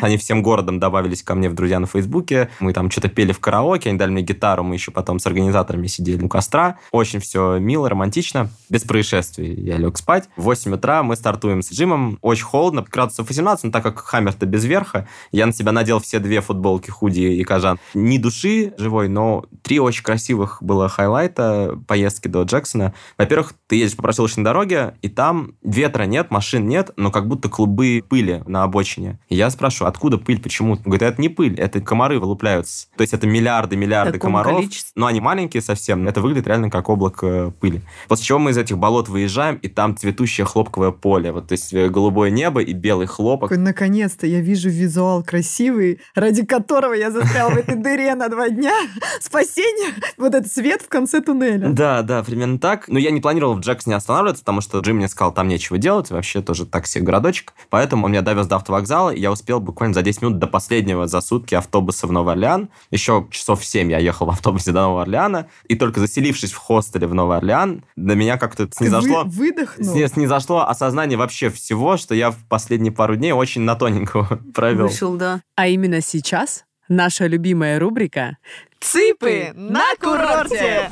Они 0.00 0.16
всем 0.16 0.42
городом 0.42 0.78
добавились 0.78 1.22
ко 1.22 1.34
мне 1.34 1.48
в 1.48 1.54
друзья 1.54 1.78
на 1.80 1.86
Фейсбуке. 1.86 2.50
Мы 2.60 2.72
там 2.72 2.90
что-то 2.90 3.08
пели 3.08 3.32
в 3.32 3.40
караоке, 3.40 3.90
они 3.90 3.98
дали 3.98 4.10
мне 4.10 4.22
гитару, 4.22 4.62
мы 4.64 4.74
еще 4.74 4.90
потом 4.90 5.18
с 5.18 5.26
организаторами 5.26 5.86
сидели 5.86 6.22
у 6.22 6.28
костра. 6.28 6.78
Очень 6.92 7.20
все 7.20 7.58
мило, 7.58 7.88
романтично, 7.88 8.50
без 8.68 8.84
происшествий. 8.84 9.54
Я 9.54 9.76
лег 9.76 9.98
спать. 9.98 10.28
В 10.36 10.42
8 10.42 10.74
утра 10.74 11.02
мы 11.02 11.16
стартуем 11.16 11.62
с 11.62 11.72
Джимом. 11.72 12.18
Очень 12.22 12.44
холодно, 12.44 12.84
градусов 12.88 13.28
18, 13.28 13.64
но 13.64 13.70
так 13.70 13.82
как 13.82 13.98
Хаммер-то 13.98 14.46
без 14.46 14.64
верха, 14.64 15.08
я 15.32 15.46
на 15.46 15.52
себя 15.52 15.72
надел 15.72 16.00
все 16.00 16.18
две 16.18 16.40
футболки, 16.40 16.90
худи 16.90 17.20
и 17.20 17.44
кожан. 17.44 17.78
Ни 17.94 18.18
души 18.18 18.74
живой, 18.78 19.08
но 19.08 19.44
три 19.62 19.80
очень 19.80 20.02
красивых 20.02 20.58
было 20.62 20.88
хайлайта 20.88 21.78
поездки 21.86 22.28
до 22.28 22.42
Джексона. 22.42 22.94
Во-первых, 23.16 23.54
ты 23.66 23.76
едешь 23.76 23.96
по 23.96 24.02
проселочной 24.02 24.44
дороге, 24.44 24.94
и 25.02 25.08
там 25.08 25.54
ветра 25.62 26.04
нет, 26.04 26.30
машин 26.30 26.68
нет, 26.68 26.90
но 26.96 27.10
как 27.10 27.26
будто 27.26 27.48
клубы 27.48 28.02
пыли 28.08 28.42
на 28.46 28.62
обочине. 28.62 29.18
И 29.28 29.36
я 29.36 29.50
спрашиваю, 29.58 29.88
откуда 29.88 30.18
пыль, 30.18 30.40
почему? 30.40 30.74
Он 30.74 30.78
говорит, 30.84 31.02
это 31.02 31.20
не 31.20 31.28
пыль, 31.28 31.58
это 31.58 31.80
комары 31.80 32.20
вылупляются. 32.20 32.86
То 32.96 33.02
есть 33.02 33.12
это 33.12 33.26
миллиарды, 33.26 33.76
миллиарды 33.76 34.12
Таком 34.12 34.30
комаров. 34.30 34.56
количестве? 34.56 34.92
Но 34.94 35.06
они 35.06 35.20
маленькие 35.20 35.60
совсем, 35.60 36.06
это 36.06 36.20
выглядит 36.20 36.46
реально 36.46 36.70
как 36.70 36.88
облако 36.88 37.52
пыли. 37.60 37.82
После 38.06 38.24
чего 38.24 38.38
мы 38.38 38.52
из 38.52 38.58
этих 38.58 38.78
болот 38.78 39.08
выезжаем, 39.08 39.56
и 39.56 39.68
там 39.68 39.96
цветущее 39.96 40.46
хлопковое 40.46 40.92
поле. 40.92 41.32
Вот, 41.32 41.48
то 41.48 41.52
есть 41.52 41.74
э, 41.74 41.88
голубое 41.88 42.30
небо 42.30 42.60
и 42.62 42.72
белый 42.72 43.06
хлопок. 43.06 43.50
Наконец-то 43.50 44.26
я 44.26 44.40
вижу 44.40 44.70
визуал 44.70 45.24
красивый, 45.24 46.00
ради 46.14 46.44
которого 46.44 46.92
я 46.92 47.10
застрял 47.10 47.50
в 47.50 47.56
этой 47.56 47.74
дыре 47.74 48.14
на 48.14 48.28
два 48.28 48.48
дня. 48.48 48.74
Спасение! 49.20 49.94
Вот 50.16 50.34
этот 50.34 50.52
свет 50.52 50.82
в 50.82 50.88
конце 50.88 51.20
туннеля. 51.20 51.68
Да, 51.70 52.02
да, 52.02 52.22
примерно 52.22 52.58
так. 52.58 52.88
Но 52.88 52.98
я 52.98 53.10
не 53.10 53.20
планировал 53.20 53.54
в 53.54 53.60
Джексоне 53.60 53.96
останавливаться, 53.96 54.42
потому 54.44 54.60
что 54.60 54.78
Джим 54.80 54.96
мне 54.96 55.08
сказал, 55.08 55.32
там 55.32 55.48
нечего 55.48 55.78
делать, 55.78 56.10
вообще 56.10 56.42
тоже 56.42 56.66
так 56.66 56.86
себе 56.86 57.04
городочек. 57.04 57.54
Поэтому 57.70 58.04
он 58.04 58.12
меня 58.12 58.22
довез 58.22 58.46
до 58.46 58.56
автовокзала, 58.56 59.10
и 59.10 59.20
я 59.20 59.32
успел 59.32 59.47
буквально 59.58 59.94
за 59.94 60.02
10 60.02 60.22
минут 60.22 60.38
до 60.38 60.46
последнего 60.46 61.06
за 61.06 61.20
сутки 61.20 61.54
автобуса 61.54 62.06
в 62.06 62.12
Новый 62.12 62.34
Орлеан. 62.34 62.68
Еще 62.90 63.26
часов 63.30 63.60
в 63.60 63.64
7 63.64 63.90
я 63.90 63.98
ехал 63.98 64.26
в 64.26 64.30
автобусе 64.30 64.72
до 64.72 64.82
Нового 64.82 65.02
Орлеана, 65.02 65.48
и 65.68 65.74
только 65.74 66.00
заселившись 66.00 66.52
в 66.52 66.56
хостеле 66.58 67.06
в 67.06 67.14
Новый 67.14 67.36
Орлеан, 67.38 67.84
до 67.96 68.14
меня 68.14 68.36
как-то 68.38 68.66
Ты 68.66 68.76
снизошло... 68.76 69.24
вы- 69.24 69.30
выдохнул. 69.30 69.92
Сни- 69.92 70.06
Снизошло 70.06 70.66
осознание 70.68 71.16
вообще 71.18 71.50
всего, 71.50 71.96
что 71.96 72.14
я 72.14 72.30
в 72.30 72.36
последние 72.48 72.92
пару 72.92 73.16
дней 73.16 73.32
очень 73.32 73.62
на 73.62 73.74
тоненького 73.74 74.40
провел. 74.54 74.86
Вышел, 74.88 75.14
да. 75.16 75.40
А 75.56 75.66
именно 75.68 76.00
сейчас 76.00 76.64
наша 76.88 77.26
любимая 77.26 77.78
рубрика 77.78 78.36
«Цыпы 78.80 79.52
на 79.54 79.82
курорте». 80.00 80.90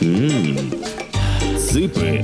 М, 0.00 0.56
Цыпы. 1.58 2.22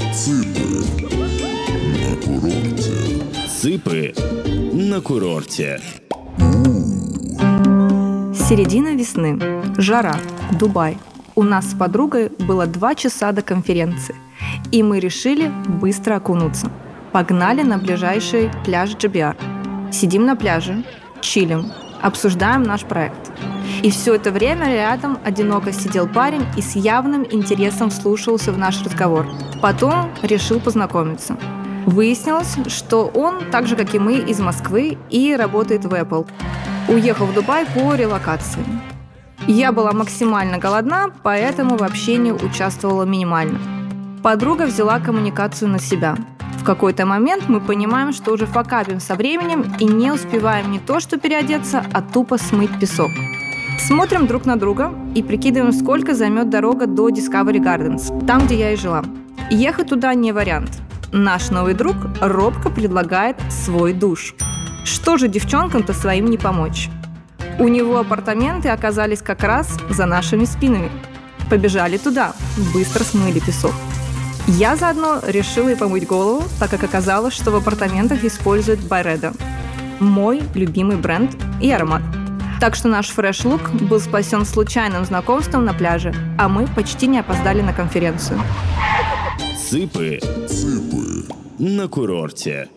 Цыпы 3.48 4.12
на 4.72 5.00
курорте. 5.00 5.80
Середина 8.34 8.96
весны. 8.96 9.38
Жара. 9.78 10.16
Дубай. 10.58 10.98
У 11.36 11.44
нас 11.44 11.70
с 11.70 11.74
подругой 11.74 12.30
было 12.40 12.66
два 12.66 12.96
часа 12.96 13.30
до 13.30 13.42
конференции. 13.42 14.16
И 14.72 14.82
мы 14.82 14.98
решили 14.98 15.52
быстро 15.68 16.16
окунуться. 16.16 16.68
Погнали 17.12 17.62
на 17.62 17.78
ближайший 17.78 18.50
пляж 18.64 18.96
Джабиар. 18.96 19.36
Сидим 19.92 20.26
на 20.26 20.34
пляже, 20.34 20.84
чилим, 21.20 21.70
обсуждаем 22.02 22.64
наш 22.64 22.82
проект. 22.82 23.30
И 23.82 23.90
все 23.90 24.16
это 24.16 24.32
время 24.32 24.72
рядом 24.72 25.18
одиноко 25.24 25.72
сидел 25.72 26.08
парень 26.08 26.44
и 26.56 26.60
с 26.60 26.74
явным 26.74 27.24
интересом 27.30 27.90
вслушивался 27.90 28.50
в 28.50 28.58
наш 28.58 28.82
разговор. 28.82 29.28
Потом 29.62 30.10
решил 30.22 30.58
познакомиться. 30.58 31.36
Выяснилось, 31.86 32.56
что 32.66 33.06
он, 33.14 33.50
так 33.52 33.68
же 33.68 33.76
как 33.76 33.94
и 33.94 34.00
мы, 34.00 34.16
из 34.16 34.40
Москвы 34.40 34.98
и 35.08 35.36
работает 35.36 35.84
в 35.84 35.94
Apple. 35.94 36.28
Уехал 36.88 37.26
в 37.26 37.34
Дубай 37.34 37.64
по 37.64 37.94
релокации. 37.94 38.64
Я 39.46 39.70
была 39.70 39.92
максимально 39.92 40.58
голодна, 40.58 41.12
поэтому 41.22 41.76
в 41.76 41.84
общении 41.84 42.32
участвовала 42.32 43.04
минимально. 43.04 43.60
Подруга 44.24 44.66
взяла 44.66 44.98
коммуникацию 44.98 45.68
на 45.70 45.78
себя. 45.78 46.16
В 46.58 46.64
какой-то 46.64 47.06
момент 47.06 47.44
мы 47.48 47.60
понимаем, 47.60 48.12
что 48.12 48.32
уже 48.32 48.46
факапим 48.46 48.98
со 48.98 49.14
временем 49.14 49.72
и 49.78 49.84
не 49.84 50.10
успеваем 50.10 50.72
не 50.72 50.80
то 50.80 50.98
что 50.98 51.18
переодеться, 51.18 51.84
а 51.92 52.02
тупо 52.02 52.36
смыть 52.36 52.76
песок. 52.80 53.12
Смотрим 53.78 54.26
друг 54.26 54.44
на 54.44 54.56
друга 54.56 54.92
и 55.14 55.22
прикидываем, 55.22 55.72
сколько 55.72 56.14
займет 56.14 56.50
дорога 56.50 56.88
до 56.88 57.08
Discovery 57.10 57.58
Gardens, 57.58 58.26
там, 58.26 58.46
где 58.46 58.58
я 58.58 58.72
и 58.72 58.76
жила. 58.76 59.04
Ехать 59.50 59.90
туда 59.90 60.12
не 60.14 60.32
вариант. 60.32 60.82
Наш 61.18 61.48
новый 61.48 61.72
друг 61.72 61.96
робко 62.20 62.68
предлагает 62.68 63.38
свой 63.48 63.94
душ. 63.94 64.34
Что 64.84 65.16
же 65.16 65.28
девчонкам-то 65.28 65.94
своим 65.94 66.26
не 66.26 66.36
помочь? 66.36 66.90
У 67.58 67.68
него 67.68 67.96
апартаменты 67.96 68.68
оказались 68.68 69.22
как 69.22 69.42
раз 69.42 69.78
за 69.88 70.04
нашими 70.04 70.44
спинами. 70.44 70.90
Побежали 71.48 71.96
туда, 71.96 72.34
быстро 72.74 73.02
смыли 73.02 73.40
песок. 73.40 73.72
Я 74.46 74.76
заодно 74.76 75.22
решила 75.26 75.70
и 75.70 75.74
помыть 75.74 76.06
голову, 76.06 76.44
так 76.60 76.68
как 76.68 76.84
оказалось, 76.84 77.32
что 77.32 77.50
в 77.50 77.56
апартаментах 77.56 78.22
используют 78.22 78.80
Байредо. 78.80 79.32
Мой 80.00 80.42
любимый 80.52 80.98
бренд 80.98 81.34
и 81.62 81.70
аромат. 81.70 82.02
Так 82.60 82.74
что 82.74 82.88
наш 82.88 83.08
фреш-лук 83.08 83.70
был 83.70 84.00
спасен 84.00 84.44
случайным 84.44 85.06
знакомством 85.06 85.64
на 85.64 85.72
пляже, 85.72 86.14
а 86.36 86.50
мы 86.50 86.66
почти 86.66 87.06
не 87.06 87.20
опоздали 87.20 87.62
на 87.62 87.72
конференцию. 87.72 88.38
Цыпы. 89.68 90.20
На 91.58 91.88
курорте. 91.88 92.68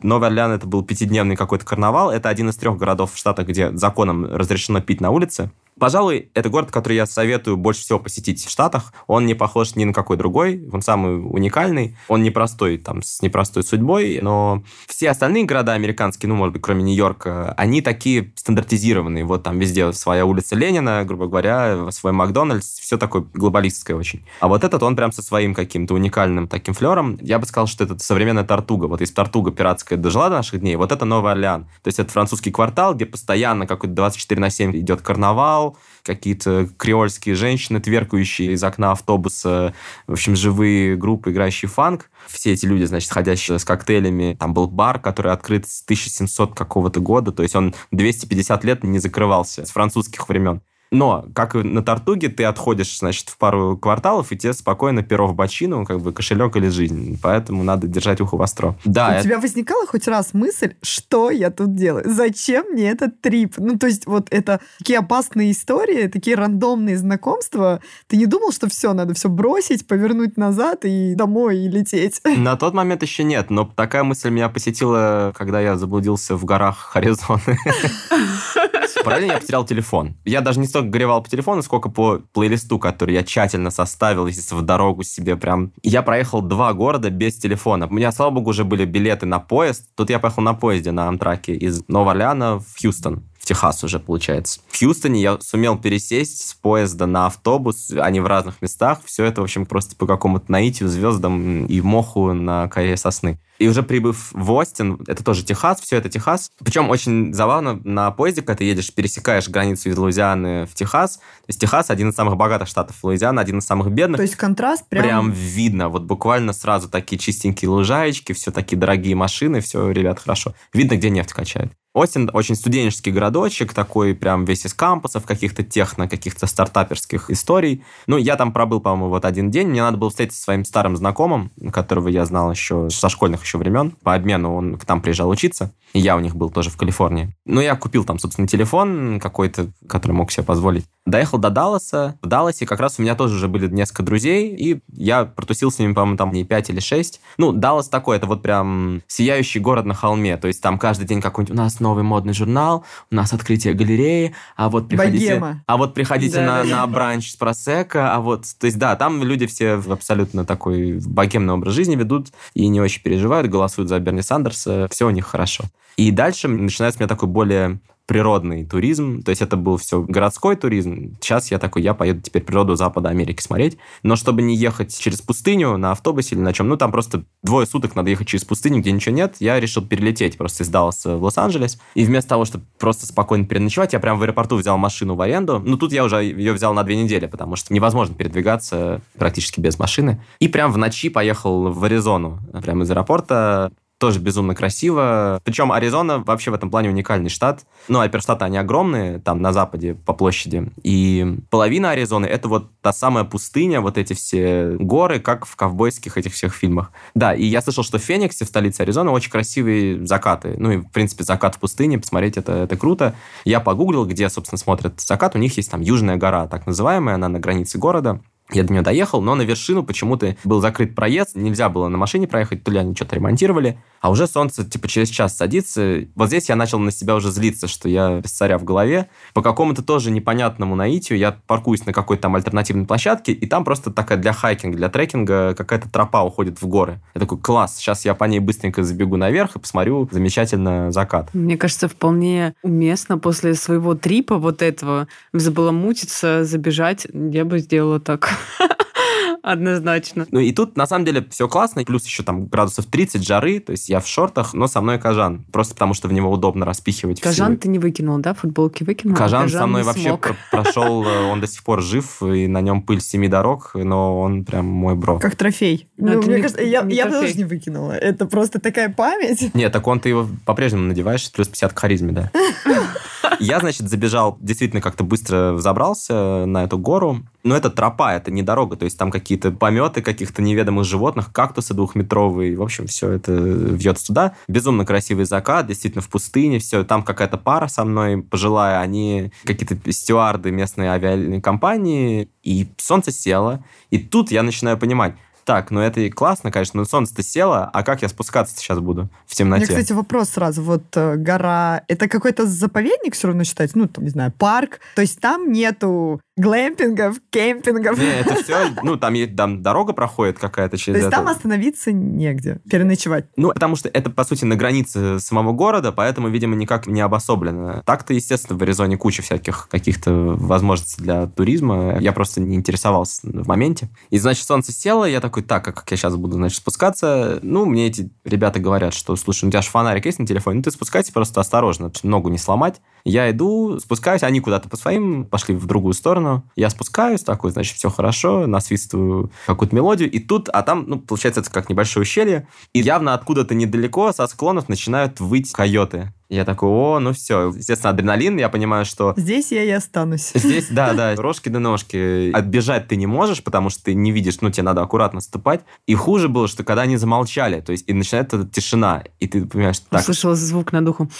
Новый 0.00 0.28
Орлеан 0.28 0.52
это 0.52 0.68
был 0.68 0.84
пятидневный 0.84 1.34
какой-то 1.34 1.64
карнавал. 1.64 2.12
Это 2.12 2.28
один 2.28 2.50
из 2.50 2.56
трех 2.56 2.76
городов 2.76 3.12
в 3.12 3.18
Штатах, 3.18 3.48
где 3.48 3.72
законом 3.76 4.24
разрешено 4.24 4.80
пить 4.80 5.00
на 5.00 5.10
улице. 5.10 5.50
Пожалуй, 5.82 6.30
это 6.34 6.48
город, 6.48 6.70
который 6.70 6.94
я 6.94 7.06
советую 7.06 7.56
больше 7.56 7.80
всего 7.80 7.98
посетить 7.98 8.44
в 8.44 8.48
Штатах. 8.48 8.94
Он 9.08 9.26
не 9.26 9.34
похож 9.34 9.74
ни 9.74 9.82
на 9.82 9.92
какой 9.92 10.16
другой, 10.16 10.62
он 10.72 10.80
самый 10.80 11.16
уникальный. 11.16 11.96
Он 12.06 12.22
непростой, 12.22 12.78
там, 12.78 13.02
с 13.02 13.20
непростой 13.20 13.64
судьбой, 13.64 14.20
но 14.22 14.62
все 14.86 15.10
остальные 15.10 15.42
города 15.42 15.72
американские, 15.72 16.28
ну, 16.28 16.36
может 16.36 16.52
быть, 16.52 16.62
кроме 16.62 16.84
Нью-Йорка, 16.84 17.54
они 17.56 17.82
такие 17.82 18.32
стандартизированные. 18.36 19.24
Вот 19.24 19.42
там 19.42 19.58
везде 19.58 19.92
своя 19.92 20.24
улица 20.24 20.54
Ленина, 20.54 21.02
грубо 21.04 21.26
говоря, 21.26 21.90
свой 21.90 22.12
Макдональдс, 22.12 22.78
все 22.78 22.96
такое 22.96 23.24
глобалистское 23.34 23.96
очень. 23.96 24.24
А 24.38 24.46
вот 24.46 24.62
этот, 24.62 24.84
он 24.84 24.94
прям 24.94 25.10
со 25.10 25.20
своим 25.20 25.52
каким-то 25.52 25.94
уникальным 25.94 26.46
таким 26.46 26.74
флером. 26.74 27.18
Я 27.20 27.40
бы 27.40 27.46
сказал, 27.46 27.66
что 27.66 27.82
это 27.82 27.98
современная 27.98 28.44
Тартуга. 28.44 28.86
Вот 28.86 29.00
из 29.00 29.10
Тартуга 29.10 29.50
пиратская 29.50 29.98
дожила 29.98 30.28
до 30.28 30.36
наших 30.36 30.60
дней, 30.60 30.76
вот 30.76 30.92
это 30.92 31.04
Новый 31.04 31.32
Орлеан. 31.32 31.64
То 31.82 31.88
есть 31.88 31.98
это 31.98 32.12
французский 32.12 32.52
квартал, 32.52 32.94
где 32.94 33.04
постоянно 33.04 33.66
какой-то 33.66 33.96
24 33.96 34.40
на 34.40 34.48
7 34.48 34.76
идет 34.76 35.02
карнавал, 35.02 35.71
какие-то 36.02 36.68
креольские 36.76 37.34
женщины, 37.34 37.80
тверкающие 37.80 38.52
из 38.52 38.64
окна 38.64 38.92
автобуса, 38.92 39.74
в 40.06 40.12
общем, 40.12 40.36
живые 40.36 40.96
группы, 40.96 41.30
играющие 41.30 41.68
фанк. 41.68 42.10
Все 42.28 42.52
эти 42.52 42.66
люди, 42.66 42.84
значит, 42.84 43.10
ходящие 43.10 43.58
с 43.58 43.64
коктейлями. 43.64 44.36
Там 44.38 44.54
был 44.54 44.66
бар, 44.66 44.98
который 44.98 45.32
открыт 45.32 45.66
с 45.66 45.82
1700 45.84 46.54
какого-то 46.54 47.00
года, 47.00 47.32
то 47.32 47.42
есть 47.42 47.54
он 47.54 47.74
250 47.90 48.64
лет 48.64 48.84
не 48.84 48.98
закрывался 48.98 49.64
с 49.64 49.70
французских 49.70 50.28
времен. 50.28 50.62
Но, 50.92 51.24
как 51.34 51.56
и 51.56 51.62
на 51.62 51.82
Тартуге, 51.82 52.28
ты 52.28 52.44
отходишь, 52.44 52.98
значит, 52.98 53.30
в 53.30 53.38
пару 53.38 53.76
кварталов, 53.76 54.30
и 54.30 54.36
тебе 54.36 54.52
спокойно 54.52 55.02
перо 55.02 55.26
в 55.26 55.34
бочину, 55.34 55.84
как 55.86 56.00
бы 56.00 56.12
кошелек 56.12 56.54
или 56.56 56.68
жизнь. 56.68 57.18
Поэтому 57.22 57.64
надо 57.64 57.86
держать 57.88 58.20
ухо 58.20 58.36
востро. 58.36 58.76
Да, 58.84 59.08
У 59.08 59.12
это- 59.12 59.24
тебя 59.24 59.38
возникала 59.40 59.86
хоть 59.86 60.06
раз 60.06 60.34
мысль, 60.34 60.74
что 60.82 61.30
я 61.30 61.50
тут 61.50 61.74
делаю? 61.74 62.04
Зачем 62.06 62.66
мне 62.72 62.90
этот 62.90 63.20
трип? 63.22 63.54
Ну, 63.56 63.78
то 63.78 63.86
есть 63.86 64.06
вот 64.06 64.28
это 64.30 64.60
такие 64.78 64.98
опасные 64.98 65.52
истории, 65.52 66.08
такие 66.08 66.36
рандомные 66.36 66.98
знакомства. 66.98 67.80
Ты 68.06 68.18
не 68.18 68.26
думал, 68.26 68.52
что 68.52 68.68
все, 68.68 68.92
надо 68.92 69.14
все 69.14 69.30
бросить, 69.30 69.86
повернуть 69.86 70.36
назад 70.36 70.84
и 70.84 71.14
домой 71.14 71.56
и 71.58 71.68
лететь? 71.68 72.20
На 72.36 72.56
тот 72.56 72.74
момент 72.74 73.02
еще 73.02 73.24
нет, 73.24 73.48
но 73.50 73.64
такая 73.64 74.04
мысль 74.04 74.28
меня 74.28 74.50
посетила, 74.50 75.32
когда 75.36 75.58
я 75.60 75.76
заблудился 75.76 76.36
в 76.36 76.44
горах 76.44 76.90
Аризоны. 76.94 77.56
Параллельно 79.04 79.32
я 79.32 79.38
потерял 79.38 79.64
телефон. 79.64 80.16
Я 80.24 80.40
даже 80.40 80.60
не 80.60 80.66
столько 80.66 80.88
горевал 80.88 81.22
по 81.22 81.28
телефону, 81.28 81.62
сколько 81.62 81.88
по 81.88 82.20
плейлисту, 82.32 82.78
который 82.78 83.14
я 83.14 83.24
тщательно 83.24 83.70
составил, 83.70 84.26
в 84.26 84.62
дорогу 84.62 85.02
себе 85.02 85.36
прям. 85.36 85.72
Я 85.82 86.02
проехал 86.02 86.42
два 86.42 86.72
города 86.72 87.10
без 87.10 87.36
телефона. 87.36 87.86
У 87.86 87.94
меня, 87.94 88.12
слава 88.12 88.30
богу, 88.30 88.50
уже 88.50 88.64
были 88.64 88.84
билеты 88.84 89.26
на 89.26 89.40
поезд. 89.40 89.88
Тут 89.96 90.10
я 90.10 90.18
поехал 90.18 90.42
на 90.42 90.54
поезде 90.54 90.92
на 90.92 91.08
Амтраке 91.08 91.54
из 91.54 91.82
Нового 91.88 92.12
Орлеана 92.12 92.58
в 92.58 92.66
Хьюстон. 92.80 93.24
В 93.42 93.44
Техас 93.44 93.82
уже, 93.82 93.98
получается. 93.98 94.60
В 94.68 94.78
Хьюстоне 94.78 95.20
я 95.20 95.36
сумел 95.40 95.76
пересесть 95.76 96.48
с 96.48 96.54
поезда 96.54 97.06
на 97.06 97.26
автобус, 97.26 97.90
они 97.90 98.20
в 98.20 98.26
разных 98.28 98.62
местах. 98.62 99.00
Все 99.04 99.24
это, 99.24 99.40
в 99.40 99.44
общем, 99.44 99.66
просто 99.66 99.96
по 99.96 100.06
какому-то 100.06 100.52
наитию, 100.52 100.88
звездам 100.88 101.66
и 101.66 101.80
моху 101.80 102.34
на 102.34 102.68
коре 102.68 102.96
сосны. 102.96 103.40
И 103.58 103.66
уже 103.66 103.82
прибыв 103.82 104.28
в 104.30 104.52
Остин, 104.52 105.00
это 105.08 105.24
тоже 105.24 105.44
Техас, 105.44 105.80
все 105.80 105.96
это 105.96 106.08
Техас. 106.08 106.52
Причем 106.60 106.88
очень 106.88 107.34
забавно, 107.34 107.80
на 107.82 108.12
поезде, 108.12 108.42
когда 108.42 108.58
ты 108.58 108.64
едешь, 108.64 108.94
пересекаешь 108.94 109.48
границу 109.48 109.88
из 109.88 109.98
Луизианы 109.98 110.66
в 110.66 110.74
Техас. 110.74 111.16
То 111.16 111.48
есть 111.48 111.60
Техас 111.60 111.90
один 111.90 112.10
из 112.10 112.14
самых 112.14 112.36
богатых 112.36 112.68
штатов, 112.68 113.02
Луизиана 113.02 113.40
один 113.40 113.58
из 113.58 113.66
самых 113.66 113.90
бедных. 113.90 114.18
То 114.18 114.22
есть 114.22 114.36
контраст 114.36 114.88
прям... 114.88 115.02
Прям 115.02 115.30
видно, 115.32 115.88
вот 115.88 116.02
буквально 116.02 116.52
сразу 116.52 116.88
такие 116.88 117.18
чистенькие 117.18 117.70
лужаечки, 117.70 118.34
все 118.34 118.52
такие 118.52 118.78
дорогие 118.78 119.16
машины, 119.16 119.60
все, 119.60 119.90
ребят, 119.90 120.20
хорошо. 120.20 120.54
Видно, 120.72 120.96
где 120.96 121.10
нефть 121.10 121.32
качают. 121.32 121.72
Остин 121.94 122.30
очень 122.32 122.54
студенческий 122.54 123.12
городочек, 123.12 123.74
такой 123.74 124.14
прям 124.14 124.46
весь 124.46 124.64
из 124.64 124.72
кампусов, 124.72 125.26
каких-то 125.26 125.62
техно, 125.62 126.08
каких-то 126.08 126.46
стартаперских 126.46 127.30
историй. 127.30 127.84
Ну, 128.06 128.16
я 128.16 128.36
там 128.36 128.52
пробыл, 128.52 128.80
по-моему, 128.80 129.10
вот 129.10 129.26
один 129.26 129.50
день. 129.50 129.68
Мне 129.68 129.82
надо 129.82 129.98
было 129.98 130.08
встретиться 130.08 130.38
со 130.38 130.44
своим 130.44 130.64
старым 130.64 130.96
знакомым, 130.96 131.50
которого 131.70 132.08
я 132.08 132.24
знал 132.24 132.50
еще 132.50 132.88
со 132.88 133.10
школьных 133.10 133.42
еще 133.42 133.58
времен. 133.58 133.90
По 134.02 134.14
обмену 134.14 134.54
он 134.54 134.78
к 134.78 134.88
нам 134.88 135.02
приезжал 135.02 135.28
учиться. 135.28 135.72
И 135.92 136.00
я 136.00 136.16
у 136.16 136.20
них 136.20 136.34
был 136.34 136.48
тоже 136.48 136.70
в 136.70 136.78
Калифорнии. 136.78 137.36
Ну, 137.44 137.60
я 137.60 137.76
купил 137.76 138.04
там, 138.04 138.18
собственно, 138.18 138.48
телефон 138.48 139.20
какой-то, 139.20 139.68
который 139.86 140.12
мог 140.12 140.32
себе 140.32 140.44
позволить. 140.44 140.86
Доехал 141.04 141.36
до 141.36 141.50
Далласа. 141.50 142.18
В 142.22 142.26
Далласе 142.26 142.64
как 142.64 142.80
раз 142.80 142.98
у 142.98 143.02
меня 143.02 143.14
тоже 143.14 143.34
уже 143.34 143.48
были 143.48 143.68
несколько 143.68 144.02
друзей, 144.02 144.54
и 144.56 144.80
я 144.92 145.24
протусил 145.24 145.70
с 145.70 145.78
ними, 145.78 145.92
по-моему, 145.92 146.16
там 146.16 146.32
не 146.32 146.44
5 146.44 146.70
или 146.70 146.80
6. 146.80 147.20
Ну, 147.36 147.52
Даллас 147.52 147.88
такой, 147.88 148.16
это 148.16 148.26
вот 148.26 148.40
прям 148.40 149.02
сияющий 149.06 149.60
город 149.60 149.84
на 149.84 149.94
холме. 149.94 150.38
То 150.38 150.48
есть 150.48 150.62
там 150.62 150.78
каждый 150.78 151.06
день 151.06 151.20
какой-нибудь 151.20 151.54
у 151.54 151.58
нас 151.58 151.80
новый 151.82 152.04
модный 152.04 152.32
журнал, 152.32 152.84
у 153.10 153.14
нас 153.14 153.32
открытие 153.32 153.74
галереи, 153.74 154.34
а 154.56 154.70
вот 154.70 154.88
приходите... 154.88 155.34
Богема. 155.34 155.62
А 155.66 155.76
вот 155.76 155.94
приходите 155.94 156.36
Да, 156.36 156.46
на, 156.46 156.64
да, 156.64 156.76
на 156.76 156.86
бранч 156.86 157.32
с 157.32 157.36
просека, 157.36 158.14
а 158.14 158.20
вот... 158.20 158.46
То 158.58 158.66
есть, 158.66 158.78
да, 158.78 158.96
там 158.96 159.22
люди 159.22 159.46
все 159.46 159.76
в 159.76 159.92
абсолютно 159.92 160.44
такой 160.44 161.00
богемный 161.04 161.54
образ 161.54 161.74
жизни 161.74 161.96
ведут 161.96 162.28
и 162.54 162.68
не 162.68 162.80
очень 162.80 163.02
переживают, 163.02 163.50
голосуют 163.50 163.88
за 163.88 163.98
Берни 163.98 164.22
Сандерса, 164.22 164.88
все 164.90 165.06
у 165.06 165.10
них 165.10 165.26
хорошо. 165.26 165.64
И 165.96 166.10
дальше 166.10 166.48
начинается 166.48 166.98
у 166.98 167.02
меня 167.02 167.08
такой 167.08 167.28
более 167.28 167.80
природный 168.06 168.64
туризм, 168.64 169.22
то 169.22 169.30
есть 169.30 169.42
это 169.42 169.56
был 169.56 169.76
все 169.76 170.02
городской 170.02 170.56
туризм. 170.56 171.16
Сейчас 171.20 171.50
я 171.50 171.58
такой, 171.58 171.82
я 171.82 171.94
поеду 171.94 172.20
теперь 172.20 172.42
природу 172.42 172.74
Запада 172.74 173.08
Америки 173.08 173.40
смотреть. 173.40 173.78
Но 174.02 174.16
чтобы 174.16 174.42
не 174.42 174.56
ехать 174.56 174.96
через 174.98 175.20
пустыню 175.20 175.76
на 175.76 175.92
автобусе 175.92 176.34
или 176.34 176.42
на 176.42 176.52
чем, 176.52 176.68
ну 176.68 176.76
там 176.76 176.90
просто 176.90 177.24
двое 177.42 177.66
суток 177.66 177.94
надо 177.94 178.10
ехать 178.10 178.28
через 178.28 178.44
пустыню, 178.44 178.80
где 178.80 178.92
ничего 178.92 179.14
нет, 179.14 179.36
я 179.40 179.60
решил 179.60 179.86
перелететь 179.86 180.36
просто 180.36 180.68
Далласа 180.70 181.16
в 181.16 181.22
Лос-Анджелес. 181.22 181.78
И 181.94 182.04
вместо 182.04 182.30
того, 182.30 182.44
чтобы 182.44 182.64
просто 182.78 183.06
спокойно 183.06 183.46
переночевать, 183.46 183.92
я 183.92 184.00
прям 184.00 184.18
в 184.18 184.22
аэропорту 184.22 184.56
взял 184.56 184.78
машину 184.78 185.14
в 185.14 185.20
аренду. 185.20 185.60
Ну 185.64 185.76
тут 185.76 185.92
я 185.92 186.04
уже 186.04 186.24
ее 186.24 186.52
взял 186.52 186.74
на 186.74 186.82
две 186.82 186.96
недели, 186.96 187.26
потому 187.26 187.56
что 187.56 187.72
невозможно 187.72 188.14
передвигаться 188.14 189.00
практически 189.18 189.60
без 189.60 189.78
машины. 189.78 190.22
И 190.38 190.48
прям 190.48 190.72
в 190.72 190.78
ночи 190.78 191.08
поехал 191.08 191.70
в 191.70 191.84
Аризону, 191.84 192.40
прям 192.62 192.82
из 192.82 192.90
аэропорта 192.90 193.72
тоже 194.02 194.18
безумно 194.18 194.56
красиво. 194.56 195.40
Причем 195.44 195.70
Аризона 195.70 196.18
вообще 196.18 196.50
в 196.50 196.54
этом 196.54 196.72
плане 196.72 196.88
уникальный 196.88 197.30
штат. 197.30 197.64
Ну, 197.86 198.00
аперштаты, 198.00 198.44
они 198.44 198.58
огромные, 198.58 199.20
там 199.20 199.40
на 199.40 199.52
западе 199.52 199.94
по 199.94 200.12
площади. 200.12 200.72
И 200.82 201.38
половина 201.50 201.90
Аризоны— 201.90 202.26
это 202.26 202.48
вот 202.48 202.68
та 202.80 202.92
самая 202.92 203.22
пустыня, 203.22 203.80
вот 203.80 203.98
эти 203.98 204.14
все 204.14 204.74
горы, 204.76 205.20
как 205.20 205.46
в 205.46 205.54
ковбойских 205.54 206.18
этих 206.18 206.32
всех 206.32 206.52
фильмах. 206.52 206.90
Да, 207.14 207.32
и 207.32 207.44
я 207.44 207.62
слышал, 207.62 207.84
что 207.84 207.98
в 207.98 208.02
Фениксе, 208.02 208.44
в 208.44 208.48
столице 208.48 208.80
Аризоны, 208.80 209.12
очень 209.12 209.30
красивые 209.30 210.04
закаты. 210.04 210.56
Ну, 210.58 210.72
и, 210.72 210.76
в 210.78 210.90
принципе, 210.90 211.22
закат 211.22 211.54
в 211.54 211.60
пустыне, 211.60 212.00
посмотреть 212.00 212.36
это, 212.36 212.54
это 212.54 212.76
круто. 212.76 213.14
Я 213.44 213.60
погуглил, 213.60 214.04
где, 214.04 214.28
собственно, 214.30 214.58
смотрят 214.58 215.00
закат. 215.00 215.36
У 215.36 215.38
них 215.38 215.56
есть 215.56 215.70
там 215.70 215.80
Южная 215.80 216.16
гора, 216.16 216.48
так 216.48 216.66
называемая, 216.66 217.14
она 217.14 217.28
на 217.28 217.38
границе 217.38 217.78
города. 217.78 218.20
Я 218.52 218.64
до 218.64 218.72
нее 218.72 218.82
доехал, 218.82 219.20
но 219.20 219.34
на 219.34 219.42
вершину 219.42 219.82
почему-то 219.82 220.36
был 220.44 220.60
закрыт 220.60 220.94
проезд, 220.94 221.34
нельзя 221.34 221.68
было 221.68 221.88
на 221.88 221.98
машине 221.98 222.26
проехать, 222.28 222.64
то 222.64 222.70
ли 222.70 222.78
они 222.78 222.94
что-то 222.94 223.16
ремонтировали, 223.16 223.78
а 224.00 224.10
уже 224.10 224.26
солнце 224.26 224.64
типа 224.64 224.88
через 224.88 225.08
час 225.08 225.36
садится. 225.36 226.04
Вот 226.14 226.28
здесь 226.28 226.48
я 226.48 226.56
начал 226.56 226.78
на 226.78 226.90
себя 226.90 227.14
уже 227.14 227.30
злиться, 227.30 227.68
что 227.68 227.88
я 227.88 228.18
без 228.18 228.32
царя 228.32 228.58
в 228.58 228.64
голове. 228.64 229.08
По 229.32 229.42
какому-то 229.42 229.82
тоже 229.82 230.10
непонятному 230.10 230.74
наитию 230.74 231.18
я 231.18 231.32
паркуюсь 231.46 231.86
на 231.86 231.92
какой-то 231.92 232.22
там 232.22 232.36
альтернативной 232.36 232.86
площадке, 232.86 233.32
и 233.32 233.46
там 233.46 233.64
просто 233.64 233.90
такая 233.90 234.18
для 234.18 234.32
хайкинга, 234.32 234.76
для 234.76 234.88
трекинга 234.88 235.54
какая-то 235.54 235.88
тропа 235.88 236.22
уходит 236.22 236.60
в 236.60 236.66
горы. 236.66 237.00
Я 237.14 237.20
такой, 237.20 237.38
класс, 237.38 237.76
сейчас 237.76 238.04
я 238.04 238.14
по 238.14 238.24
ней 238.24 238.38
быстренько 238.38 238.82
забегу 238.82 239.16
наверх 239.16 239.56
и 239.56 239.58
посмотрю 239.58 240.08
замечательно 240.10 240.92
закат. 240.92 241.30
Мне 241.32 241.56
кажется, 241.56 241.88
вполне 241.88 242.54
уместно 242.62 243.18
после 243.18 243.54
своего 243.54 243.94
трипа 243.94 244.38
вот 244.38 244.62
этого 244.62 245.08
забаламутиться, 245.32 246.44
забежать. 246.44 247.06
Я 247.12 247.44
бы 247.44 247.58
сделала 247.58 248.00
так. 248.00 248.30
Однозначно. 249.42 250.26
Ну 250.30 250.38
и 250.40 250.52
тут, 250.52 250.76
на 250.76 250.86
самом 250.86 251.04
деле, 251.04 251.26
все 251.30 251.48
классно. 251.48 251.84
Плюс 251.84 252.04
еще 252.06 252.22
там 252.22 252.46
градусов 252.46 252.86
30 252.86 253.26
жары. 253.26 253.58
То 253.60 253.72
есть 253.72 253.88
я 253.88 254.00
в 254.00 254.06
шортах, 254.06 254.54
но 254.54 254.66
со 254.68 254.80
мной 254.80 254.98
Кажан. 254.98 255.44
Просто 255.52 255.74
потому, 255.74 255.94
что 255.94 256.08
в 256.08 256.12
него 256.12 256.30
удобно 256.30 256.64
распихивать 256.64 257.18
всю- 257.18 257.28
Кажан 257.28 257.56
ты 257.56 257.68
не 257.68 257.78
выкинул, 257.78 258.18
да? 258.18 258.34
Футболки 258.34 258.84
выкинул? 258.84 259.16
а 259.16 259.18
Кажан 259.18 259.48
со 259.48 259.66
мной 259.66 259.82
вообще 259.82 260.16
пр- 260.16 260.36
прошел, 260.50 261.04
э, 261.04 261.22
он 261.30 261.40
до 261.40 261.46
сих 261.46 261.64
пор 261.64 261.82
жив, 261.82 262.22
и 262.22 262.46
на 262.46 262.60
нем 262.60 262.82
пыль 262.82 263.00
семи 263.00 263.28
дорог, 263.28 263.72
но 263.74 264.20
он 264.20 264.44
прям 264.44 264.66
мой 264.66 264.94
бро. 264.94 265.18
Как 265.18 265.34
трофей. 265.36 265.88
Ну, 265.96 266.12
это 266.12 266.26
мне 266.26 266.36
не- 266.36 266.42
кажется, 266.42 266.62
я, 266.62 266.82
не 266.82 266.94
я 266.94 267.04
трофей. 267.04 267.20
тоже 267.22 267.34
не 267.38 267.44
выкинула. 267.44 267.92
Это 267.92 268.26
просто 268.26 268.60
такая 268.60 268.90
память. 268.90 269.52
Нет, 269.54 269.72
так 269.72 269.86
он 269.86 269.98
ты 270.00 270.08
его 270.10 270.28
по-прежнему 270.44 270.84
надеваешь, 270.86 271.30
плюс 271.32 271.48
50 271.48 271.72
к 271.72 271.78
харизме, 271.78 272.12
да. 272.12 272.30
Я, 273.40 273.58
значит, 273.60 273.88
забежал, 273.88 274.36
действительно 274.40 274.80
как-то 274.80 275.04
быстро 275.04 275.52
взобрался 275.52 276.44
на 276.46 276.64
эту 276.64 276.78
гору. 276.78 277.22
Но 277.44 277.56
это 277.56 277.70
тропа, 277.70 278.14
это 278.14 278.30
не 278.30 278.42
дорога. 278.42 278.76
То 278.76 278.84
есть 278.84 278.96
там 278.96 279.10
какие-то 279.10 279.50
пометы 279.50 280.00
каких-то 280.00 280.42
неведомых 280.42 280.84
животных, 280.84 281.32
кактусы 281.32 281.74
двухметровые. 281.74 282.56
В 282.56 282.62
общем, 282.62 282.86
все 282.86 283.10
это 283.10 283.32
вьется 283.32 284.06
туда. 284.06 284.36
Безумно 284.48 284.84
красивый 284.84 285.24
закат, 285.24 285.66
действительно 285.66 286.02
в 286.02 286.08
пустыне. 286.08 286.58
Все, 286.58 286.84
там 286.84 287.02
какая-то 287.02 287.38
пара 287.38 287.68
со 287.68 287.84
мной 287.84 288.22
пожилая. 288.22 288.80
Они 288.80 289.32
какие-то 289.44 289.76
стюарды 289.92 290.50
местной 290.50 290.88
авиальной 290.88 291.40
компании. 291.40 292.28
И 292.42 292.68
солнце 292.76 293.10
село. 293.10 293.64
И 293.90 293.98
тут 293.98 294.30
я 294.30 294.42
начинаю 294.42 294.78
понимать, 294.78 295.14
так, 295.44 295.70
ну 295.70 295.80
это 295.80 296.00
и 296.00 296.10
классно, 296.10 296.52
конечно, 296.52 296.78
но 296.78 296.84
солнце-то 296.84 297.22
село, 297.22 297.68
а 297.72 297.82
как 297.82 298.02
я 298.02 298.08
спускаться 298.08 298.56
сейчас 298.56 298.78
буду 298.78 299.08
в 299.26 299.32
У 299.32 299.34
темноте? 299.34 299.64
меня, 299.64 299.74
кстати, 299.74 299.92
вопрос 299.92 300.30
сразу. 300.30 300.62
Вот 300.62 300.84
э, 300.96 301.16
гора, 301.16 301.82
это 301.88 302.08
какой-то 302.08 302.46
заповедник 302.46 303.14
все 303.14 303.28
равно 303.28 303.44
считается? 303.44 303.76
Ну, 303.76 303.88
там, 303.88 304.04
не 304.04 304.10
знаю, 304.10 304.32
парк. 304.32 304.80
То 304.94 305.02
есть 305.02 305.20
там 305.20 305.50
нету 305.50 306.20
Глэмпингов, 306.36 307.16
кемпингов. 307.28 307.98
Не, 307.98 308.20
это 308.20 308.42
все, 308.42 308.70
ну, 308.82 308.96
там, 308.96 309.12
есть- 309.12 309.36
там 309.36 309.62
дорога 309.62 309.92
проходит 309.92 310.38
какая-то 310.38 310.76
То 310.76 310.82
через 310.82 310.96
есть 310.96 311.08
это. 311.08 311.16
там 311.16 311.28
остановиться 311.28 311.92
негде, 311.92 312.60
переночевать. 312.70 313.26
Ну, 313.36 313.50
потому 313.50 313.76
что 313.76 313.90
это, 313.90 314.08
по 314.08 314.24
сути, 314.24 314.46
на 314.46 314.56
границе 314.56 315.20
самого 315.20 315.52
города, 315.52 315.92
поэтому, 315.92 316.28
видимо, 316.28 316.56
никак 316.56 316.86
не 316.86 317.02
обособлено. 317.02 317.82
Так-то, 317.84 318.14
естественно, 318.14 318.58
в 318.58 318.62
Аризоне 318.62 318.96
куча 318.96 319.20
всяких 319.22 319.68
каких-то 319.68 320.12
возможностей 320.38 321.02
для 321.02 321.26
туризма. 321.26 321.98
Я 322.00 322.12
просто 322.12 322.40
не 322.40 322.56
интересовался 322.56 323.20
в 323.24 323.46
моменте. 323.46 323.90
И, 324.08 324.18
значит, 324.18 324.46
солнце 324.46 324.72
село, 324.72 325.04
я 325.04 325.20
такой, 325.20 325.42
так, 325.42 325.68
а 325.68 325.72
как 325.72 325.90
я 325.90 325.98
сейчас 325.98 326.16
буду, 326.16 326.36
значит, 326.36 326.56
спускаться? 326.56 327.40
Ну, 327.42 327.66
мне 327.66 327.88
эти 327.88 328.10
ребята 328.24 328.58
говорят, 328.58 328.94
что, 328.94 329.14
слушай, 329.16 329.44
ну, 329.44 329.48
у 329.48 329.50
тебя 329.50 329.60
же 329.60 329.68
фонарик 329.68 330.06
есть 330.06 330.18
на 330.18 330.26
телефоне, 330.26 330.56
ну, 330.56 330.62
ты 330.62 330.70
спускайся 330.70 331.12
просто 331.12 331.42
осторожно, 331.42 331.92
ногу 332.02 332.30
не 332.30 332.38
сломать. 332.38 332.80
Я 333.04 333.30
иду, 333.30 333.78
спускаюсь, 333.80 334.22
они 334.22 334.40
куда-то 334.40 334.70
по 334.70 334.78
своим 334.78 335.26
пошли 335.26 335.54
в 335.54 335.66
другую 335.66 335.92
сторону. 335.92 336.21
Я 336.56 336.70
спускаюсь, 336.70 337.22
такой, 337.22 337.50
значит, 337.52 337.76
все 337.76 337.90
хорошо, 337.90 338.46
насвистываю 338.46 339.30
какую-то 339.46 339.74
мелодию, 339.74 340.10
и 340.10 340.18
тут, 340.18 340.48
а 340.48 340.62
там, 340.62 340.84
ну, 340.86 340.98
получается, 340.98 341.40
это 341.40 341.50
как 341.50 341.68
небольшое 341.68 342.02
ущелье, 342.02 342.46
и 342.72 342.80
явно 342.80 343.14
откуда-то 343.14 343.54
недалеко 343.54 344.12
со 344.12 344.26
склонов 344.26 344.68
начинают 344.68 345.20
выть 345.20 345.52
койоты. 345.52 346.12
Я 346.32 346.46
такой, 346.46 346.70
о, 346.70 346.98
ну 346.98 347.12
все. 347.12 347.48
Естественно, 347.54 347.90
адреналин, 347.90 348.38
я 348.38 348.48
понимаю, 348.48 348.86
что 348.86 349.12
Здесь 349.18 349.52
я 349.52 349.64
и 349.64 349.68
останусь. 349.68 350.30
Здесь, 350.32 350.68
да, 350.70 350.94
да, 350.94 351.14
рожки 351.16 351.50
да 351.50 351.58
ножки. 351.58 352.32
Отбежать 352.32 352.88
ты 352.88 352.96
не 352.96 353.06
можешь, 353.06 353.44
потому 353.44 353.68
что 353.68 353.84
ты 353.84 353.94
не 353.94 354.12
видишь, 354.12 354.40
ну, 354.40 354.50
тебе 354.50 354.62
надо 354.62 354.80
аккуратно 354.80 355.20
ступать. 355.20 355.60
И 355.86 355.94
хуже 355.94 356.30
было, 356.30 356.48
что 356.48 356.64
когда 356.64 356.82
они 356.82 356.96
замолчали, 356.96 357.60
то 357.60 357.72
есть, 357.72 357.86
и 357.86 357.92
начинает 357.92 358.32
эта 358.32 358.48
тишина, 358.48 359.04
и 359.20 359.28
ты 359.28 359.44
понимаешь, 359.44 359.80
так, 359.80 360.00
Услышала 360.00 360.34
звук 360.34 360.72
над 360.72 360.88
ухом. 360.88 361.10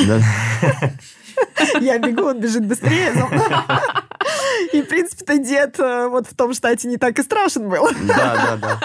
Я 1.80 1.98
бегу, 1.98 2.24
он 2.24 2.40
бежит 2.40 2.64
быстрее. 2.66 3.12
И, 4.72 4.82
в 4.82 4.88
принципе-то, 4.88 5.38
дед 5.38 5.78
э, 5.78 6.08
вот 6.08 6.26
в 6.26 6.34
том 6.34 6.54
штате 6.54 6.88
не 6.88 6.96
так 6.96 7.18
и 7.18 7.22
страшен 7.22 7.68
был. 7.68 7.88
да, 8.06 8.56
да, 8.56 8.56
да. 8.56 8.80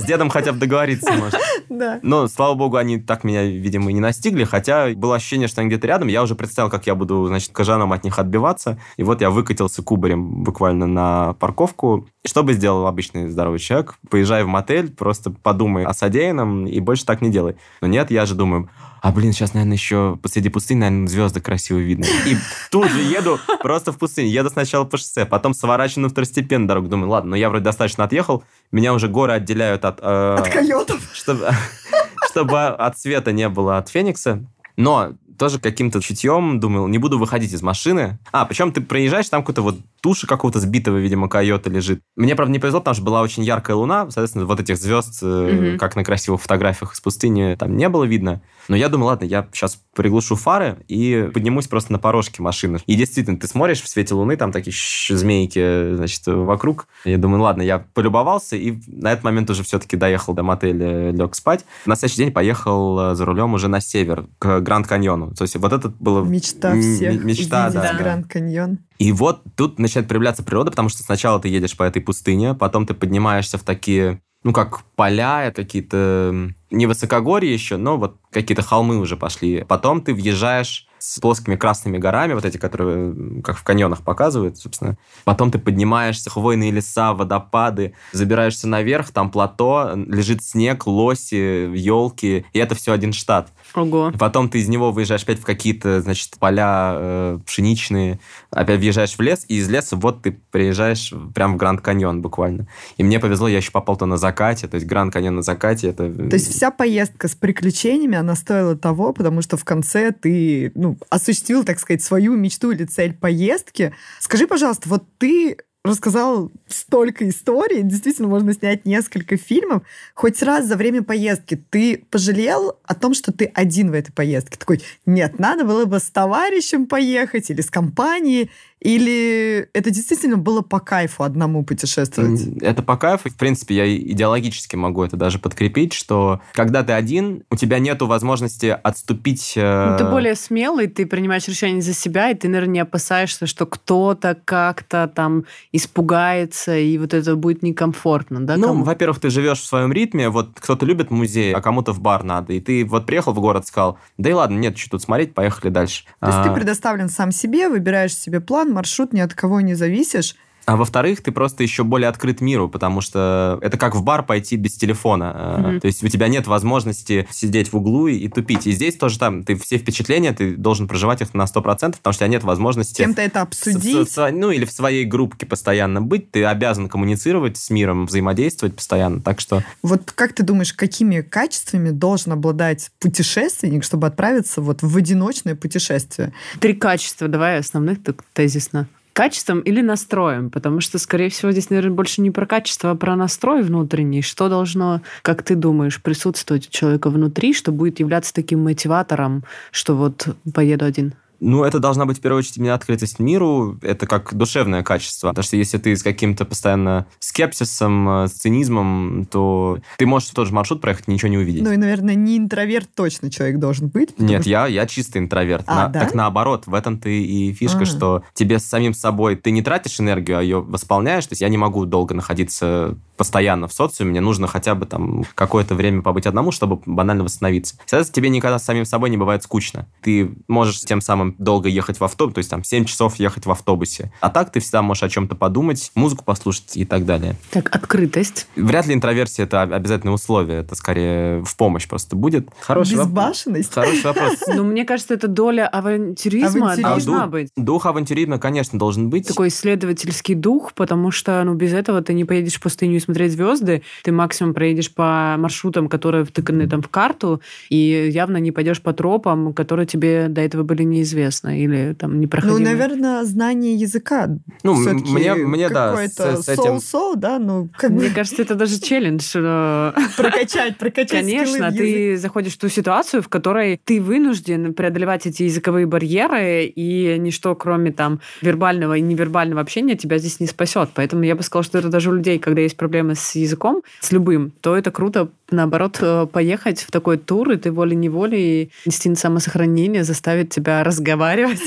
С 0.00 0.04
дедом 0.04 0.28
хотя 0.28 0.52
бы 0.52 0.58
договориться 0.58 1.10
может. 1.12 1.40
Да. 1.70 2.00
Но, 2.02 2.28
слава 2.28 2.54
богу, 2.54 2.76
они 2.76 2.98
так 2.98 3.24
меня, 3.24 3.44
видимо, 3.44 3.90
и 3.90 3.94
не 3.94 4.00
настигли, 4.00 4.44
хотя 4.44 4.90
было 4.94 5.16
ощущение, 5.16 5.48
что 5.48 5.62
они 5.62 5.68
где-то 5.68 5.86
рядом. 5.86 6.08
Я 6.08 6.22
уже 6.22 6.34
представил, 6.34 6.70
как 6.70 6.86
я 6.86 6.94
буду, 6.94 7.26
значит, 7.26 7.52
кожаном 7.52 7.92
от 7.92 8.04
них 8.04 8.18
отбиваться. 8.18 8.78
И 8.96 9.02
вот 9.02 9.20
я 9.20 9.30
выкатился 9.30 9.82
кубарем 9.82 10.44
буквально 10.44 10.86
на 10.86 11.32
парковку. 11.34 12.08
Что 12.26 12.42
бы 12.42 12.52
сделал 12.52 12.86
обычный 12.86 13.28
здоровый 13.28 13.58
человек? 13.58 13.96
Поезжай 14.10 14.44
в 14.44 14.48
мотель, 14.48 14.92
просто 14.92 15.30
подумай 15.30 15.84
о 15.84 15.94
содеянном 15.94 16.66
и 16.66 16.78
больше 16.80 17.06
так 17.06 17.22
не 17.22 17.30
делай. 17.30 17.56
Но 17.80 17.88
нет, 17.88 18.10
я 18.10 18.26
же 18.26 18.34
думаю, 18.34 18.68
а, 19.06 19.12
блин, 19.12 19.32
сейчас, 19.32 19.54
наверное, 19.54 19.76
еще 19.76 20.18
посреди 20.20 20.48
пустыни, 20.48 20.80
наверное, 20.80 21.06
звезды 21.06 21.40
красиво 21.40 21.78
видно. 21.78 22.06
И 22.26 22.36
тут 22.70 22.90
же 22.90 23.00
еду 23.00 23.38
просто 23.62 23.92
в 23.92 23.98
пустыне. 23.98 24.30
Еду 24.30 24.50
сначала 24.50 24.84
по 24.84 24.95
шоссе, 24.98 25.24
потом 25.26 25.54
сворачиваю 25.54 26.04
на 26.04 26.08
второстепенную 26.08 26.68
дорогу. 26.68 26.88
Думаю, 26.88 27.10
ладно, 27.10 27.30
ну 27.30 27.36
я 27.36 27.48
вроде 27.48 27.64
достаточно 27.64 28.04
отъехал, 28.04 28.44
меня 28.72 28.92
уже 28.94 29.08
горы 29.08 29.32
отделяют 29.32 29.84
от... 29.84 29.98
э, 30.00 30.36
От 30.38 30.48
койотов. 30.48 31.00
чтобы, 31.12 31.50
чтобы 32.30 32.60
от 32.66 32.98
света 32.98 33.32
не 33.32 33.48
было 33.48 33.78
от 33.78 33.88
Феникса. 33.88 34.44
Но 34.76 35.12
тоже 35.38 35.58
каким-то 35.58 36.00
чутьем 36.00 36.60
думал, 36.60 36.86
не 36.88 36.98
буду 36.98 37.18
выходить 37.18 37.52
из 37.52 37.62
машины. 37.62 38.18
А, 38.32 38.44
причем 38.46 38.72
ты 38.72 38.80
проезжаешь, 38.80 39.28
там 39.28 39.42
какой-то 39.42 39.62
вот 39.62 39.76
туша 40.06 40.28
какого-то 40.28 40.60
сбитого, 40.60 40.98
видимо, 40.98 41.28
койота 41.28 41.68
лежит. 41.68 42.00
Мне, 42.14 42.36
правда, 42.36 42.52
не 42.52 42.60
повезло, 42.60 42.78
потому 42.78 42.94
что 42.94 43.02
была 43.02 43.22
очень 43.22 43.42
яркая 43.42 43.74
луна. 43.74 44.02
Соответственно, 44.04 44.44
вот 44.46 44.60
этих 44.60 44.76
звезд, 44.76 45.18
э, 45.20 45.26
Мгм. 45.70 45.78
как 45.78 45.96
на 45.96 46.04
красивых 46.04 46.40
фотографиях 46.40 46.92
из 46.94 47.00
пустыни, 47.00 47.56
там 47.58 47.76
не 47.76 47.88
было 47.88 48.04
видно. 48.04 48.40
Но 48.68 48.76
я 48.76 48.88
думаю, 48.88 49.08
ладно, 49.08 49.24
я 49.24 49.48
сейчас 49.52 49.80
приглушу 49.96 50.36
фары 50.36 50.76
и 50.86 51.28
поднимусь 51.34 51.66
просто 51.66 51.92
на 51.92 51.98
порожке 51.98 52.40
машины. 52.40 52.78
И 52.86 52.94
действительно, 52.94 53.36
ты 53.36 53.48
смотришь 53.48 53.82
в 53.82 53.88
свете 53.88 54.14
луны, 54.14 54.36
там 54.36 54.52
такие 54.52 54.72
змейки, 55.08 55.96
значит, 55.96 56.22
вокруг. 56.26 56.86
Я 57.04 57.18
думаю, 57.18 57.42
ладно, 57.42 57.62
я 57.62 57.78
полюбовался, 57.94 58.54
и 58.56 58.74
на 58.86 59.10
этот 59.12 59.24
момент 59.24 59.50
уже 59.50 59.64
все-таки 59.64 59.96
доехал 59.96 60.34
до 60.34 60.44
мотеля, 60.44 61.10
лег 61.10 61.34
спать. 61.34 61.64
На 61.84 61.96
следующий 61.96 62.22
день 62.22 62.32
поехал 62.32 63.10
э, 63.10 63.14
за 63.16 63.24
рулем 63.24 63.54
уже 63.54 63.66
на 63.68 63.80
север, 63.80 64.26
к 64.38 64.60
Гранд 64.60 64.86
Каньону. 64.86 65.34
То 65.34 65.42
есть 65.42 65.56
вот 65.56 65.72
это 65.72 65.88
было... 65.88 66.22
Мечта 66.24 66.72
м- 66.74 66.80
всех. 66.80 67.24
Мечта, 67.24 67.66
увидеть 67.66 67.82
да. 67.82 67.94
Гранд 67.94 68.26
Каньон. 68.28 68.78
И 68.98 69.12
вот 69.12 69.42
тут 69.56 69.78
начинает 69.78 70.08
проявляться 70.08 70.42
природа, 70.42 70.70
потому 70.70 70.88
что 70.88 71.02
сначала 71.02 71.40
ты 71.40 71.48
едешь 71.48 71.76
по 71.76 71.82
этой 71.82 72.00
пустыне, 72.00 72.54
потом 72.54 72.86
ты 72.86 72.94
поднимаешься 72.94 73.58
в 73.58 73.62
такие, 73.62 74.20
ну, 74.42 74.52
как 74.52 74.84
поля, 74.94 75.52
какие-то 75.54 76.30
м, 76.32 76.56
не 76.70 76.86
высокогорье 76.86 77.52
еще, 77.52 77.76
но 77.76 77.96
вот 77.96 78.16
какие-то 78.30 78.62
холмы 78.62 78.98
уже 78.98 79.16
пошли. 79.16 79.64
Потом 79.68 80.00
ты 80.02 80.14
въезжаешь 80.14 80.86
с 80.98 81.20
плоскими 81.20 81.56
красными 81.56 81.98
горами, 81.98 82.32
вот 82.32 82.44
эти, 82.44 82.56
которые 82.56 83.42
как 83.42 83.56
в 83.56 83.62
каньонах 83.62 84.02
показывают, 84.02 84.58
собственно. 84.58 84.96
Потом 85.24 85.50
ты 85.50 85.58
поднимаешься, 85.58 86.30
хвойные 86.30 86.70
леса, 86.70 87.12
водопады, 87.12 87.94
забираешься 88.12 88.66
наверх, 88.66 89.10
там 89.10 89.30
плато, 89.30 89.92
лежит 89.94 90.42
снег, 90.42 90.86
лоси, 90.86 91.70
елки, 91.76 92.46
и 92.52 92.58
это 92.58 92.74
все 92.74 92.92
один 92.92 93.12
штат. 93.12 93.52
Ого. 93.76 94.12
Потом 94.18 94.48
ты 94.48 94.58
из 94.58 94.68
него 94.68 94.90
выезжаешь 94.90 95.22
опять 95.22 95.38
в 95.38 95.44
какие-то, 95.44 96.00
значит, 96.00 96.38
поля 96.38 96.94
э, 96.96 97.38
пшеничные, 97.44 98.18
опять 98.50 98.80
въезжаешь 98.80 99.16
в 99.16 99.20
лес, 99.20 99.44
и 99.48 99.56
из 99.56 99.68
леса 99.68 99.96
вот 99.96 100.22
ты 100.22 100.32
приезжаешь 100.50 101.12
прям 101.34 101.54
в 101.54 101.56
Гранд 101.58 101.82
Каньон 101.82 102.22
буквально. 102.22 102.66
И 102.96 103.04
мне 103.04 103.20
повезло, 103.20 103.48
я 103.48 103.58
еще 103.58 103.70
попал-то 103.70 104.06
на 104.06 104.16
закате, 104.16 104.66
то 104.66 104.76
есть 104.76 104.86
Гранд 104.86 105.12
Каньон 105.12 105.36
на 105.36 105.42
закате, 105.42 105.88
это... 105.88 106.12
То 106.12 106.34
есть 106.34 106.50
вся 106.50 106.70
поездка 106.70 107.28
с 107.28 107.34
приключениями, 107.34 108.16
она 108.16 108.34
стоила 108.34 108.76
того, 108.76 109.12
потому 109.12 109.42
что 109.42 109.56
в 109.56 109.64
конце 109.64 110.10
ты 110.10 110.72
ну, 110.74 110.96
осуществил, 111.10 111.62
так 111.64 111.78
сказать, 111.78 112.02
свою 112.02 112.34
мечту 112.34 112.70
или 112.70 112.84
цель 112.84 113.12
поездки. 113.12 113.94
Скажи, 114.20 114.46
пожалуйста, 114.46 114.88
вот 114.88 115.04
ты 115.18 115.58
рассказал 115.86 116.50
столько 116.66 117.28
историй, 117.28 117.82
действительно 117.82 118.28
можно 118.28 118.52
снять 118.52 118.84
несколько 118.84 119.36
фильмов. 119.36 119.82
Хоть 120.14 120.42
раз 120.42 120.66
за 120.66 120.76
время 120.76 121.02
поездки 121.02 121.56
ты 121.70 122.04
пожалел 122.10 122.78
о 122.84 122.94
том, 122.94 123.14
что 123.14 123.32
ты 123.32 123.50
один 123.54 123.90
в 123.90 123.94
этой 123.94 124.12
поездке? 124.12 124.58
Такой, 124.58 124.82
нет, 125.06 125.38
надо 125.38 125.64
было 125.64 125.84
бы 125.84 125.98
с 125.98 126.10
товарищем 126.10 126.86
поехать 126.86 127.50
или 127.50 127.60
с 127.60 127.70
компанией, 127.70 128.50
или 128.80 129.68
это 129.72 129.90
действительно 129.90 130.36
было 130.36 130.60
по 130.62 130.80
кайфу 130.80 131.22
одному 131.22 131.64
путешествовать? 131.64 132.40
Это 132.60 132.82
по 132.82 132.96
кайфу. 132.96 133.30
В 133.30 133.36
принципе, 133.36 133.74
я 133.74 133.96
идеологически 133.96 134.76
могу 134.76 135.02
это 135.02 135.16
даже 135.16 135.38
подкрепить, 135.38 135.92
что 135.92 136.40
когда 136.52 136.82
ты 136.82 136.92
один, 136.92 137.42
у 137.50 137.56
тебя 137.56 137.78
нету 137.78 138.06
возможности 138.06 138.76
отступить... 138.82 139.54
э, 139.56 139.90
Ну, 139.92 139.98
ты 139.98 140.04
более 140.10 140.34
смелый, 140.34 140.88
ты 140.88 141.06
принимаешь 141.06 141.48
решение 141.48 141.80
за 141.82 141.94
себя, 141.94 142.30
и 142.30 142.34
ты, 142.34 142.48
наверное, 142.48 142.74
не 142.74 142.80
опасаешься, 142.80 143.46
что 143.46 143.64
кто-то 143.66 144.36
как-то 144.44 145.10
там 145.12 145.44
испугается, 145.72 146.76
и 146.76 146.98
вот 146.98 147.14
это 147.14 147.36
будет 147.36 147.62
некомфортно, 147.62 148.40
да? 148.46 148.56
Ну, 148.56 148.68
кому? 148.68 148.84
во-первых, 148.84 149.20
ты 149.20 149.30
живешь 149.30 149.60
в 149.60 149.64
своем 149.66 149.92
ритме, 149.92 150.28
вот 150.28 150.50
кто-то 150.60 150.84
любит 150.84 151.10
музей, 151.10 151.54
а 151.54 151.60
кому-то 151.60 151.92
в 151.92 152.00
бар 152.00 152.24
надо, 152.24 152.52
и 152.52 152.60
ты 152.60 152.84
вот 152.84 153.06
приехал 153.06 153.32
в 153.32 153.40
город, 153.40 153.66
сказал, 153.66 153.98
да 154.18 154.30
и 154.30 154.32
ладно, 154.32 154.58
нет, 154.58 154.76
что 154.76 154.90
тут 154.90 155.02
смотреть, 155.02 155.34
поехали 155.34 155.70
дальше. 155.70 156.04
То 156.20 156.26
есть 156.26 156.38
А- 156.38 156.44
ты 156.44 156.50
предоставлен 156.54 157.08
сам 157.08 157.32
себе, 157.32 157.68
выбираешь 157.68 158.14
себе 158.16 158.40
план, 158.40 158.65
маршрут, 158.72 159.12
ни 159.12 159.20
от 159.20 159.34
кого 159.34 159.60
не 159.60 159.74
зависишь. 159.74 160.36
А 160.66 160.76
во-вторых, 160.76 161.22
ты 161.22 161.30
просто 161.32 161.62
еще 161.62 161.84
более 161.84 162.08
открыт 162.08 162.40
миру, 162.40 162.68
потому 162.68 163.00
что 163.00 163.58
это 163.62 163.78
как 163.78 163.94
в 163.94 164.02
бар 164.02 164.24
пойти 164.24 164.56
без 164.56 164.74
телефона. 164.74 165.56
Мгм. 165.58 165.80
То 165.80 165.86
есть 165.86 166.02
у 166.02 166.08
тебя 166.08 166.26
нет 166.28 166.46
возможности 166.48 167.26
сидеть 167.30 167.72
в 167.72 167.76
углу 167.76 168.08
и, 168.08 168.16
и 168.16 168.28
тупить. 168.28 168.66
И 168.66 168.72
здесь 168.72 168.96
тоже 168.96 169.18
там, 169.18 169.44
ты 169.44 169.54
все 169.54 169.78
впечатления, 169.78 170.32
ты 170.32 170.56
должен 170.56 170.88
проживать 170.88 171.20
их 171.22 171.34
на 171.34 171.44
100%, 171.44 171.52
потому 171.62 171.94
что 171.94 172.10
у 172.10 172.12
тебя 172.14 172.26
нет 172.28 172.42
возможности... 172.42 172.96
кем-то 173.02 173.22
это 173.22 173.38
с- 173.38 173.42
обсудить. 173.42 174.08
с- 174.08 174.12
с- 174.14 174.30
ну, 174.32 174.50
или 174.50 174.64
в 174.64 174.72
своей 174.72 175.04
группке 175.04 175.46
постоянно 175.46 176.02
быть, 176.02 176.32
ты 176.32 176.44
обязан 176.44 176.88
коммуницировать 176.88 177.56
с 177.56 177.70
миром, 177.70 178.06
взаимодействовать 178.06 178.74
постоянно. 178.74 179.20
Так 179.20 179.38
что 179.40 179.62
Вот 179.82 180.10
как 180.12 180.32
ты 180.32 180.42
думаешь, 180.42 180.72
какими 180.72 181.20
качествами 181.20 181.90
должен 181.90 182.32
обладать 182.32 182.90
путешественник, 182.98 183.84
чтобы 183.84 184.08
отправиться 184.08 184.60
вот 184.60 184.82
в 184.82 184.96
одиночное 184.96 185.54
путешествие? 185.54 186.32
Три 186.58 186.74
качества, 186.74 187.28
давай 187.28 187.60
основных 187.60 188.02
так 188.02 188.24
тезисно. 188.32 188.88
Качеством 189.16 189.60
или 189.60 189.80
настроем? 189.80 190.50
Потому 190.50 190.80
что, 190.82 190.98
скорее 190.98 191.30
всего, 191.30 191.50
здесь, 191.50 191.70
наверное, 191.70 191.94
больше 191.94 192.20
не 192.20 192.30
про 192.30 192.44
качество, 192.44 192.90
а 192.90 192.94
про 192.94 193.16
настрой 193.16 193.62
внутренний. 193.62 194.20
Что 194.20 194.50
должно, 194.50 195.00
как 195.22 195.42
ты 195.42 195.54
думаешь, 195.54 196.02
присутствовать 196.02 196.68
у 196.68 196.70
человека 196.70 197.08
внутри, 197.08 197.54
что 197.54 197.72
будет 197.72 197.98
являться 197.98 198.34
таким 198.34 198.62
мотиватором, 198.62 199.42
что 199.70 199.96
вот 199.96 200.36
поеду 200.52 200.84
один? 200.84 201.14
Ну, 201.40 201.64
это 201.64 201.78
должна 201.78 202.06
быть, 202.06 202.18
в 202.18 202.20
первую 202.20 202.38
очередь, 202.40 202.56
именно 202.58 202.74
открытость 202.74 203.18
миру. 203.18 203.78
Это 203.82 204.06
как 204.06 204.34
душевное 204.34 204.82
качество. 204.82 205.28
Потому 205.28 205.44
что 205.44 205.56
если 205.56 205.78
ты 205.78 205.94
с 205.96 206.02
каким-то 206.02 206.44
постоянно 206.44 207.06
скепсисом, 207.18 208.08
э, 208.08 208.28
с 208.28 208.32
цинизмом, 208.32 209.26
то 209.30 209.78
ты 209.98 210.06
можешь 210.06 210.30
в 210.30 210.34
тот 210.34 210.48
же 210.48 210.54
маршрут 210.54 210.80
проехать 210.80 211.08
ничего 211.08 211.28
не 211.28 211.38
увидеть. 211.38 211.62
Ну 211.62 211.72
и, 211.72 211.76
наверное, 211.76 212.14
не 212.14 212.38
интроверт 212.38 212.88
точно 212.94 213.30
человек 213.30 213.58
должен 213.58 213.88
быть. 213.88 214.18
Нет, 214.18 214.42
что- 214.42 214.50
я, 214.50 214.66
я 214.66 214.86
чистый 214.86 215.18
интроверт. 215.18 215.64
А, 215.66 215.74
На- 215.84 215.88
да? 215.88 216.00
Так 216.00 216.14
наоборот, 216.14 216.66
в 216.66 216.74
этом 216.74 216.98
ты 216.98 217.22
и 217.22 217.52
фишка, 217.52 217.82
А. 217.82 217.86
что 217.86 218.24
тебе 218.34 218.58
с 218.58 218.64
самим 218.64 218.94
собой 218.94 219.36
ты 219.36 219.50
не 219.50 219.62
тратишь 219.62 220.00
энергию, 220.00 220.38
а 220.38 220.42
ее 220.42 220.60
восполняешь. 220.60 221.26
То 221.26 221.32
есть 221.32 221.42
я 221.42 221.48
не 221.48 221.58
могу 221.58 221.84
долго 221.86 222.14
находиться 222.14 222.96
постоянно 223.16 223.68
в 223.68 223.72
социуме, 223.72 224.10
мне 224.10 224.20
нужно 224.20 224.46
хотя 224.46 224.74
бы 224.74 224.86
там 224.86 225.24
какое-то 225.34 225.74
время 225.74 226.02
побыть 226.02 226.26
одному, 226.26 226.52
чтобы 226.52 226.80
банально 226.86 227.24
восстановиться. 227.24 227.76
Соответственно, 227.86 228.14
тебе 228.14 228.28
никогда 228.28 228.58
с 228.58 228.64
самим 228.64 228.84
собой 228.84 229.10
не 229.10 229.16
бывает 229.16 229.42
скучно. 229.42 229.86
Ты 230.02 230.30
можешь 230.48 230.80
тем 230.80 231.00
самым 231.00 231.34
долго 231.38 231.68
ехать 231.68 232.00
в 232.00 232.04
автобус, 232.04 232.34
то 232.34 232.38
есть 232.38 232.50
там 232.50 232.64
7 232.64 232.84
часов 232.84 233.16
ехать 233.16 233.46
в 233.46 233.50
автобусе. 233.50 234.12
А 234.20 234.30
так 234.30 234.50
ты 234.52 234.60
всегда 234.60 234.82
можешь 234.82 235.02
о 235.02 235.08
чем-то 235.08 235.34
подумать, 235.34 235.90
музыку 235.94 236.24
послушать 236.24 236.76
и 236.76 236.84
так 236.84 237.04
далее. 237.04 237.36
Так, 237.50 237.74
открытость. 237.74 238.46
Вряд 238.56 238.86
ли 238.86 238.94
интроверсия 238.94 239.44
это 239.44 239.62
обязательное 239.62 240.14
условие, 240.14 240.60
это 240.60 240.74
скорее 240.74 241.42
в 241.44 241.56
помощь 241.56 241.86
просто 241.88 242.16
будет. 242.16 242.48
Хороший. 242.60 242.96
Безбашенность. 242.96 243.72
Хороший 243.72 244.02
вопрос. 244.04 244.34
Ну, 244.56 244.64
мне 244.64 244.84
кажется, 244.84 245.12
это 245.14 245.28
доля 245.28 245.66
авантюризма 245.68 246.72
Авантюризм. 246.72 246.82
должна 246.88 247.24
А, 247.24 247.26
быть. 247.26 247.48
Дух 247.56 247.84
авантюризма, 247.86 248.38
конечно, 248.38 248.78
должен 248.78 249.10
быть. 249.10 249.26
Такой 249.28 249.48
исследовательский 249.48 250.34
дух, 250.34 250.72
потому 250.74 251.10
что 251.10 251.42
ну, 251.44 251.54
без 251.54 251.72
этого 251.72 252.00
ты 252.02 252.14
не 252.14 252.24
поедешь 252.24 252.54
в 252.54 252.60
пустыню 252.60 252.96
смотреть 253.06 253.32
звезды, 253.32 253.82
ты 254.02 254.12
максимум 254.12 254.52
проедешь 254.54 254.92
по 254.92 255.36
маршрутам, 255.38 255.88
которые 255.88 256.24
втыканы 256.24 256.68
там 256.68 256.82
в 256.82 256.88
карту, 256.88 257.40
и 257.70 258.08
явно 258.12 258.36
не 258.36 258.52
пойдешь 258.52 258.82
по 258.82 258.92
тропам, 258.92 259.54
которые 259.54 259.86
тебе 259.86 260.26
до 260.28 260.40
этого 260.42 260.62
были 260.62 260.82
неизвестны 260.82 261.60
или 261.62 261.94
там 261.98 262.12
Ну, 262.16 262.18
непроходимы. 262.20 262.60
наверное, 262.60 263.24
знание 263.24 263.74
языка. 263.74 264.28
Ну, 264.62 264.74
мне- 264.74 265.34
мне, 265.34 265.68
да, 265.70 265.96
с- 265.96 266.12
с 266.44 266.48
этим- 266.48 266.80
соу-соу, 266.80 267.16
да, 267.16 267.38
ну, 267.38 267.68
как 267.76 267.90
Мне 267.90 268.08
бы 268.08 268.14
кажется, 268.14 268.42
это 268.42 268.54
даже 268.54 268.80
челлендж. 268.80 269.32
э, 269.34 269.92
прокачать, 270.16 270.76
прокачать 270.78 271.20
Конечно, 271.20 271.70
ты 271.72 272.16
заходишь 272.16 272.54
в 272.54 272.58
ту 272.58 272.68
ситуацию, 272.68 273.22
в 273.22 273.28
которой 273.28 273.80
ты 273.84 274.00
вынужден 274.00 274.74
преодолевать 274.74 275.26
эти 275.26 275.44
языковые 275.44 275.86
барьеры, 275.86 276.64
и 276.64 277.16
ничто, 277.18 277.54
кроме 277.54 277.92
там 277.92 278.20
вербального 278.42 278.96
и 278.96 279.00
невербального 279.00 279.60
общения, 279.60 279.94
тебя 279.96 280.18
здесь 280.18 280.40
не 280.40 280.46
спасет. 280.46 280.90
Поэтому 280.94 281.22
я 281.22 281.36
бы 281.36 281.42
сказала, 281.42 281.64
что 281.64 281.78
это 281.78 281.88
даже 281.88 282.10
у 282.10 282.14
людей, 282.14 282.38
когда 282.38 282.60
есть 282.62 282.76
проблемы 282.76 282.95
с 283.02 283.34
языком, 283.34 283.82
с 284.00 284.12
любым, 284.12 284.52
то 284.60 284.76
это 284.76 284.90
круто, 284.90 285.30
наоборот, 285.50 285.98
э, 286.00 286.26
поехать 286.32 286.80
в 286.80 286.90
такой 286.90 287.18
тур, 287.18 287.50
и 287.50 287.56
ты 287.56 287.70
волей-неволей 287.70 288.72
инстинкт 288.84 289.20
самосохранения 289.20 290.04
заставит 290.04 290.50
тебя 290.50 290.84
разговаривать. 290.84 291.60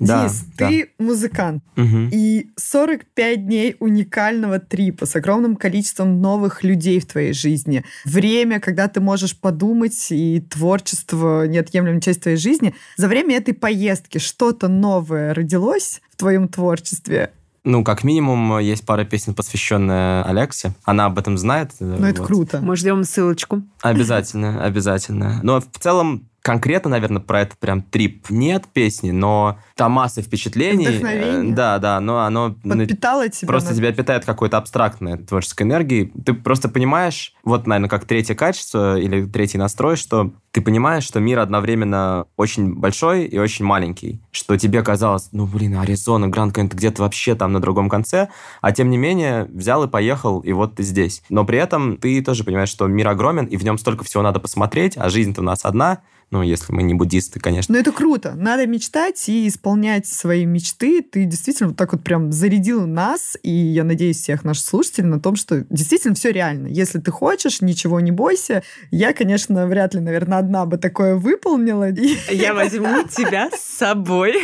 Да, 0.00 0.26
Дис, 0.26 0.44
да. 0.56 0.68
ты 0.68 0.90
музыкант. 0.98 1.62
Мгм. 1.76 2.10
И 2.12 2.50
45 2.56 3.46
дней 3.46 3.76
уникального 3.78 4.58
трипа 4.58 5.06
с 5.06 5.16
огромным 5.16 5.56
количеством 5.56 6.20
новых 6.20 6.64
людей 6.64 7.00
в 7.00 7.06
твоей 7.06 7.32
жизни. 7.32 7.84
Время, 8.04 8.60
когда 8.60 8.88
ты 8.88 9.00
можешь 9.00 9.38
подумать, 9.38 10.08
и 10.10 10.40
творчество 10.40 11.46
неотъемлемая 11.46 12.00
часть 12.00 12.22
твоей 12.22 12.36
жизни. 12.36 12.74
За 12.96 13.08
время 13.08 13.36
этой 13.36 13.54
поездки 13.54 14.18
что-то 14.18 14.68
новое 14.68 15.32
родилось 15.32 16.00
в 16.10 16.16
твоем 16.16 16.48
творчестве? 16.48 17.30
Ну, 17.64 17.82
как 17.82 18.04
минимум, 18.04 18.58
есть 18.58 18.84
пара 18.84 19.04
песен, 19.04 19.34
посвященная 19.34 20.22
Алексе. 20.24 20.74
Она 20.84 21.06
об 21.06 21.18
этом 21.18 21.38
знает. 21.38 21.70
Ну, 21.80 22.04
это 22.04 22.20
Вот. 22.20 22.26
круто. 22.26 22.60
Мы 22.60 22.76
ждем 22.76 23.04
ссылочку. 23.04 23.62
Обязательно, 23.80 24.62
обязательно. 24.62 25.40
Но 25.42 25.60
в 25.60 25.78
целом 25.80 26.28
конкретно, 26.44 26.90
наверное, 26.90 27.22
про 27.22 27.40
этот 27.40 27.58
прям 27.58 27.80
трип 27.80 28.28
нет 28.28 28.66
песни, 28.70 29.12
но 29.12 29.58
там 29.76 29.92
масса 29.92 30.20
впечатлений. 30.20 30.86
Вдохновение. 30.86 31.52
Э, 31.52 31.54
Да, 31.54 31.78
да, 31.78 32.00
но 32.00 32.18
оно 32.20 32.54
Подпитала 32.62 33.30
тебя? 33.30 33.48
просто 33.48 33.70
на- 33.70 33.76
тебя 33.76 33.92
питает 33.92 34.26
какой-то 34.26 34.58
абстрактной 34.58 35.16
творческой 35.16 35.62
энергией. 35.62 36.12
Ты 36.24 36.34
просто 36.34 36.68
понимаешь, 36.68 37.34
вот, 37.44 37.66
наверное, 37.66 37.88
как 37.88 38.04
третье 38.04 38.34
качество 38.34 38.98
или 39.00 39.24
третий 39.24 39.56
настрой, 39.56 39.96
что 39.96 40.32
ты 40.52 40.60
понимаешь, 40.60 41.04
что 41.04 41.18
мир 41.18 41.38
одновременно 41.38 42.26
очень 42.36 42.74
большой 42.74 43.24
и 43.24 43.38
очень 43.38 43.64
маленький. 43.64 44.20
Что 44.30 44.58
тебе 44.58 44.82
казалось, 44.82 45.30
ну, 45.32 45.46
блин, 45.46 45.78
Аризона, 45.78 46.28
Гранд 46.28 46.54
ты 46.54 46.62
где-то 46.62 47.02
вообще 47.02 47.34
там 47.34 47.52
на 47.52 47.60
другом 47.60 47.88
конце, 47.88 48.28
а 48.60 48.70
тем 48.70 48.90
не 48.90 48.98
менее 48.98 49.46
взял 49.46 49.82
и 49.82 49.88
поехал, 49.88 50.40
и 50.40 50.52
вот 50.52 50.76
ты 50.76 50.82
здесь. 50.82 51.22
Но 51.30 51.46
при 51.46 51.56
этом 51.58 51.96
ты 51.96 52.22
тоже 52.22 52.44
понимаешь, 52.44 52.68
что 52.68 52.86
мир 52.86 53.08
огромен, 53.08 53.46
и 53.46 53.56
в 53.56 53.64
нем 53.64 53.78
столько 53.78 54.04
всего 54.04 54.22
надо 54.22 54.40
посмотреть, 54.40 54.96
а 54.98 55.08
жизнь-то 55.08 55.40
у 55.40 55.44
нас 55.44 55.60
одна, 55.64 56.00
ну, 56.34 56.42
если 56.42 56.72
мы 56.72 56.82
не 56.82 56.94
буддисты, 56.94 57.38
конечно. 57.38 57.72
Но 57.72 57.78
это 57.78 57.92
круто. 57.92 58.34
Надо 58.34 58.66
мечтать 58.66 59.28
и 59.28 59.46
исполнять 59.46 60.08
свои 60.08 60.44
мечты. 60.44 61.00
Ты 61.00 61.26
действительно 61.26 61.68
вот 61.68 61.78
так 61.78 61.92
вот 61.92 62.02
прям 62.02 62.32
зарядил 62.32 62.88
нас, 62.88 63.38
и 63.44 63.52
я 63.52 63.84
надеюсь 63.84 64.20
всех 64.20 64.42
наших 64.42 64.66
слушателей 64.66 65.06
на 65.06 65.20
том, 65.20 65.36
что 65.36 65.64
действительно 65.70 66.16
все 66.16 66.32
реально. 66.32 66.66
Если 66.66 66.98
ты 66.98 67.12
хочешь, 67.12 67.60
ничего 67.60 68.00
не 68.00 68.10
бойся. 68.10 68.64
Я, 68.90 69.12
конечно, 69.12 69.68
вряд 69.68 69.94
ли, 69.94 70.00
наверное, 70.00 70.38
одна 70.38 70.66
бы 70.66 70.76
такое 70.76 71.14
выполнила. 71.14 71.92
Я 72.30 72.52
возьму 72.52 73.04
тебя 73.08 73.48
с 73.56 73.78
собой. 73.78 74.34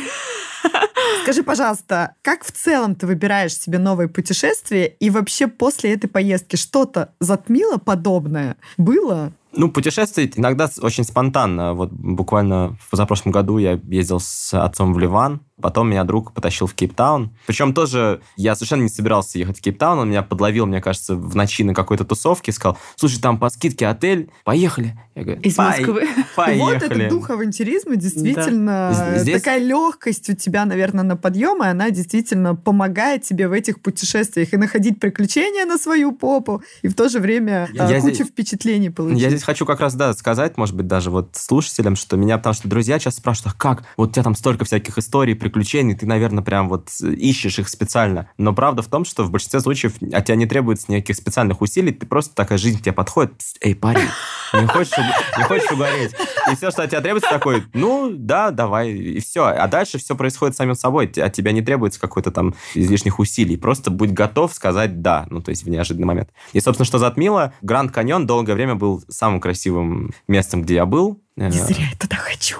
Скажи, 1.24 1.42
пожалуйста, 1.42 2.14
как 2.22 2.44
в 2.44 2.52
целом 2.52 2.94
ты 2.94 3.08
выбираешь 3.08 3.56
себе 3.56 3.78
новые 3.78 4.08
путешествия, 4.08 4.86
и 4.86 5.10
вообще 5.10 5.48
после 5.48 5.94
этой 5.94 6.06
поездки 6.06 6.54
что-то 6.54 7.14
затмило 7.18 7.78
подобное? 7.78 8.56
Было? 8.76 9.32
Ну, 9.52 9.70
путешествовать 9.70 10.38
иногда 10.38 10.68
очень 10.80 11.04
спонтанно. 11.04 11.74
Вот 11.74 11.90
буквально 11.90 12.76
в 12.80 12.90
позапрошлом 12.90 13.32
году 13.32 13.58
я 13.58 13.80
ездил 13.88 14.20
с 14.20 14.54
отцом 14.54 14.94
в 14.94 14.98
Ливан, 14.98 15.40
потом 15.60 15.88
меня 15.90 16.04
друг 16.04 16.32
потащил 16.32 16.66
в 16.66 16.74
Кейптаун. 16.74 17.30
Причем 17.46 17.72
тоже 17.74 18.20
я 18.36 18.54
совершенно 18.54 18.82
не 18.82 18.88
собирался 18.88 19.38
ехать 19.38 19.58
в 19.58 19.60
Кейптаун, 19.62 19.98
он 20.00 20.08
меня 20.10 20.22
подловил, 20.22 20.66
мне 20.66 20.80
кажется, 20.80 21.14
в 21.14 21.36
ночи 21.36 21.62
на 21.64 21.74
какой-то 21.74 22.04
тусовке, 22.04 22.52
сказал, 22.52 22.78
слушай, 22.96 23.20
там 23.20 23.38
по 23.38 23.48
скидке 23.50 23.86
отель, 23.86 24.30
поехали. 24.44 24.98
Я 25.14 25.22
говорю, 25.24 25.40
Из 25.42 25.54
«Пой- 25.54 25.66
Москвы. 25.66 26.08
Поехали. 26.36 26.60
Вот 26.60 26.82
это 26.82 27.08
дух 27.10 27.30
авантюризма, 27.30 27.96
действительно. 27.96 29.14
Здесь- 29.16 29.42
Такая 29.42 29.58
легкость 29.58 30.30
у 30.30 30.34
тебя, 30.34 30.64
наверное, 30.64 31.04
на 31.04 31.16
подъем, 31.16 31.62
и 31.62 31.66
она 31.66 31.90
действительно 31.90 32.54
помогает 32.54 33.22
тебе 33.22 33.48
в 33.48 33.52
этих 33.52 33.80
путешествиях 33.82 34.52
и 34.52 34.56
находить 34.56 34.98
приключения 35.00 35.64
на 35.66 35.78
свою 35.78 36.12
попу, 36.12 36.62
и 36.82 36.88
в 36.88 36.94
то 36.94 37.08
же 37.08 37.18
время 37.20 37.68
Я- 37.72 37.86
а, 37.86 37.90
я 37.90 38.00
кучу 38.00 38.14
здесь- 38.14 38.28
впечатлений 38.28 38.90
получить. 38.90 39.20
Я 39.20 39.28
здесь 39.30 39.42
хочу 39.42 39.66
как 39.66 39.80
раз, 39.80 39.94
да, 39.94 40.12
сказать, 40.14 40.56
может 40.56 40.74
быть, 40.74 40.86
даже 40.86 41.10
вот 41.10 41.30
слушателям, 41.34 41.96
что 41.96 42.16
меня, 42.16 42.38
потому 42.38 42.54
что 42.54 42.68
друзья 42.68 42.98
часто 42.98 43.20
спрашивают, 43.20 43.54
а 43.54 43.58
как? 43.58 43.84
Вот 43.96 44.10
у 44.10 44.12
тебя 44.12 44.22
там 44.22 44.34
столько 44.34 44.64
всяких 44.64 44.96
историй, 44.98 45.34
приключений, 45.50 45.94
ты, 45.94 46.06
наверное, 46.06 46.42
прям 46.42 46.68
вот 46.68 46.88
ищешь 47.00 47.58
их 47.58 47.68
специально. 47.68 48.30
Но 48.38 48.52
правда 48.52 48.82
в 48.82 48.86
том, 48.86 49.04
что 49.04 49.24
в 49.24 49.30
большинстве 49.30 49.60
случаев 49.60 49.94
от 50.12 50.24
тебя 50.24 50.36
не 50.36 50.46
требуется 50.46 50.90
никаких 50.92 51.16
специальных 51.16 51.60
усилий, 51.60 51.92
ты 51.92 52.06
просто 52.06 52.34
такая 52.34 52.58
жизнь 52.58 52.80
тебе 52.80 52.92
подходит, 52.92 53.36
«Пс, 53.36 53.54
эй, 53.60 53.74
парень, 53.74 54.08
не 54.52 54.66
хочешь, 54.66 54.96
не 55.36 55.44
хочешь 55.44 55.70
угореть? 55.70 56.12
И 56.50 56.56
все, 56.56 56.70
что 56.70 56.82
от 56.82 56.90
тебя 56.90 57.00
требуется, 57.00 57.28
такой, 57.30 57.64
ну, 57.74 58.10
да, 58.12 58.50
давай, 58.50 58.92
и 58.92 59.20
все. 59.20 59.44
А 59.44 59.66
дальше 59.68 59.98
все 59.98 60.14
происходит 60.14 60.56
самим 60.56 60.74
собой, 60.74 61.06
от 61.06 61.32
тебя 61.32 61.52
не 61.52 61.62
требуется 61.62 62.00
какой-то 62.00 62.30
там 62.30 62.54
излишних 62.74 63.18
усилий. 63.18 63.56
Просто 63.56 63.90
будь 63.90 64.12
готов 64.12 64.52
сказать 64.54 65.02
«да», 65.02 65.26
ну, 65.30 65.40
то 65.40 65.50
есть 65.50 65.64
в 65.64 65.68
неожиданный 65.68 66.06
момент. 66.06 66.30
И, 66.52 66.60
собственно, 66.60 66.86
что 66.86 66.98
затмило, 66.98 67.52
Гранд 67.62 67.92
Каньон 67.92 68.26
долгое 68.26 68.54
время 68.54 68.74
был 68.74 69.02
самым 69.08 69.40
красивым 69.40 70.12
местом, 70.28 70.62
где 70.62 70.74
я 70.74 70.86
был. 70.86 71.20
Э, 71.36 71.48
Не 71.48 71.58
зря 71.58 71.84
я 71.90 71.96
туда 71.98 72.16
хочу. 72.16 72.58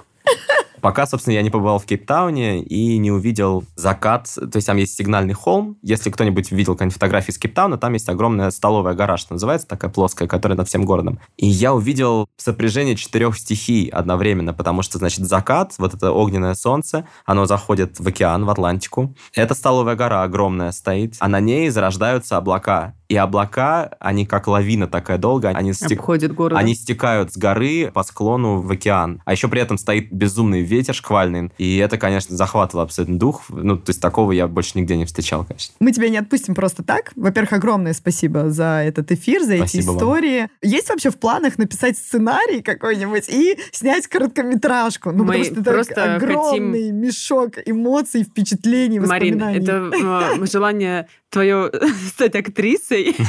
Пока, 0.80 1.06
собственно, 1.06 1.34
я 1.34 1.42
не 1.42 1.50
побывал 1.50 1.78
в 1.78 1.86
Кейптауне 1.86 2.62
и 2.62 2.98
не 2.98 3.10
увидел 3.10 3.64
закат. 3.76 4.28
То 4.34 4.56
есть 4.56 4.66
там 4.66 4.76
есть 4.76 4.96
сигнальный 4.96 5.34
холм. 5.34 5.78
Если 5.82 6.10
кто-нибудь 6.10 6.50
видел 6.52 6.74
какие-нибудь 6.74 6.94
фотографии 6.94 7.30
из 7.30 7.38
Кейптауна, 7.38 7.78
там 7.78 7.92
есть 7.92 8.08
огромная 8.08 8.50
столовая 8.50 8.94
гора, 8.94 9.16
что 9.16 9.34
называется, 9.34 9.66
такая 9.66 9.90
плоская, 9.90 10.28
которая 10.28 10.56
над 10.56 10.68
всем 10.68 10.84
городом. 10.84 11.20
И 11.36 11.46
я 11.46 11.74
увидел 11.74 12.26
сопряжение 12.36 12.96
четырех 12.96 13.36
стихий 13.36 13.88
одновременно, 13.88 14.54
потому 14.54 14.82
что, 14.82 14.98
значит, 14.98 15.26
закат, 15.26 15.74
вот 15.78 15.94
это 15.94 16.12
огненное 16.12 16.54
солнце, 16.54 17.06
оно 17.24 17.46
заходит 17.46 17.98
в 17.98 18.06
океан, 18.06 18.44
в 18.44 18.50
Атлантику. 18.50 19.14
Эта 19.34 19.54
столовая 19.54 19.96
гора 19.96 20.22
огромная 20.22 20.72
стоит, 20.72 21.16
а 21.20 21.28
на 21.28 21.40
ней 21.40 21.68
зарождаются 21.70 22.36
облака. 22.36 22.94
И 23.10 23.16
облака, 23.16 23.90
они 23.98 24.24
как 24.24 24.46
лавина 24.46 24.86
такая 24.86 25.18
долгая, 25.18 25.52
они 25.54 25.72
стек- 25.72 25.98
Обходит 25.98 26.32
город. 26.32 26.56
они 26.56 26.74
стекают 26.76 27.32
с 27.32 27.36
горы 27.36 27.90
по 27.92 28.04
склону 28.04 28.60
в 28.60 28.70
океан. 28.70 29.20
А 29.24 29.32
еще 29.32 29.48
при 29.48 29.60
этом 29.60 29.78
стоит 29.78 30.12
безумный 30.12 30.60
ветер 30.62 30.94
шквальный. 30.94 31.50
И 31.58 31.76
это, 31.78 31.98
конечно, 31.98 32.36
захватывало 32.36 32.84
абсолютно 32.84 33.18
дух. 33.18 33.42
Ну, 33.48 33.76
то 33.76 33.90
есть 33.90 34.00
такого 34.00 34.30
я 34.30 34.46
больше 34.46 34.78
нигде 34.78 34.96
не 34.96 35.06
встречал, 35.06 35.44
конечно. 35.44 35.74
Мы 35.80 35.90
тебя 35.90 36.08
не 36.08 36.18
отпустим 36.18 36.54
просто 36.54 36.84
так. 36.84 37.10
Во-первых, 37.16 37.52
огромное 37.54 37.94
спасибо 37.94 38.48
за 38.50 38.82
этот 38.86 39.10
эфир, 39.10 39.42
за 39.42 39.54
эти 39.54 39.60
Спасибо 39.62 39.86
вам. 39.88 39.96
истории. 39.96 40.48
Есть 40.62 40.88
вообще 40.88 41.10
в 41.10 41.18
планах 41.18 41.58
написать 41.58 41.98
сценарий 41.98 42.62
какой-нибудь 42.62 43.28
и 43.28 43.58
снять 43.72 44.06
короткометражку? 44.06 45.10
Ну, 45.10 45.24
Мы 45.24 45.32
потому 45.38 45.44
что 45.44 45.54
это 45.60 45.72
просто 45.72 46.14
огромный 46.14 46.92
мешок 46.92 47.54
эмоций, 47.66 48.22
впечатлений, 48.22 49.00
Марин, 49.00 49.38
воспоминаний. 49.40 49.64
это 49.64 50.36
э, 50.42 50.46
желание 50.46 51.08
твое 51.30 51.70
стать 52.08 52.34
актрисой. 52.34 53.16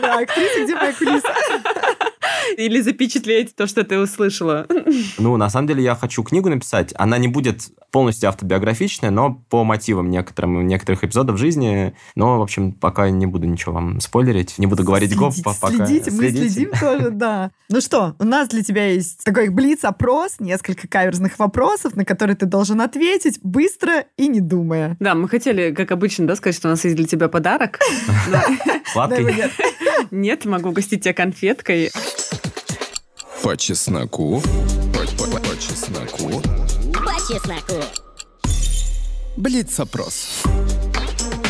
Да, 0.00 0.18
актриса, 0.18 0.64
где 0.64 0.74
моя 0.74 0.92
кулиса? 0.92 1.34
Или 2.56 2.80
запечатлеть 2.80 3.54
то, 3.56 3.66
что 3.66 3.84
ты 3.84 3.98
услышала. 3.98 4.66
Ну, 5.18 5.36
на 5.36 5.50
самом 5.50 5.68
деле, 5.68 5.82
я 5.82 5.94
хочу 5.94 6.22
книгу 6.22 6.48
написать. 6.48 6.92
Она 6.96 7.18
не 7.18 7.28
будет 7.28 7.62
полностью 7.90 8.28
автобиографичная, 8.28 9.10
но 9.10 9.34
по 9.48 9.64
мотивам 9.64 10.10
некоторым, 10.10 10.66
некоторых 10.66 11.04
эпизодов 11.04 11.38
жизни. 11.38 11.94
Но, 12.16 12.38
в 12.38 12.42
общем, 12.42 12.72
пока 12.72 13.08
не 13.10 13.26
буду 13.26 13.46
ничего 13.46 13.74
вам 13.74 14.00
спойлерить. 14.00 14.58
Не 14.58 14.66
буду 14.66 14.82
говорить 14.82 15.14
гоп, 15.14 15.32
Следите, 15.32 15.58
пока. 15.60 15.86
Следите, 15.86 16.10
мы 16.10 16.30
следим 16.30 16.70
тоже, 16.72 17.10
да. 17.10 17.50
Ну 17.68 17.80
что, 17.80 18.14
у 18.18 18.24
нас 18.24 18.48
для 18.48 18.62
тебя 18.62 18.86
есть 18.86 19.22
такой 19.24 19.48
блиц-опрос, 19.48 20.40
несколько 20.40 20.88
каверзных 20.88 21.38
вопросов, 21.38 21.94
на 21.96 22.04
которые 22.04 22.36
ты 22.36 22.46
должен 22.46 22.80
ответить 22.80 23.38
быстро 23.42 24.04
и 24.16 24.28
не 24.28 24.40
думая. 24.40 24.96
Да, 25.00 25.14
мы 25.14 25.28
хотели, 25.28 25.72
как 25.72 25.92
обычно, 25.92 26.26
да, 26.26 26.36
сказать, 26.36 26.56
что 26.56 26.68
у 26.68 26.70
нас 26.72 26.84
есть 26.84 26.96
для 26.96 27.06
тебя 27.06 27.28
подарок. 27.28 27.78
Сладкий? 28.92 29.24
Нет. 30.10 30.44
Могу 30.44 30.70
угостить 30.70 31.02
тебя 31.04 31.14
конфеткой. 31.14 31.90
По 33.42 33.56
чесноку. 33.56 34.40
По, 34.92 35.24
по- 35.24 35.38
по 35.40 35.56
чесноку. 35.58 36.40
По 36.92 37.14
чесноку. 37.32 37.84
Блиц-опрос. 39.36 40.42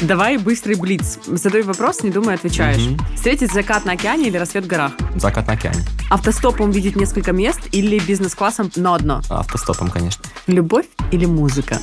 Давай 0.07 0.36
быстрый 0.36 0.74
блиц. 0.74 1.18
Задаю 1.26 1.64
вопрос, 1.64 2.02
не 2.02 2.11
думай, 2.11 2.34
отвечаешь. 2.34 2.82
Мгм. 2.82 2.98
Встретить 3.16 3.50
закат 3.52 3.86
на 3.86 3.92
океане 3.92 4.26
или 4.28 4.36
рассвет 4.36 4.64
в 4.64 4.66
горах? 4.66 4.92
Закат 5.16 5.46
на 5.46 5.55
океане. 5.55 5.82
Автостопом 6.11 6.70
видеть 6.72 6.94
несколько 6.94 7.32
мест 7.32 7.61
или 7.72 7.98
бизнес-классом, 7.98 8.70
но 8.76 8.92
одно? 8.92 9.22
Автостопом, 9.30 9.88
конечно. 9.90 10.22
Любовь 10.46 10.84
или 11.11 11.24
музыка? 11.24 11.78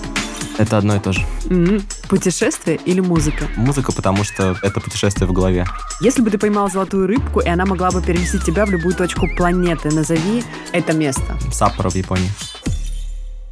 Это 0.59 0.77
одно 0.77 0.95
и 0.97 0.99
то 0.99 1.13
же. 1.13 1.21
М, 1.49 1.81
Путешествие 2.09 2.77
или 2.85 2.99
музыка? 2.99 3.45
Музыка, 3.55 3.91
потому 3.91 4.23
что 4.23 4.55
это 4.61 4.79
путешествие 4.79 5.27
в 5.27 5.33
голове. 5.33 5.65
Если 6.01 6.21
бы 6.21 6.29
ты 6.29 6.37
поймал 6.37 6.69
золотую 6.69 7.07
рыбку, 7.07 7.39
и 7.39 7.47
она 7.49 7.65
могла 7.65 7.89
бы 7.89 8.03
переместить 8.03 8.43
тебя 8.45 8.65
в 8.67 8.69
любую 8.69 8.93
точку 8.93 9.27
планеты, 9.35 9.89
назови 9.89 10.43
это 10.73 10.93
место. 10.93 11.39
Саппоро 11.51 11.89
в 11.89 11.95
Японии. 11.95 12.29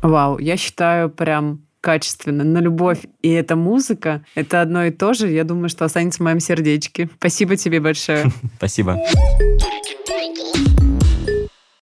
Вау, 0.03 0.38
я 0.38 0.57
считаю 0.57 1.09
прям 1.09 1.61
качественно, 1.82 2.44
на 2.44 2.60
любовь 2.60 3.00
и 3.22 3.30
эта 3.30 3.56
музыка, 3.56 4.24
это 4.36 4.62
одно 4.62 4.86
и 4.86 4.92
то 4.92 5.14
же, 5.14 5.30
я 5.30 5.44
думаю, 5.44 5.70
что 5.70 5.86
останется 5.86 6.20
в 6.20 6.24
моем 6.24 6.40
сердечке. 6.40 7.10
Спасибо 7.18 7.56
тебе 7.56 7.80
большое. 7.80 8.26
Спасибо. 8.58 8.98